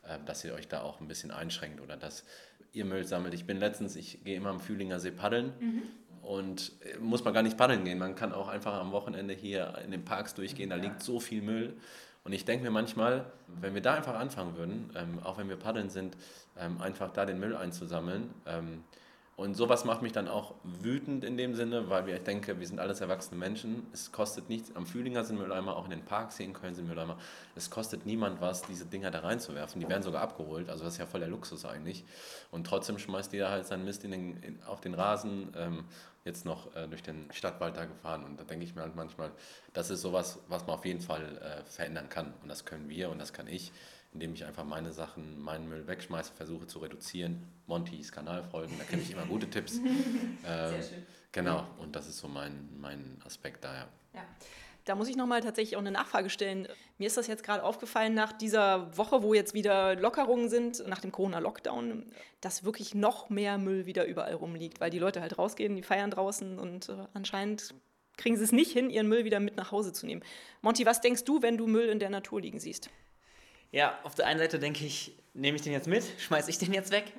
äh, 0.06 0.18
dass 0.26 0.44
ihr 0.44 0.52
euch 0.54 0.68
da 0.68 0.82
auch 0.82 1.00
ein 1.00 1.08
bisschen 1.08 1.30
einschränkt 1.30 1.80
oder 1.80 1.96
dass 1.96 2.24
ihr 2.72 2.84
Müll 2.84 3.04
sammelt. 3.04 3.34
Ich 3.34 3.46
bin 3.46 3.58
letztens, 3.58 3.96
ich 3.96 4.22
gehe 4.24 4.36
immer 4.36 4.50
am 4.50 4.60
Fühlinger 4.60 5.00
See 5.00 5.10
paddeln. 5.10 5.52
Mhm. 5.60 5.82
Und 6.22 6.72
äh, 6.82 6.98
muss 6.98 7.24
man 7.24 7.32
gar 7.32 7.42
nicht 7.42 7.56
paddeln 7.56 7.84
gehen. 7.84 7.98
Man 7.98 8.14
kann 8.14 8.32
auch 8.32 8.48
einfach 8.48 8.74
am 8.74 8.92
Wochenende 8.92 9.32
hier 9.32 9.78
in 9.84 9.90
den 9.90 10.04
Parks 10.04 10.34
durchgehen. 10.34 10.70
Da 10.70 10.76
liegt 10.76 11.02
so 11.02 11.18
viel 11.20 11.40
Müll. 11.40 11.74
Und 12.24 12.32
ich 12.32 12.44
denke 12.44 12.64
mir 12.64 12.70
manchmal, 12.70 13.32
wenn 13.46 13.74
wir 13.74 13.80
da 13.80 13.94
einfach 13.94 14.14
anfangen 14.14 14.56
würden, 14.56 14.90
ähm, 14.94 15.20
auch 15.24 15.38
wenn 15.38 15.48
wir 15.48 15.56
paddeln 15.56 15.88
sind, 15.88 16.16
ähm, 16.58 16.80
einfach 16.80 17.10
da 17.12 17.24
den 17.24 17.40
Müll 17.40 17.56
einzusammeln. 17.56 18.34
Und 19.40 19.54
sowas 19.54 19.86
macht 19.86 20.02
mich 20.02 20.12
dann 20.12 20.28
auch 20.28 20.52
wütend 20.64 21.24
in 21.24 21.38
dem 21.38 21.54
Sinne, 21.54 21.88
weil 21.88 22.06
ich 22.10 22.22
denke, 22.24 22.60
wir 22.60 22.66
sind 22.66 22.78
alles 22.78 23.00
erwachsene 23.00 23.38
Menschen. 23.38 23.86
Es 23.90 24.12
kostet 24.12 24.50
nichts. 24.50 24.76
Am 24.76 24.84
Fühlinger 24.84 25.24
sind 25.24 25.38
Mülleimer, 25.38 25.76
auch 25.76 25.84
in 25.84 25.92
den 25.92 26.04
Parks 26.04 26.36
hier 26.36 26.44
in 26.44 26.52
Köln 26.52 26.74
sind 26.74 26.86
Mülleimer. 26.86 27.16
Es 27.56 27.70
kostet 27.70 28.04
niemand 28.04 28.42
was, 28.42 28.60
diese 28.60 28.84
Dinger 28.84 29.10
da 29.10 29.20
reinzuwerfen. 29.20 29.80
Die 29.80 29.88
werden 29.88 30.02
sogar 30.02 30.20
abgeholt. 30.20 30.68
Also 30.68 30.84
das 30.84 30.92
ist 30.92 30.98
ja 30.98 31.06
voll 31.06 31.20
der 31.20 31.30
Luxus 31.30 31.64
eigentlich. 31.64 32.04
Und 32.50 32.66
trotzdem 32.66 32.98
schmeißt 32.98 33.32
jeder 33.32 33.48
halt 33.48 33.66
seinen 33.66 33.86
Mist 33.86 34.04
in 34.04 34.10
den, 34.10 34.42
in, 34.42 34.62
auf 34.64 34.82
den 34.82 34.92
Rasen. 34.92 35.50
Ähm, 35.56 35.84
jetzt 36.26 36.44
noch 36.44 36.76
äh, 36.76 36.86
durch 36.86 37.02
den 37.02 37.26
Stadtwald 37.32 37.78
da 37.78 37.86
gefahren. 37.86 38.24
Und 38.24 38.38
da 38.38 38.44
denke 38.44 38.66
ich 38.66 38.74
mir 38.74 38.82
halt 38.82 38.94
manchmal, 38.94 39.30
das 39.72 39.88
ist 39.88 40.02
sowas, 40.02 40.38
was 40.48 40.66
man 40.66 40.76
auf 40.76 40.84
jeden 40.84 41.00
Fall 41.00 41.38
äh, 41.38 41.64
verändern 41.64 42.10
kann. 42.10 42.34
Und 42.42 42.50
das 42.50 42.66
können 42.66 42.90
wir 42.90 43.08
und 43.08 43.18
das 43.18 43.32
kann 43.32 43.46
ich 43.46 43.72
indem 44.12 44.34
ich 44.34 44.44
einfach 44.44 44.64
meine 44.64 44.92
Sachen, 44.92 45.40
meinen 45.40 45.68
Müll 45.68 45.86
wegschmeiße, 45.86 46.32
versuche 46.32 46.66
zu 46.66 46.80
reduzieren. 46.80 47.46
Montys 47.66 48.10
Kanal 48.10 48.42
folgen, 48.42 48.74
da 48.78 48.84
kenne 48.84 49.02
ich 49.02 49.12
immer 49.12 49.26
gute 49.26 49.48
Tipps. 49.48 49.74
ähm, 49.78 49.82
Sehr 50.44 50.82
schön. 50.82 51.06
Genau, 51.32 51.64
und 51.78 51.94
das 51.94 52.08
ist 52.08 52.18
so 52.18 52.26
mein, 52.26 52.68
mein 52.80 53.20
Aspekt 53.24 53.64
daher. 53.64 53.88
Ja. 54.14 54.22
Da 54.84 54.96
muss 54.96 55.08
ich 55.08 55.16
nochmal 55.16 55.40
tatsächlich 55.42 55.76
auch 55.76 55.80
eine 55.80 55.92
Nachfrage 55.92 56.30
stellen. 56.30 56.66
Mir 56.98 57.06
ist 57.06 57.16
das 57.16 57.26
jetzt 57.26 57.44
gerade 57.44 57.62
aufgefallen 57.62 58.14
nach 58.14 58.32
dieser 58.32 58.96
Woche, 58.96 59.22
wo 59.22 59.34
jetzt 59.34 59.54
wieder 59.54 59.94
Lockerungen 59.94 60.48
sind, 60.48 60.84
nach 60.88 61.00
dem 61.00 61.12
Corona-Lockdown, 61.12 62.06
dass 62.40 62.64
wirklich 62.64 62.94
noch 62.94 63.30
mehr 63.30 63.58
Müll 63.58 63.86
wieder 63.86 64.06
überall 64.06 64.34
rumliegt, 64.34 64.80
weil 64.80 64.90
die 64.90 64.98
Leute 64.98 65.20
halt 65.20 65.38
rausgehen, 65.38 65.76
die 65.76 65.82
feiern 65.82 66.10
draußen 66.10 66.58
und 66.58 66.88
äh, 66.88 67.06
anscheinend 67.12 67.74
kriegen 68.16 68.36
sie 68.36 68.44
es 68.44 68.52
nicht 68.52 68.72
hin, 68.72 68.90
ihren 68.90 69.08
Müll 69.08 69.24
wieder 69.24 69.38
mit 69.38 69.56
nach 69.56 69.70
Hause 69.70 69.92
zu 69.92 70.06
nehmen. 70.06 70.22
Monty, 70.62 70.84
was 70.86 71.00
denkst 71.00 71.24
du, 71.24 71.42
wenn 71.42 71.56
du 71.56 71.66
Müll 71.66 71.88
in 71.88 71.98
der 71.98 72.10
Natur 72.10 72.40
liegen 72.40 72.58
siehst? 72.58 72.90
Ja, 73.72 73.98
auf 74.02 74.14
der 74.14 74.26
einen 74.26 74.38
Seite 74.40 74.58
denke 74.58 74.84
ich, 74.84 75.16
nehme 75.34 75.56
ich 75.56 75.62
den 75.62 75.72
jetzt 75.72 75.88
mit, 75.88 76.04
schmeiße 76.18 76.50
ich 76.50 76.58
den 76.58 76.72
jetzt 76.72 76.90
weg. 76.90 77.12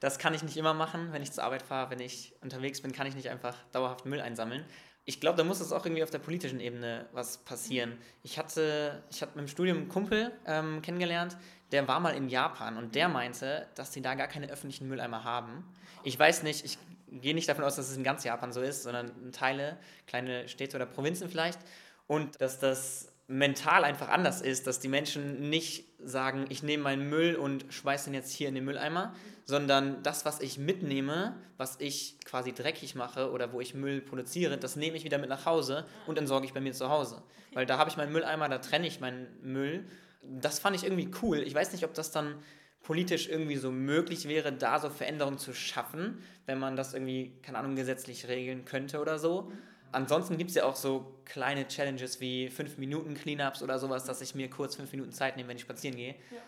Das 0.00 0.18
kann 0.18 0.34
ich 0.34 0.42
nicht 0.42 0.56
immer 0.56 0.74
machen, 0.74 1.12
wenn 1.12 1.22
ich 1.22 1.32
zur 1.32 1.44
Arbeit 1.44 1.62
fahre, 1.62 1.90
wenn 1.90 2.00
ich 2.00 2.34
unterwegs 2.42 2.82
bin, 2.82 2.92
kann 2.92 3.06
ich 3.06 3.14
nicht 3.14 3.30
einfach 3.30 3.56
dauerhaft 3.72 4.04
Müll 4.04 4.20
einsammeln. 4.20 4.64
Ich 5.06 5.20
glaube, 5.20 5.36
da 5.36 5.44
muss 5.44 5.60
es 5.60 5.72
auch 5.72 5.84
irgendwie 5.84 6.02
auf 6.02 6.10
der 6.10 6.18
politischen 6.18 6.60
Ebene 6.60 7.06
was 7.12 7.38
passieren. 7.38 7.98
Ich 8.22 8.38
hatte, 8.38 9.02
ich 9.10 9.22
hatte 9.22 9.32
mit 9.36 9.46
dem 9.46 9.48
Studium 9.48 9.78
einen 9.78 9.88
Kumpel 9.88 10.32
ähm, 10.46 10.82
kennengelernt, 10.82 11.36
der 11.72 11.86
war 11.88 12.00
mal 12.00 12.14
in 12.14 12.28
Japan 12.28 12.76
und 12.76 12.94
der 12.94 13.08
meinte, 13.08 13.66
dass 13.74 13.92
sie 13.92 14.02
da 14.02 14.14
gar 14.14 14.28
keine 14.28 14.50
öffentlichen 14.50 14.88
Mülleimer 14.88 15.24
haben. 15.24 15.64
Ich 16.04 16.18
weiß 16.18 16.42
nicht, 16.42 16.64
ich 16.64 16.78
gehe 17.08 17.34
nicht 17.34 17.48
davon 17.48 17.64
aus, 17.64 17.76
dass 17.76 17.90
es 17.90 17.96
in 17.96 18.04
ganz 18.04 18.24
Japan 18.24 18.52
so 18.52 18.60
ist, 18.60 18.82
sondern 18.82 19.12
in 19.22 19.32
Teile, 19.32 19.76
kleine 20.06 20.48
Städte 20.48 20.76
oder 20.76 20.86
Provinzen 20.86 21.28
vielleicht. 21.28 21.58
Und 22.06 22.40
dass 22.40 22.58
das 22.58 23.12
mental 23.26 23.84
einfach 23.84 24.08
anders 24.08 24.42
ist, 24.42 24.66
dass 24.66 24.80
die 24.80 24.88
Menschen 24.88 25.48
nicht 25.48 25.93
sagen, 26.06 26.46
ich 26.48 26.62
nehme 26.62 26.82
meinen 26.82 27.08
Müll 27.08 27.36
und 27.36 27.66
schmeiße 27.70 28.10
ihn 28.10 28.14
jetzt 28.14 28.32
hier 28.32 28.48
in 28.48 28.54
den 28.54 28.64
Mülleimer, 28.64 29.14
sondern 29.44 30.02
das, 30.02 30.24
was 30.24 30.40
ich 30.40 30.58
mitnehme, 30.58 31.36
was 31.56 31.76
ich 31.80 32.18
quasi 32.24 32.52
dreckig 32.52 32.94
mache 32.94 33.30
oder 33.30 33.52
wo 33.52 33.60
ich 33.60 33.74
Müll 33.74 34.00
produziere, 34.00 34.56
das 34.58 34.76
nehme 34.76 34.96
ich 34.96 35.04
wieder 35.04 35.18
mit 35.18 35.28
nach 35.28 35.46
Hause 35.46 35.86
und 36.06 36.18
entsorge 36.18 36.46
ich 36.46 36.54
bei 36.54 36.60
mir 36.60 36.72
zu 36.72 36.88
Hause. 36.88 37.22
Weil 37.52 37.66
da 37.66 37.78
habe 37.78 37.90
ich 37.90 37.96
meinen 37.96 38.12
Mülleimer, 38.12 38.48
da 38.48 38.58
trenne 38.58 38.86
ich 38.86 39.00
meinen 39.00 39.28
Müll. 39.42 39.84
Das 40.22 40.58
fand 40.58 40.76
ich 40.76 40.84
irgendwie 40.84 41.10
cool. 41.22 41.38
Ich 41.38 41.54
weiß 41.54 41.72
nicht, 41.72 41.84
ob 41.84 41.94
das 41.94 42.10
dann 42.10 42.36
politisch 42.82 43.28
irgendwie 43.28 43.56
so 43.56 43.70
möglich 43.70 44.28
wäre, 44.28 44.52
da 44.52 44.78
so 44.78 44.90
Veränderungen 44.90 45.38
zu 45.38 45.54
schaffen, 45.54 46.22
wenn 46.46 46.58
man 46.58 46.76
das 46.76 46.94
irgendwie, 46.94 47.32
keine 47.42 47.58
Ahnung, 47.58 47.76
gesetzlich 47.76 48.28
regeln 48.28 48.64
könnte 48.64 49.00
oder 49.00 49.18
so 49.18 49.50
ansonsten 49.94 50.36
gibt 50.36 50.50
es 50.50 50.56
ja 50.56 50.64
auch 50.64 50.76
so 50.76 51.20
kleine 51.24 51.66
Challenges 51.68 52.20
wie 52.20 52.48
5 52.48 52.78
Minuten 52.78 53.14
Cleanups 53.14 53.62
oder 53.62 53.78
sowas, 53.78 54.04
dass 54.04 54.20
ich 54.20 54.34
mir 54.34 54.50
kurz 54.50 54.76
5 54.76 54.92
Minuten 54.92 55.12
Zeit 55.12 55.36
nehme, 55.36 55.48
wenn 55.48 55.56
ich 55.56 55.62
spazieren 55.62 55.96
gehe. 55.96 56.14
Ja. 56.30 56.38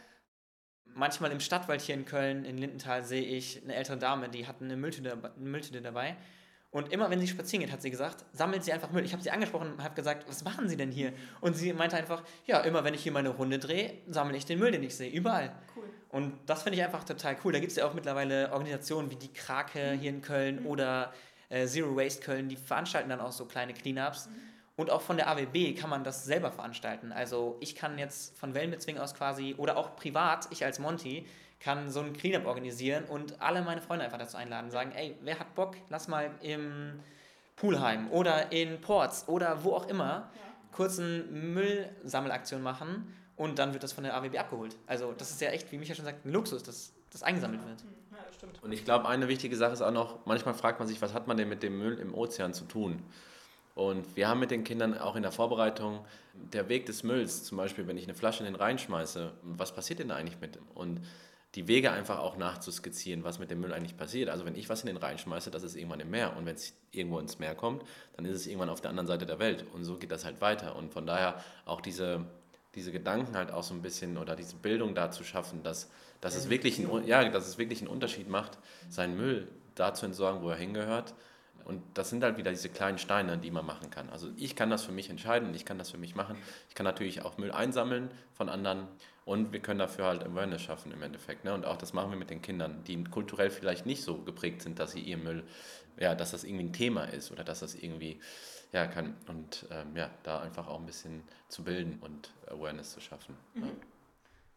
Manchmal 0.94 1.30
im 1.32 1.40
Stadtwald 1.40 1.80
hier 1.82 1.94
in 1.94 2.04
Köln, 2.04 2.44
in 2.44 2.58
Lindenthal, 2.58 3.04
sehe 3.04 3.22
ich 3.22 3.62
eine 3.62 3.74
ältere 3.74 3.98
Dame, 3.98 4.28
die 4.28 4.46
hat 4.46 4.60
eine 4.60 4.76
Mülltüte, 4.76 5.12
eine 5.12 5.30
Mülltüte 5.36 5.82
dabei. 5.82 6.16
Und 6.70 6.92
immer 6.92 7.08
wenn 7.10 7.20
sie 7.20 7.28
spazieren 7.28 7.64
geht, 7.64 7.72
hat 7.72 7.80
sie 7.80 7.90
gesagt, 7.90 8.24
sammelt 8.32 8.64
sie 8.64 8.72
einfach 8.72 8.90
Müll. 8.90 9.04
Ich 9.04 9.12
habe 9.12 9.22
sie 9.22 9.30
angesprochen 9.30 9.72
und 9.72 9.82
habe 9.82 9.94
gesagt, 9.94 10.28
was 10.28 10.44
machen 10.44 10.68
Sie 10.68 10.76
denn 10.76 10.90
hier? 10.90 11.12
Und 11.40 11.56
sie 11.56 11.72
meinte 11.72 11.96
einfach, 11.96 12.22
ja, 12.44 12.60
immer 12.60 12.84
wenn 12.84 12.92
ich 12.92 13.02
hier 13.02 13.12
meine 13.12 13.30
Runde 13.30 13.58
drehe, 13.58 13.94
sammle 14.08 14.36
ich 14.36 14.44
den 14.44 14.58
Müll, 14.58 14.72
den 14.72 14.82
ich 14.82 14.94
sehe, 14.94 15.10
überall. 15.10 15.52
Cool. 15.74 15.84
Und 16.10 16.38
das 16.46 16.64
finde 16.64 16.78
ich 16.78 16.84
einfach 16.84 17.04
total 17.04 17.36
cool. 17.44 17.52
Da 17.52 17.60
gibt 17.60 17.70
es 17.70 17.78
ja 17.78 17.86
auch 17.86 17.94
mittlerweile 17.94 18.52
Organisationen 18.52 19.10
wie 19.10 19.16
die 19.16 19.32
Krake 19.32 19.92
hier 19.92 20.10
in 20.10 20.22
Köln 20.22 20.60
mhm. 20.60 20.66
oder 20.66 21.12
äh, 21.48 21.66
Zero 21.66 21.96
Waste 21.96 22.22
Köln, 22.22 22.48
die 22.48 22.56
veranstalten 22.56 23.08
dann 23.08 23.20
auch 23.20 23.32
so 23.32 23.44
kleine 23.44 23.74
Cleanups. 23.74 24.26
Mhm. 24.26 24.32
Und 24.76 24.90
auch 24.90 25.00
von 25.00 25.16
der 25.16 25.28
AWB 25.28 25.74
kann 25.74 25.88
man 25.88 26.04
das 26.04 26.24
selber 26.24 26.52
veranstalten. 26.52 27.10
Also 27.10 27.56
ich 27.60 27.74
kann 27.74 27.98
jetzt 27.98 28.36
von 28.36 28.54
Wellenbezwingen 28.54 29.00
aus 29.00 29.14
quasi 29.14 29.54
oder 29.56 29.76
auch 29.78 29.96
privat, 29.96 30.48
ich 30.50 30.64
als 30.64 30.78
Monty, 30.78 31.26
kann 31.60 31.90
so 31.90 32.00
ein 32.00 32.12
Cleanup 32.12 32.46
organisieren 32.46 33.04
und 33.04 33.40
alle 33.40 33.62
meine 33.62 33.80
Freunde 33.80 34.04
einfach 34.04 34.18
dazu 34.18 34.36
einladen, 34.36 34.70
sagen, 34.70 34.92
ey, 34.92 35.16
wer 35.22 35.38
hat 35.38 35.54
Bock, 35.54 35.76
lass 35.88 36.08
mal 36.08 36.30
im 36.42 37.00
Poolheim 37.56 38.10
oder 38.10 38.52
in 38.52 38.80
Ports 38.82 39.26
oder 39.28 39.64
wo 39.64 39.72
auch 39.72 39.88
immer 39.88 40.30
ja. 40.34 40.40
kurz 40.72 40.98
eine 40.98 41.24
Müllsammelaktion 41.24 42.62
machen 42.62 43.14
und 43.36 43.58
dann 43.58 43.72
wird 43.72 43.82
das 43.82 43.94
von 43.94 44.04
der 44.04 44.14
AWB 44.14 44.38
abgeholt. 44.38 44.76
Also 44.86 45.12
das 45.12 45.30
ist 45.30 45.40
ja 45.40 45.48
echt, 45.50 45.72
wie 45.72 45.78
Micha 45.78 45.94
schon 45.94 46.04
sagt, 46.04 46.26
ein 46.26 46.32
Luxus, 46.32 46.62
dass 46.62 46.92
das 47.10 47.22
eingesammelt 47.22 47.66
wird. 47.66 47.84
Stimmt. 48.36 48.62
Und 48.62 48.72
ich 48.72 48.84
glaube, 48.84 49.08
eine 49.08 49.28
wichtige 49.28 49.56
Sache 49.56 49.72
ist 49.72 49.82
auch 49.82 49.92
noch, 49.92 50.26
manchmal 50.26 50.54
fragt 50.54 50.78
man 50.78 50.88
sich, 50.88 51.00
was 51.00 51.14
hat 51.14 51.26
man 51.26 51.36
denn 51.36 51.48
mit 51.48 51.62
dem 51.62 51.78
Müll 51.78 51.98
im 51.98 52.14
Ozean 52.14 52.52
zu 52.52 52.64
tun? 52.64 53.02
Und 53.74 54.16
wir 54.16 54.28
haben 54.28 54.40
mit 54.40 54.50
den 54.50 54.64
Kindern 54.64 54.96
auch 54.96 55.16
in 55.16 55.22
der 55.22 55.32
Vorbereitung 55.32 56.04
der 56.32 56.68
Weg 56.68 56.86
des 56.86 57.02
Mülls, 57.02 57.44
zum 57.44 57.58
Beispiel, 57.58 57.86
wenn 57.86 57.98
ich 57.98 58.04
eine 58.04 58.14
Flasche 58.14 58.40
in 58.40 58.46
den 58.46 58.54
Rhein 58.54 58.78
schmeiße, 58.78 59.32
was 59.42 59.74
passiert 59.74 59.98
denn 59.98 60.08
da 60.08 60.16
eigentlich 60.16 60.40
mit 60.40 60.54
dem? 60.54 60.66
Und 60.74 61.00
die 61.54 61.68
Wege 61.68 61.90
einfach 61.90 62.18
auch 62.18 62.36
nachzuskizzieren, 62.36 63.24
was 63.24 63.38
mit 63.38 63.50
dem 63.50 63.60
Müll 63.60 63.72
eigentlich 63.72 63.96
passiert. 63.96 64.28
Also 64.28 64.44
wenn 64.44 64.54
ich 64.54 64.68
was 64.68 64.82
in 64.82 64.88
den 64.88 64.98
Rhein 64.98 65.18
schmeiße, 65.18 65.50
das 65.50 65.62
ist 65.62 65.74
irgendwann 65.74 66.00
im 66.00 66.10
Meer. 66.10 66.36
Und 66.36 66.44
wenn 66.44 66.54
es 66.54 66.74
irgendwo 66.90 67.18
ins 67.18 67.38
Meer 67.38 67.54
kommt, 67.54 67.82
dann 68.14 68.26
ist 68.26 68.36
es 68.36 68.46
irgendwann 68.46 68.68
auf 68.68 68.82
der 68.82 68.90
anderen 68.90 69.06
Seite 69.06 69.24
der 69.24 69.38
Welt. 69.38 69.64
Und 69.72 69.84
so 69.84 69.96
geht 69.96 70.10
das 70.10 70.26
halt 70.26 70.40
weiter. 70.42 70.76
Und 70.76 70.92
von 70.92 71.06
daher 71.06 71.42
auch 71.64 71.80
diese, 71.80 72.26
diese 72.76 72.92
Gedanken 72.92 73.36
halt 73.36 73.50
auch 73.50 73.64
so 73.64 73.74
ein 73.74 73.82
bisschen 73.82 74.16
oder 74.16 74.36
diese 74.36 74.54
Bildung 74.54 74.94
da 74.94 75.10
zu 75.10 75.24
schaffen, 75.24 75.62
dass 75.64 75.90
dass 76.20 76.34
es 76.34 76.50
wirklich, 76.50 76.78
ein, 76.78 77.06
ja, 77.06 77.28
dass 77.28 77.46
es 77.46 77.58
wirklich 77.58 77.80
einen 77.80 77.88
Unterschied 77.88 78.28
macht, 78.28 78.58
seinen 78.88 79.16
Müll 79.16 79.48
da 79.74 79.94
zu 79.94 80.06
entsorgen, 80.06 80.42
wo 80.42 80.50
er 80.50 80.56
hingehört. 80.56 81.14
Und 81.64 81.82
das 81.94 82.10
sind 82.10 82.22
halt 82.22 82.36
wieder 82.36 82.52
diese 82.52 82.68
kleinen 82.68 82.98
Steine, 82.98 83.38
die 83.38 83.50
man 83.50 83.66
machen 83.66 83.90
kann. 83.90 84.08
Also 84.10 84.28
ich 84.36 84.54
kann 84.54 84.70
das 84.70 84.84
für 84.84 84.92
mich 84.92 85.10
entscheiden, 85.10 85.52
ich 85.54 85.64
kann 85.64 85.78
das 85.78 85.90
für 85.90 85.98
mich 85.98 86.14
machen. 86.14 86.36
Ich 86.68 86.76
kann 86.76 86.84
natürlich 86.84 87.22
auch 87.22 87.38
Müll 87.38 87.50
einsammeln 87.50 88.08
von 88.34 88.48
anderen 88.48 88.86
und 89.24 89.52
wir 89.52 89.60
können 89.60 89.80
dafür 89.80 90.04
halt 90.06 90.24
Awareness 90.24 90.62
schaffen 90.62 90.92
im 90.92 91.02
Endeffekt. 91.02 91.44
Ne? 91.44 91.52
Und 91.52 91.66
auch 91.66 91.76
das 91.76 91.92
machen 91.92 92.10
wir 92.10 92.16
mit 92.16 92.30
den 92.30 92.40
Kindern, 92.40 92.84
die 92.86 93.02
kulturell 93.04 93.50
vielleicht 93.50 93.84
nicht 93.84 94.02
so 94.04 94.18
geprägt 94.18 94.62
sind, 94.62 94.78
dass 94.78 94.92
sie 94.92 95.00
ihr 95.00 95.16
Müll, 95.16 95.42
ja, 95.98 96.14
dass 96.14 96.30
das 96.30 96.44
irgendwie 96.44 96.66
ein 96.66 96.72
Thema 96.72 97.04
ist 97.04 97.32
oder 97.32 97.42
dass 97.42 97.60
das 97.60 97.74
irgendwie, 97.74 98.20
ja, 98.72 98.86
kann. 98.86 99.14
Und 99.28 99.66
ähm, 99.70 99.96
ja, 99.96 100.10
da 100.22 100.40
einfach 100.40 100.66
auch 100.66 100.78
ein 100.78 100.86
bisschen 100.86 101.22
zu 101.48 101.64
bilden 101.64 101.98
und 102.00 102.32
Awareness 102.48 102.92
zu 102.92 103.00
schaffen. 103.00 103.36
Mhm. 103.54 103.64
Ja. 103.64 103.70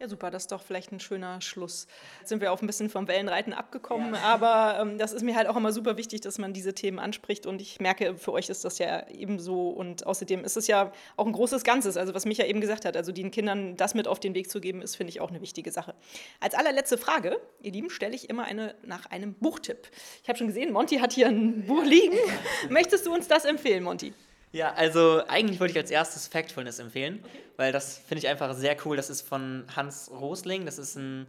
Ja, 0.01 0.07
super, 0.07 0.31
das 0.31 0.43
ist 0.43 0.53
doch 0.53 0.61
vielleicht 0.61 0.93
ein 0.93 1.01
schöner 1.01 1.41
Schluss. 1.41 1.85
Jetzt 2.19 2.29
sind 2.29 2.39
wir 2.39 2.53
auch 2.53 2.61
ein 2.61 2.67
bisschen 2.67 2.89
vom 2.89 3.09
Wellenreiten 3.09 3.51
abgekommen, 3.51 4.13
ja. 4.13 4.21
aber 4.21 4.79
ähm, 4.79 4.97
das 4.97 5.11
ist 5.11 5.23
mir 5.23 5.35
halt 5.35 5.49
auch 5.49 5.57
immer 5.57 5.73
super 5.73 5.97
wichtig, 5.97 6.21
dass 6.21 6.37
man 6.37 6.53
diese 6.53 6.73
Themen 6.73 6.99
anspricht 6.99 7.45
und 7.45 7.61
ich 7.61 7.81
merke, 7.81 8.15
für 8.15 8.31
euch 8.31 8.47
ist 8.47 8.63
das 8.63 8.77
ja 8.79 9.05
ebenso 9.09 9.67
und 9.67 10.07
außerdem 10.07 10.45
ist 10.45 10.55
es 10.55 10.67
ja 10.67 10.93
auch 11.17 11.25
ein 11.25 11.33
großes 11.33 11.65
Ganzes, 11.65 11.97
also 11.97 12.15
was 12.15 12.25
Micha 12.25 12.45
eben 12.45 12.61
gesagt 12.61 12.85
hat, 12.85 12.95
also 12.95 13.11
den 13.11 13.29
Kindern 13.29 13.75
das 13.75 13.93
mit 13.93 14.07
auf 14.07 14.21
den 14.21 14.33
Weg 14.35 14.49
zu 14.49 14.61
geben, 14.61 14.81
ist, 14.81 14.95
finde 14.95 15.11
ich, 15.11 15.19
auch 15.19 15.31
eine 15.31 15.41
wichtige 15.41 15.69
Sache. 15.69 15.93
Als 16.39 16.53
allerletzte 16.53 16.97
Frage, 16.97 17.37
ihr 17.61 17.73
Lieben, 17.73 17.89
stelle 17.89 18.15
ich 18.15 18.29
immer 18.29 18.45
eine 18.45 18.75
nach 18.85 19.05
einem 19.07 19.33
Buchtipp. 19.33 19.89
Ich 20.23 20.29
habe 20.29 20.37
schon 20.37 20.47
gesehen, 20.47 20.71
Monty 20.71 20.99
hat 20.99 21.11
hier 21.11 21.27
ein 21.27 21.65
Buch 21.65 21.83
liegen. 21.83 22.15
Möchtest 22.69 23.05
du 23.05 23.13
uns 23.13 23.27
das 23.27 23.43
empfehlen, 23.43 23.83
Monty? 23.83 24.13
Ja, 24.51 24.73
also 24.73 25.21
eigentlich 25.27 25.59
wollte 25.59 25.73
ich 25.73 25.77
als 25.77 25.91
erstes 25.91 26.27
Factfulness 26.27 26.79
empfehlen, 26.79 27.19
okay. 27.23 27.39
weil 27.57 27.71
das 27.71 27.99
finde 27.99 28.19
ich 28.19 28.27
einfach 28.27 28.53
sehr 28.55 28.75
cool. 28.85 28.97
Das 28.97 29.09
ist 29.09 29.21
von 29.21 29.65
Hans 29.75 30.09
Rosling, 30.11 30.65
das 30.65 30.79
ist 30.79 30.95
ein 30.95 31.27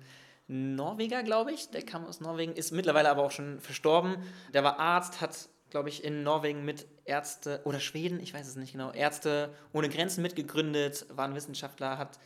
Norweger, 0.49 1.23
glaube 1.23 1.53
ich. 1.53 1.71
Der 1.71 1.83
kam 1.83 2.07
aus 2.07 2.21
Norwegen, 2.21 2.55
ist 2.55 2.73
mittlerweile 2.73 3.11
aber 3.11 3.23
auch 3.23 3.31
schon 3.31 3.61
verstorben. 3.61 4.17
Der 4.55 4.65
war 4.65 4.79
Arzt, 4.79 5.21
hat, 5.21 5.49
glaube 5.69 5.91
ich, 5.91 6.03
in 6.03 6.23
Norwegen 6.23 6.65
mit 6.65 6.87
Ärzte 7.05 7.61
oder 7.65 7.79
Schweden, 7.79 8.21
ich 8.21 8.33
weiß 8.33 8.49
es 8.49 8.57
nicht 8.57 8.73
genau, 8.73 8.91
Ärzte 8.93 9.55
ohne 9.73 9.89
Grenzen 9.89 10.23
mitgegründet, 10.23 11.07
war 11.11 11.27
ein 11.27 11.35
Wissenschaftler, 11.35 11.99
hat 11.99 12.19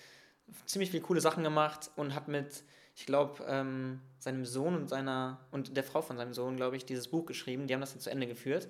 ziemlich 0.64 0.90
viele 0.90 1.02
coole 1.02 1.20
Sachen 1.20 1.42
gemacht 1.42 1.90
und 1.96 2.14
hat 2.14 2.28
mit 2.28 2.64
ich 2.96 3.06
glaube, 3.06 3.44
ähm, 3.48 4.00
seinem 4.18 4.44
Sohn 4.44 4.76
und 4.76 4.88
seiner 4.88 5.40
und 5.50 5.76
der 5.76 5.84
Frau 5.84 6.00
von 6.00 6.16
seinem 6.16 6.32
Sohn, 6.32 6.56
glaube 6.56 6.76
ich, 6.76 6.86
dieses 6.86 7.08
Buch 7.08 7.26
geschrieben. 7.26 7.66
Die 7.66 7.74
haben 7.74 7.80
das 7.80 7.92
dann 7.92 8.00
zu 8.00 8.10
Ende 8.10 8.26
geführt. 8.26 8.68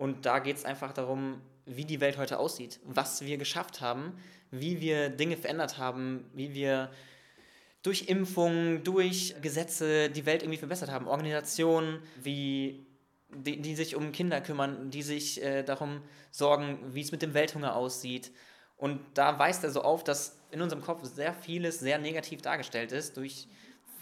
Und 0.00 0.24
da 0.24 0.38
geht 0.38 0.56
es 0.56 0.64
einfach 0.64 0.94
darum, 0.94 1.42
wie 1.66 1.84
die 1.84 2.00
Welt 2.00 2.16
heute 2.16 2.38
aussieht, 2.38 2.80
was 2.84 3.20
wir 3.20 3.36
geschafft 3.36 3.82
haben, 3.82 4.14
wie 4.50 4.80
wir 4.80 5.10
Dinge 5.10 5.36
verändert 5.36 5.76
haben, 5.76 6.24
wie 6.32 6.54
wir 6.54 6.90
durch 7.82 8.08
Impfungen, 8.08 8.82
durch 8.82 9.34
Gesetze 9.42 10.08
die 10.08 10.24
Welt 10.24 10.42
irgendwie 10.42 10.56
verbessert 10.56 10.90
haben. 10.90 11.06
Organisationen, 11.06 12.02
wie, 12.16 12.86
die, 13.28 13.60
die 13.60 13.76
sich 13.76 13.94
um 13.94 14.10
Kinder 14.10 14.40
kümmern, 14.40 14.90
die 14.90 15.02
sich 15.02 15.42
äh, 15.42 15.64
darum 15.64 16.00
sorgen, 16.30 16.78
wie 16.94 17.02
es 17.02 17.12
mit 17.12 17.20
dem 17.20 17.34
Welthunger 17.34 17.76
aussieht. 17.76 18.32
Und 18.78 19.00
da 19.12 19.38
weist 19.38 19.64
er 19.64 19.70
so 19.70 19.82
auf, 19.82 20.02
dass 20.02 20.38
in 20.50 20.62
unserem 20.62 20.82
Kopf 20.82 21.04
sehr 21.04 21.34
vieles 21.34 21.78
sehr 21.78 21.98
negativ 21.98 22.40
dargestellt 22.40 22.92
ist, 22.92 23.18
durch 23.18 23.48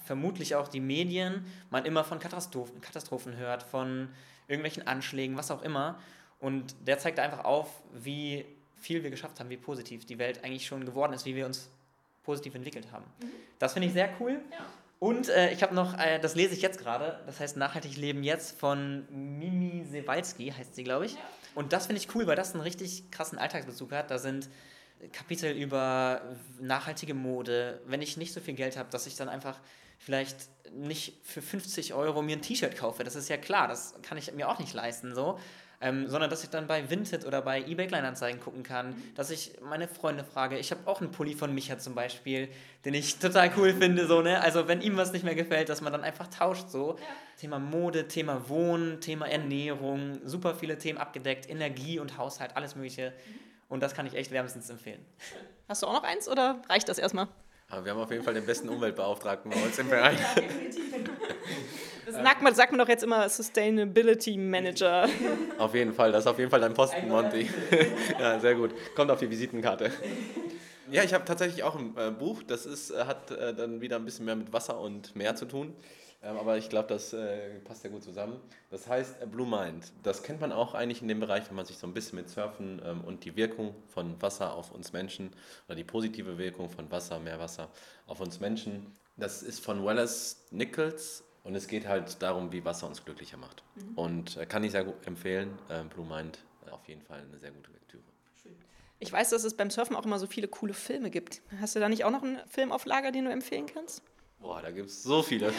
vermutlich 0.05 0.55
auch 0.55 0.69
die 0.69 0.81
Medien, 0.81 1.45
man 1.71 1.85
immer 1.85 2.05
von 2.05 2.21
Katastrophen, 2.21 2.81
Katastrophen 2.81 3.37
hört, 3.37 3.65
von 3.65 4.11
irgendwelchen 4.49 4.87
Anschlägen, 4.87 5.37
was 5.37 5.51
auch 5.51 5.63
immer. 5.63 6.01
Und 6.41 6.75
der 6.87 6.99
zeigt 6.99 7.19
einfach 7.19 7.45
auf, 7.45 7.69
wie 7.93 8.45
viel 8.77 9.03
wir 9.03 9.11
geschafft 9.11 9.41
haben, 9.41 9.51
wie 9.51 9.57
positiv 9.57 10.07
die 10.07 10.19
Welt 10.19 10.45
eigentlich 10.45 10.67
schon 10.67 10.85
geworden 10.85 11.13
ist, 11.13 11.25
wie 11.25 11.35
wir 11.35 11.47
uns 11.47 11.69
positiv 12.23 12.55
entwickelt 12.55 12.91
haben. 12.93 13.05
Mhm. 13.23 13.31
Das 13.59 13.73
finde 13.73 13.89
ich 13.89 13.95
sehr 13.95 14.11
cool. 14.21 14.41
Ja. 14.51 14.67
Und 15.01 15.29
äh, 15.29 15.53
ich 15.53 15.63
habe 15.63 15.75
noch, 15.75 15.97
äh, 15.99 16.19
das 16.19 16.35
lese 16.35 16.55
ich 16.55 16.63
jetzt 16.63 16.81
gerade, 16.81 17.21
das 17.27 17.39
heißt 17.39 17.57
Nachhaltig 17.57 17.97
Leben 17.97 18.25
jetzt 18.25 18.59
von 18.59 19.07
Mimi 19.11 19.85
Sewalski, 19.85 20.51
heißt 20.51 20.75
sie, 20.75 20.85
glaube 20.85 21.07
ich. 21.07 21.15
Ja. 21.15 21.21
Und 21.55 21.73
das 21.73 21.87
finde 21.87 22.01
ich 22.01 22.15
cool, 22.15 22.27
weil 22.27 22.37
das 22.37 22.53
einen 22.53 22.63
richtig 22.63 23.11
krassen 23.11 23.39
Alltagsbezug 23.39 23.93
hat. 23.93 24.11
Da 24.11 24.19
sind 24.19 24.49
Kapitel 25.13 25.53
über 25.53 26.23
nachhaltige 26.61 27.15
Mode, 27.15 27.81
wenn 27.87 28.03
ich 28.03 28.17
nicht 28.17 28.33
so 28.33 28.41
viel 28.41 28.55
Geld 28.55 28.77
habe, 28.77 28.91
dass 28.91 29.07
ich 29.07 29.17
dann 29.17 29.29
einfach 29.29 29.61
vielleicht 29.99 30.49
nicht 30.73 31.15
für 31.25 31.43
50 31.43 31.95
Euro 31.95 32.23
mir 32.23 32.37
ein 32.37 32.43
T-Shirt 32.43 32.77
kaufe. 32.77 33.05
Das 33.05 33.17
ist 33.17 33.29
ja 33.29 33.37
klar, 33.37 33.69
das 33.69 33.95
kann 34.03 34.19
ich 34.19 34.33
mir 34.33 34.49
auch 34.49 34.59
nicht 34.59 34.75
leisten 34.75 35.15
so 35.15 35.39
ähm, 35.81 36.09
sondern 36.09 36.29
dass 36.29 36.43
ich 36.43 36.51
dann 36.51 36.67
bei 36.67 36.91
Vinted 36.91 37.25
oder 37.25 37.41
bei 37.41 37.63
eBay 37.63 37.87
Kleinanzeigen 37.87 38.41
gucken 38.41 38.63
kann, 38.63 38.91
mhm. 38.91 39.15
dass 39.15 39.31
ich 39.31 39.53
meine 39.63 39.87
Freunde 39.87 40.25
frage. 40.25 40.59
Ich 40.59 40.71
habe 40.73 40.81
auch 40.87 41.01
einen 41.01 41.13
Pulli 41.13 41.35
von 41.35 41.55
Micha 41.55 41.79
zum 41.79 41.95
Beispiel, 41.95 42.49
den 42.85 42.95
ich 42.95 43.19
total 43.19 43.53
cool 43.57 43.73
finde, 43.73 44.07
so, 44.07 44.21
ne? 44.21 44.41
Also 44.41 44.67
wenn 44.67 44.81
ihm 44.81 44.97
was 44.97 45.13
nicht 45.13 45.25
mehr 45.25 45.37
gefällt, 45.37 45.69
dass 45.69 45.81
man 45.81 45.93
dann 45.93 46.03
einfach 46.03 46.27
tauscht, 46.27 46.69
so. 46.69 46.97
Ja. 46.99 47.05
Thema 47.39 47.61
Mode, 47.61 48.09
Thema 48.09 48.49
Wohnen, 48.49 49.01
Thema 49.01 49.29
Ernährung, 49.29 50.19
super 50.25 50.57
viele 50.57 50.79
Themen 50.79 50.99
abgedeckt, 50.99 51.49
Energie 51.49 52.01
und 52.01 52.19
Haushalt, 52.19 52.57
alles 52.57 52.75
mögliche. 52.75 53.11
Mhm. 53.11 53.39
Und 53.69 53.83
das 53.83 53.95
kann 53.95 54.07
ich 54.07 54.15
echt 54.15 54.33
wärmstens 54.33 54.71
empfehlen. 54.71 55.05
Hast 55.69 55.83
du 55.83 55.87
auch 55.87 55.93
noch 55.93 56.03
eins 56.03 56.29
oder 56.29 56.61
reicht 56.69 56.89
das 56.89 56.99
erstmal? 56.99 57.29
Aber 57.71 57.85
wir 57.85 57.93
haben 57.93 58.01
auf 58.01 58.11
jeden 58.11 58.25
Fall 58.25 58.35
den 58.35 58.47
besten 58.47 58.69
Umweltbeauftragten 58.69 59.51
bei 59.51 59.63
uns 59.63 59.79
im. 59.79 59.89
Ja, 59.93 60.11
definitiv. 60.11 60.85
Das 62.07 62.17
sagt 62.17 62.43
man, 62.43 62.55
sagt 62.55 62.73
man 62.73 62.79
doch 62.79 62.89
jetzt 62.89 63.05
immer 63.05 63.29
Sustainability 63.29 64.39
Manager. 64.39 65.07
Auf 65.59 65.75
jeden 65.75 65.93
Fall, 65.93 66.11
das 66.11 66.25
ist 66.25 66.27
auf 66.27 66.39
jeden 66.39 66.51
Fall 66.51 66.61
dein 66.61 66.73
Posten, 66.73 67.07
Monty. 67.07 67.51
ja, 68.19 68.41
sehr 68.41 68.55
gut. 68.55 68.71
Kommt 68.95 69.11
auf 69.11 69.19
die 69.19 69.29
Visitenkarte. 69.29 69.93
Ja, 70.91 71.03
ich 71.03 71.13
habe 71.13 71.27
tatsächlich 71.27 71.65
auch 71.65 71.77
ein 71.77 71.95
äh, 71.99 72.11
Buch, 72.11 72.43
das 72.43 72.65
ist, 72.65 72.91
äh, 72.91 73.05
hat 73.05 73.31
äh, 73.31 73.53
dann 73.53 73.83
wieder 73.83 73.97
ein 73.97 74.07
bisschen 74.07 74.25
mehr 74.25 74.37
mit 74.37 74.53
Wasser 74.55 74.81
und 74.81 75.15
Meer 75.17 75.37
zu 75.37 75.45
tun. 75.45 75.75
Ähm, 76.23 76.37
aber 76.37 76.59
ich 76.59 76.69
glaube, 76.69 76.89
das 76.89 77.13
äh, 77.13 77.61
passt 77.61 77.85
ja 77.85 77.91
gut 77.91 78.03
zusammen. 78.03 78.41
Das 78.71 78.89
heißt 78.89 79.23
äh, 79.23 79.27
Blue 79.27 79.47
Mind. 79.47 79.93
Das 80.03 80.23
kennt 80.23 80.41
man 80.41 80.51
auch 80.51 80.75
eigentlich 80.75 81.01
in 81.01 81.09
dem 81.09 81.21
Bereich, 81.21 81.49
wenn 81.49 81.57
man 81.57 81.67
sich 81.67 81.79
so 81.79 81.87
ein 81.87 81.95
bisschen 81.95 82.19
mit 82.19 82.29
Surfen 82.29 82.83
ähm, 82.85 83.03
und 83.03 83.25
die 83.25 83.37
Wirkung 83.37 83.75
von 83.87 84.21
Wasser 84.21 84.55
auf 84.55 84.73
uns 84.73 84.93
Menschen 84.93 85.31
oder 85.67 85.77
die 85.77 85.85
positive 85.85 86.37
Wirkung 86.37 86.71
von 86.71 86.91
Wasser, 86.91 87.21
Meerwasser 87.21 87.69
auf 88.07 88.21
uns 88.21 88.41
Menschen. 88.41 88.97
Das 89.17 89.43
ist 89.43 89.61
von 89.61 89.85
Wallace 89.85 90.45
Nichols 90.51 91.25
und 91.45 91.55
es 91.55 91.69
geht 91.69 91.87
halt 91.87 92.21
darum, 92.21 92.53
wie 92.53 92.65
Wasser 92.65 92.89
uns 92.89 93.05
glücklicher 93.05 93.37
macht. 93.37 93.63
Mhm. 93.77 93.95
Und 93.95 94.37
äh, 94.37 94.47
kann 94.47 94.65
ich 94.65 94.73
sehr 94.73 94.85
gut 94.85 95.07
empfehlen. 95.07 95.57
Äh, 95.69 95.85
Blue 95.85 96.07
Mind 96.07 96.41
auf 96.71 96.87
jeden 96.89 97.03
Fall 97.03 97.21
eine 97.21 97.39
sehr 97.39 97.51
gute 97.51 97.71
Lektüre. 97.71 98.03
Ich 99.01 99.13
weiß, 99.13 99.31
dass 99.31 99.45
es 99.45 99.57
beim 99.57 99.71
Surfen 99.71 99.95
auch 99.95 100.05
immer 100.05 100.19
so 100.19 100.27
viele 100.27 100.49
coole 100.49 100.75
Filme 100.75 101.11
gibt. 101.11 101.41
Hast 101.61 101.77
du 101.77 101.81
da 101.81 101.89
nicht 101.89 102.05
auch 102.05 102.11
noch 102.11 102.25
einen 102.25 102.41
Film 102.49 102.73
auf 102.73 102.85
Lager, 102.85 103.13
den 103.13 103.27
du 103.27 103.31
empfehlen 103.31 103.67
kannst? 103.67 104.03
Boah, 104.41 104.63
da 104.63 104.71
gibt 104.71 104.89
es 104.89 105.03
so 105.03 105.23
viele. 105.23 105.53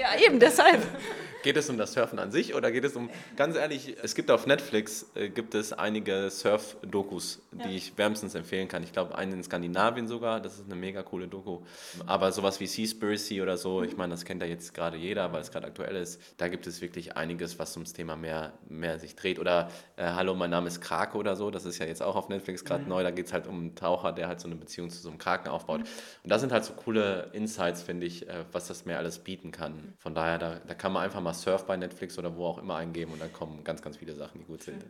Ja, 0.00 0.18
eben, 0.18 0.40
deshalb. 0.40 0.82
Geht 1.44 1.58
es 1.58 1.68
um 1.68 1.76
das 1.76 1.92
Surfen 1.92 2.18
an 2.18 2.30
sich 2.30 2.54
oder 2.54 2.72
geht 2.72 2.84
es 2.84 2.96
um, 2.96 3.10
ganz 3.36 3.54
ehrlich, 3.54 3.98
es 4.02 4.14
gibt 4.14 4.30
auf 4.30 4.46
Netflix, 4.46 5.10
äh, 5.14 5.28
gibt 5.28 5.54
es 5.54 5.74
einige 5.74 6.30
Surf-Dokus, 6.30 7.42
die 7.52 7.68
ja. 7.68 7.76
ich 7.76 7.98
wärmstens 7.98 8.34
empfehlen 8.34 8.66
kann. 8.66 8.82
Ich 8.82 8.92
glaube, 8.92 9.14
einen 9.14 9.34
in 9.34 9.44
Skandinavien 9.44 10.08
sogar, 10.08 10.40
das 10.40 10.54
ist 10.54 10.64
eine 10.64 10.74
mega 10.74 11.02
coole 11.02 11.28
Doku. 11.28 11.60
Aber 12.06 12.32
sowas 12.32 12.60
wie 12.60 12.66
Seaspiracy 12.66 13.42
oder 13.42 13.58
so, 13.58 13.82
ich 13.82 13.94
meine, 13.94 14.14
das 14.14 14.24
kennt 14.24 14.40
ja 14.40 14.48
jetzt 14.48 14.72
gerade 14.72 14.96
jeder, 14.96 15.34
weil 15.34 15.42
es 15.42 15.50
gerade 15.50 15.66
aktuell 15.66 15.96
ist. 15.96 16.18
Da 16.38 16.48
gibt 16.48 16.66
es 16.66 16.80
wirklich 16.80 17.14
einiges, 17.14 17.58
was 17.58 17.76
ums 17.76 17.92
Thema 17.92 18.16
mehr, 18.16 18.54
mehr 18.66 18.98
sich 18.98 19.14
dreht. 19.14 19.38
Oder 19.38 19.68
äh, 19.96 20.04
Hallo, 20.04 20.34
mein 20.34 20.48
Name 20.48 20.68
ist 20.68 20.80
Krake 20.80 21.18
oder 21.18 21.36
so, 21.36 21.50
das 21.50 21.66
ist 21.66 21.78
ja 21.78 21.84
jetzt 21.84 22.02
auch 22.02 22.16
auf 22.16 22.30
Netflix 22.30 22.64
gerade 22.64 22.84
mhm. 22.84 22.88
neu. 22.88 23.02
Da 23.02 23.10
geht 23.10 23.26
es 23.26 23.34
halt 23.34 23.46
um 23.46 23.60
einen 23.60 23.74
Taucher, 23.74 24.12
der 24.12 24.28
halt 24.28 24.40
so 24.40 24.48
eine 24.48 24.56
Beziehung 24.56 24.88
zu 24.88 24.98
so 24.98 25.10
einem 25.10 25.18
Kraken 25.18 25.50
aufbaut. 25.50 25.80
Mhm. 25.80 25.86
Und 26.22 26.30
das 26.30 26.40
sind 26.40 26.52
halt 26.52 26.64
so 26.64 26.72
coole 26.72 27.28
Insights, 27.34 27.82
finde 27.82 28.06
ich, 28.06 28.26
äh, 28.30 28.46
was 28.50 28.66
das 28.66 28.86
mehr 28.86 28.96
alles 28.96 29.18
bieten 29.18 29.50
kann. 29.50 29.92
Von 29.98 30.14
daher, 30.14 30.38
da, 30.38 30.60
da 30.66 30.72
kann 30.72 30.90
man 30.90 31.02
einfach 31.02 31.20
mal 31.20 31.33
Surf 31.34 31.66
bei 31.66 31.76
Netflix 31.76 32.18
oder 32.18 32.36
wo 32.36 32.46
auch 32.46 32.58
immer 32.58 32.76
eingeben 32.76 33.12
und 33.12 33.20
dann 33.20 33.32
kommen 33.32 33.62
ganz, 33.64 33.82
ganz 33.82 33.96
viele 33.96 34.14
Sachen, 34.14 34.38
die 34.40 34.44
gut 34.44 34.62
sind. 34.62 34.84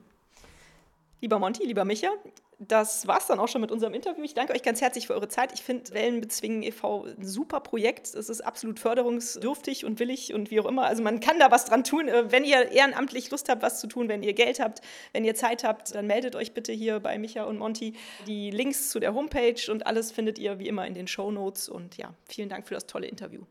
Lieber 1.20 1.38
Monty, 1.38 1.64
lieber 1.64 1.84
Micha, 1.84 2.11
das 2.59 3.07
war 3.07 3.18
es 3.18 3.26
dann 3.26 3.38
auch 3.38 3.49
schon 3.49 3.61
mit 3.61 3.72
unserem 3.72 3.95
Interview. 3.95 4.22
Ich 4.24 4.34
danke 4.34 4.53
euch 4.53 4.62
ganz 4.62 4.80
herzlich 4.80 5.07
für 5.07 5.14
eure 5.14 5.28
Zeit. 5.28 5.53
Ich 5.53 5.62
finde 5.62 5.92
Wellenbezwingen 5.92 6.62
e.V. 6.62 7.05
ein 7.05 7.24
super 7.24 7.61
Projekt. 7.61 8.14
Es 8.14 8.28
ist 8.28 8.40
absolut 8.40 8.78
förderungsdürftig 8.78 9.84
und 9.84 9.99
willig 10.01 10.34
und 10.34 10.51
wie 10.51 10.61
auch 10.61 10.66
immer. 10.66 10.84
Also 10.84 11.03
man 11.03 11.20
kann 11.20 11.38
da 11.38 11.51
was 11.51 11.64
dran 11.64 11.84
tun. 11.84 12.09
Äh, 12.09 12.30
wenn 12.30 12.45
ihr 12.45 12.70
ehrenamtlich 12.72 13.30
Lust 13.30 13.49
habt, 13.49 13.62
was 13.62 13.80
zu 13.80 13.86
tun, 13.86 14.09
wenn 14.09 14.22
ihr 14.22 14.34
Geld 14.34 14.61
habt, 14.61 14.82
wenn 15.12 15.24
ihr 15.24 15.34
Zeit 15.34 15.64
habt, 15.64 15.95
dann 15.95 16.07
meldet 16.07 16.36
euch 16.36 16.53
bitte 16.53 16.72
hier 16.72 17.01
bei 17.01 17.18
Micha 17.18 17.45
und 17.45 17.59
Monty. 17.59 17.95
Die 18.26 18.51
Links 18.51 18.90
zu 18.90 19.01
der 19.01 19.14
Homepage 19.14 19.70
und 19.70 19.86
alles 19.86 20.12
findet 20.12 20.38
ihr 20.38 20.59
wie 20.59 20.68
immer 20.68 20.86
in 20.86 20.95
den 20.95 21.07
Show 21.07 21.30
Notes. 21.30 21.68
Und 21.68 21.97
ja, 21.97 22.14
vielen 22.26 22.49
Dank 22.49 22.66
für 22.68 22.74
das 22.74 22.86
tolle 22.86 23.07
Interview. 23.07 23.42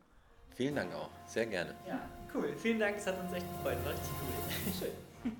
Vielen 0.55 0.75
Dank 0.75 0.93
auch. 0.93 1.09
Sehr 1.25 1.47
gerne. 1.47 1.73
Ja, 1.87 1.99
cool. 2.35 2.53
Vielen 2.57 2.79
Dank. 2.79 2.97
Es 2.97 3.07
hat 3.07 3.19
uns 3.19 3.33
echt 3.33 3.45
gefreut. 3.57 3.77
War 3.83 3.91
richtig 3.93 4.11
cool. 4.21 4.73
Schön. 4.79 5.31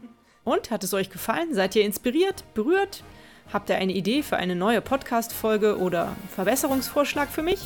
Und 0.44 0.72
hat 0.72 0.84
es 0.84 0.94
euch 0.94 1.10
gefallen? 1.10 1.54
Seid 1.54 1.76
ihr 1.76 1.84
inspiriert, 1.84 2.44
berührt? 2.54 3.04
Habt 3.52 3.70
ihr 3.70 3.78
eine 3.78 3.94
Idee 3.94 4.24
für 4.24 4.38
eine 4.38 4.56
neue 4.56 4.82
Podcast-Folge 4.82 5.78
oder 5.78 6.16
Verbesserungsvorschlag 6.36 7.30
für 7.30 7.44
mich? 7.44 7.60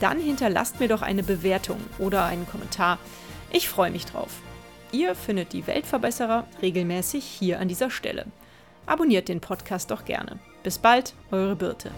Dann 0.00 0.18
hinterlasst 0.20 0.80
mir 0.80 0.88
doch 0.88 1.02
eine 1.02 1.22
Bewertung 1.22 1.80
oder 1.98 2.24
einen 2.24 2.46
Kommentar. 2.46 2.98
Ich 3.50 3.68
freue 3.68 3.90
mich 3.90 4.06
drauf. 4.06 4.30
Ihr 4.92 5.14
findet 5.14 5.52
die 5.52 5.66
Weltverbesserer 5.66 6.46
regelmäßig 6.62 7.24
hier 7.24 7.60
an 7.60 7.68
dieser 7.68 7.90
Stelle. 7.90 8.26
Abonniert 8.86 9.28
den 9.28 9.40
Podcast 9.40 9.90
doch 9.90 10.04
gerne. 10.04 10.38
Bis 10.62 10.78
bald, 10.78 11.14
eure 11.30 11.56
Birte. 11.56 11.90